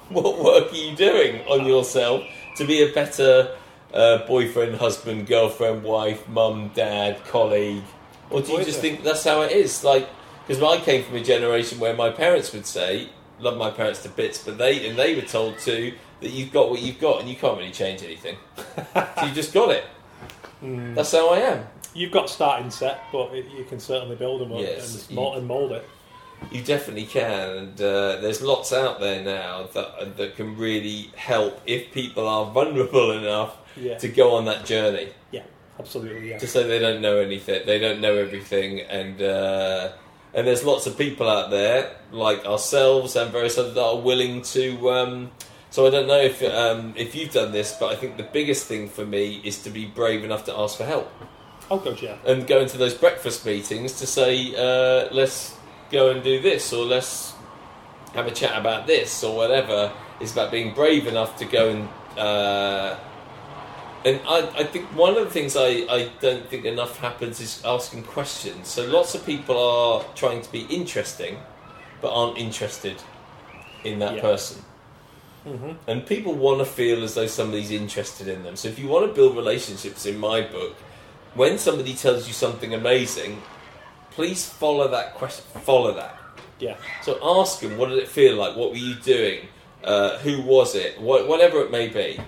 [0.14, 2.24] What work are you doing on yourself
[2.58, 3.56] to be a better
[3.94, 7.84] uh, boyfriend, husband, girlfriend, wife, mum, dad, colleague?
[8.30, 9.84] Or do you just think that's how it is?
[9.84, 10.08] Like,
[10.48, 13.10] because I came from a generation where my parents would say,
[13.40, 16.70] "Love my parents to bits," but they and they were told to, that you've got
[16.70, 18.38] what you've got and you can't really change anything.
[18.96, 19.86] so you just got it.
[20.64, 20.96] Mm.
[20.96, 21.68] That's how I am.
[21.94, 25.34] You've got starting set, but it, you can certainly build them up Yes, and, mold,
[25.34, 25.86] you- and mold it.
[26.52, 31.60] You definitely can, and uh, there's lots out there now that that can really help
[31.66, 33.98] if people are vulnerable enough Yeah.
[33.98, 35.10] to go on that journey.
[35.32, 35.44] Yeah.
[35.80, 36.30] Absolutely.
[36.30, 36.38] Yeah.
[36.38, 39.90] to say they don't know anything, they don't know everything, and uh,
[40.34, 44.42] and there's lots of people out there like ourselves and various others that are willing
[44.44, 44.90] to.
[44.92, 45.32] Um,
[45.70, 48.68] so I don't know if um, if you've done this, but I think the biggest
[48.68, 51.12] thing for me is to be brave enough to ask for help
[51.70, 52.02] Oh, good.
[52.02, 52.16] Yeah.
[52.26, 55.57] and go into those breakfast meetings to say, uh, let's
[55.92, 57.34] go and do this, or let's
[58.14, 59.92] have a chat about this, or whatever.
[60.20, 61.90] It's about being brave enough to go and.
[62.18, 62.98] Uh,
[64.06, 67.62] and I, I think one of the things I, I don't think enough happens is
[67.66, 68.68] asking questions.
[68.70, 71.38] So lots of people are trying to be interesting,
[72.02, 73.02] but aren't interested
[73.84, 74.22] in that Yeah.
[74.22, 74.62] person.
[75.44, 78.56] hmm And people want to feel as though somebody's interested in them.
[78.56, 80.76] So if you want to build relationships, in my book,
[81.34, 83.42] when somebody tells you something amazing,
[84.18, 85.46] please follow that question.
[85.62, 86.18] Follow that.
[86.60, 86.76] Yeah.
[87.04, 88.56] So ask them, what did it feel like?
[88.58, 89.48] What were you doing?
[89.84, 91.00] Uh, who was it?
[91.00, 92.20] What, whatever it may be.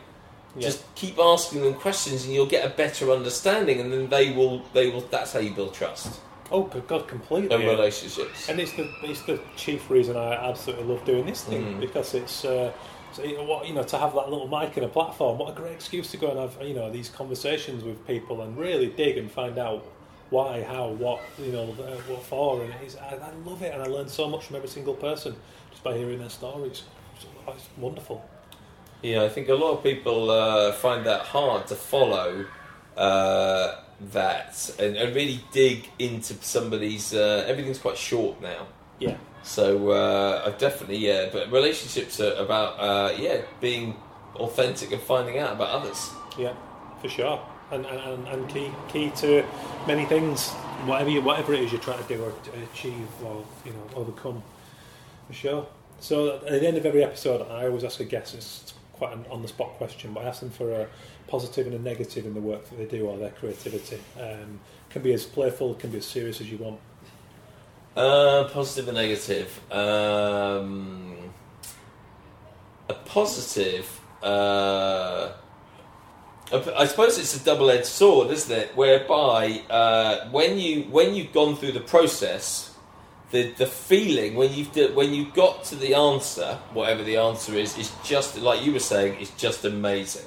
[0.55, 0.61] Yeah.
[0.67, 3.79] Just keep asking them questions, and you'll get a better understanding.
[3.81, 4.61] And then they will.
[4.73, 5.01] They will.
[5.01, 6.19] That's how you build trust
[6.51, 7.53] Oh, good God, completely.
[7.55, 8.49] and relationships.
[8.49, 11.79] And it's the it's the chief reason I absolutely love doing this thing Mm.
[11.79, 12.71] because it's uh,
[13.13, 15.39] so, you know, what you know to have that little mic and a platform.
[15.39, 18.55] What a great excuse to go and have you know these conversations with people and
[18.57, 19.83] really dig and find out
[20.29, 22.61] why, how, what you know, uh, what for.
[22.63, 25.35] And it's, I, I love it, and I learn so much from every single person
[25.71, 26.83] just by hearing their stories.
[27.15, 28.23] It's, it's wonderful.
[29.01, 32.45] Yeah, I think a lot of people uh, find that hard to follow
[32.97, 33.75] uh,
[34.11, 37.13] that and, and really dig into somebody's.
[37.13, 38.67] Uh, everything's quite short now,
[38.99, 41.29] Yeah, so uh, I've definitely yeah.
[41.31, 43.95] But relationships are about uh, yeah being
[44.35, 46.09] authentic and finding out about others.
[46.37, 46.53] yeah,
[47.01, 47.41] for sure.
[47.71, 49.45] And, and, and- key key to
[49.87, 50.49] many things,
[50.85, 53.83] whatever you, whatever it is you're trying to do or to achieve or you know
[53.95, 54.41] overcome.
[55.27, 55.67] For sure.
[55.99, 58.33] So at the end of every episode, I always ask a guest.
[58.33, 60.87] It's quite an on the spot question, but I ask them for a
[61.27, 63.99] positive and a negative in the work that they do or their creativity.
[64.19, 64.59] Um,
[64.89, 66.79] can be as playful, can be as serious as you want.
[67.95, 69.59] Uh, positive and negative.
[69.71, 71.15] Um,
[72.87, 73.99] a positive.
[74.23, 75.33] Uh,
[76.51, 78.75] I suppose it's a double-edged sword, isn't it?
[78.75, 82.75] Whereby uh, when you when you've gone through the process,
[83.31, 87.53] the the feeling when you've d- when you got to the answer, whatever the answer
[87.53, 90.25] is, is just like you were saying, it's just amazing.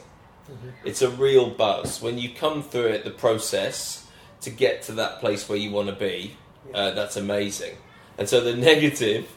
[0.84, 3.04] It's a real buzz when you come through it.
[3.04, 4.06] The process
[4.42, 6.36] to get to that place where you want to be,
[6.74, 7.76] uh, that's amazing.
[8.18, 9.28] And so the negative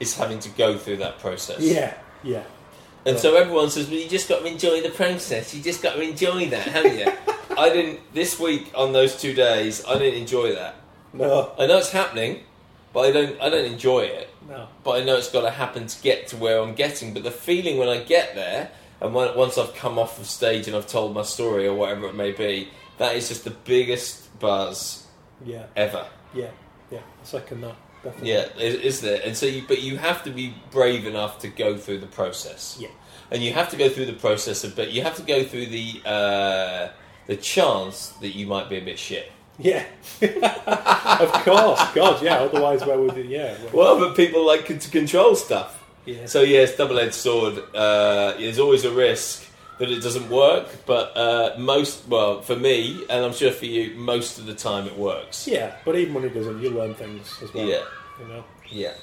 [0.00, 1.60] is having to go through that process.
[1.60, 2.44] Yeah, yeah.
[3.06, 5.54] And so everyone says, "Well, you just got to enjoy the process.
[5.54, 7.06] You just got to enjoy that, haven't you?"
[7.58, 8.00] I didn't.
[8.12, 10.74] This week on those two days, I didn't enjoy that.
[11.12, 12.40] No, I know it's happening,
[12.92, 13.40] but I don't.
[13.40, 14.28] I don't enjoy it.
[14.48, 14.68] no.
[14.84, 17.14] But I know it's got to happen to get to where I'm getting.
[17.14, 18.70] But the feeling when I get there,
[19.00, 22.06] and when, once I've come off of stage and I've told my story or whatever
[22.08, 22.68] it may be,
[22.98, 25.06] that is just the biggest buzz
[25.44, 26.06] Yeah, ever.
[26.34, 26.50] yeah,
[26.90, 26.98] yeah.
[26.98, 27.76] I second that.
[28.06, 28.30] Definitely.
[28.32, 29.20] Yeah, is, is there?
[29.24, 32.76] And so, you, but you have to be brave enough to go through the process.
[32.80, 32.88] Yeah.
[33.30, 35.66] and you have to go through the process of, but you have to go through
[35.66, 36.88] the uh,
[37.26, 39.30] the chance that you might be a bit shit.
[39.58, 39.84] Yeah,
[40.22, 41.80] of course.
[41.94, 42.38] God, yeah.
[42.40, 43.26] Otherwise, where would it?
[43.26, 45.82] Yeah, Well, but people like to control stuff.
[46.04, 46.26] yeah.
[46.26, 47.58] So yes, double-edged sword.
[47.74, 49.45] Uh, there's always a risk
[49.78, 53.94] that it doesn't work, but uh, most, well, for me, and I'm sure for you,
[53.96, 55.46] most of the time it works.
[55.46, 57.66] yeah, but even when it doesn't, you learn things as well.
[57.66, 57.82] Yeah,
[58.20, 58.44] You know.
[58.70, 58.94] yeah.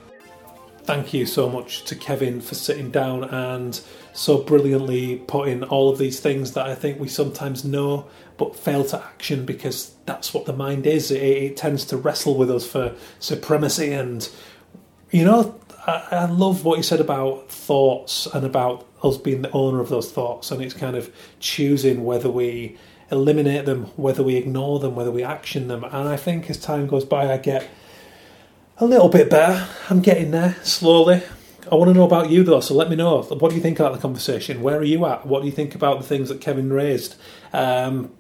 [0.83, 3.81] Thank you so much to Kevin for sitting down and
[4.13, 8.07] so brilliantly putting all of these things that I think we sometimes know
[8.37, 11.11] but fail to action because that's what the mind is.
[11.11, 13.93] It, it tends to wrestle with us for supremacy.
[13.93, 14.29] And,
[15.11, 19.51] you know, I, I love what you said about thoughts and about us being the
[19.53, 20.51] owner of those thoughts.
[20.51, 22.77] And it's kind of choosing whether we
[23.11, 25.85] eliminate them, whether we ignore them, whether we action them.
[25.85, 27.69] And I think as time goes by, I get
[28.79, 29.67] a little bit better.
[29.89, 31.23] I'm getting there slowly.
[31.71, 33.23] I want to know about you though, so let me know.
[33.23, 34.63] What do you think about the conversation?
[34.63, 35.27] Where are you at?
[35.27, 37.17] What do you think about the things that Kevin raised?
[37.53, 38.13] Um,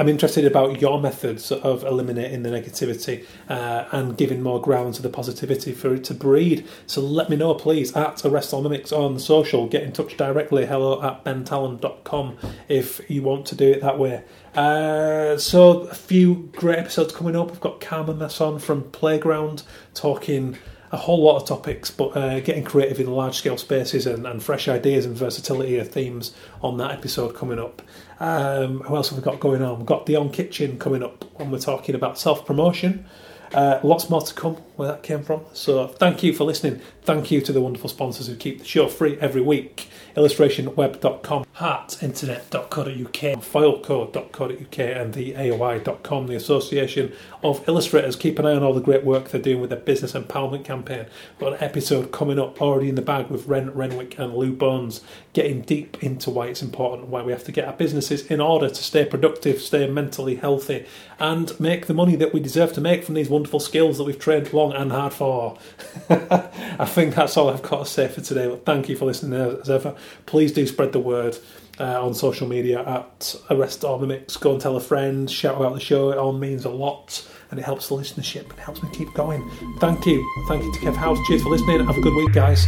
[0.00, 5.02] I'm interested about your methods of eliminating the negativity uh, and giving more ground to
[5.02, 6.66] the positivity for it to breed.
[6.86, 9.68] So let me know, please, at Arrest All Mimics on social.
[9.68, 14.24] Get in touch directly, hello at bentallon.com if you want to do it that way.
[14.54, 17.50] Uh, so a few great episodes coming up.
[17.50, 20.56] We've got Carmen Masson from Playground talking
[20.92, 24.42] a whole lot of topics, but uh, getting creative in large scale spaces and, and,
[24.42, 27.80] fresh ideas and versatility of themes on that episode coming up.
[28.20, 29.78] Um, who else have we got going on?
[29.78, 33.06] We've got The On Kitchen coming up when we're talking about self promotion.
[33.54, 35.40] Uh, lots more to come where that came from.
[35.54, 36.80] So thank you for listening.
[37.10, 39.88] Thank you to the wonderful sponsors who keep the show free every week.
[40.16, 47.12] Illustrationweb.com, heartinternet.co.uk, foilco.co.uk and the AOI.com, the Association
[47.42, 48.14] of Illustrators.
[48.14, 51.06] Keep an eye on all the great work they're doing with their business empowerment campaign.
[51.40, 54.52] We've got an episode coming up already in the bag with Ren Renwick and Lou
[54.52, 55.00] Bones,
[55.32, 58.68] getting deep into why it's important, why we have to get our businesses in order
[58.68, 60.86] to stay productive, stay mentally healthy,
[61.18, 64.18] and make the money that we deserve to make from these wonderful skills that we've
[64.18, 65.58] trained long and hard for.
[66.10, 68.46] I think that's all I've got to say for today.
[68.46, 69.96] But thank you for listening as ever.
[70.26, 71.38] Please do spread the word
[71.78, 74.38] uh, on social media at Arrest All Mimics.
[74.38, 75.30] Go and tell a friend.
[75.30, 76.10] Shout about the show.
[76.10, 78.50] It all means a lot, and it helps the listenership.
[78.50, 79.50] and helps me keep going.
[79.78, 80.22] Thank you.
[80.46, 81.18] Thank you to Kev House.
[81.26, 81.84] Cheers for listening.
[81.86, 82.66] Have a good week, guys.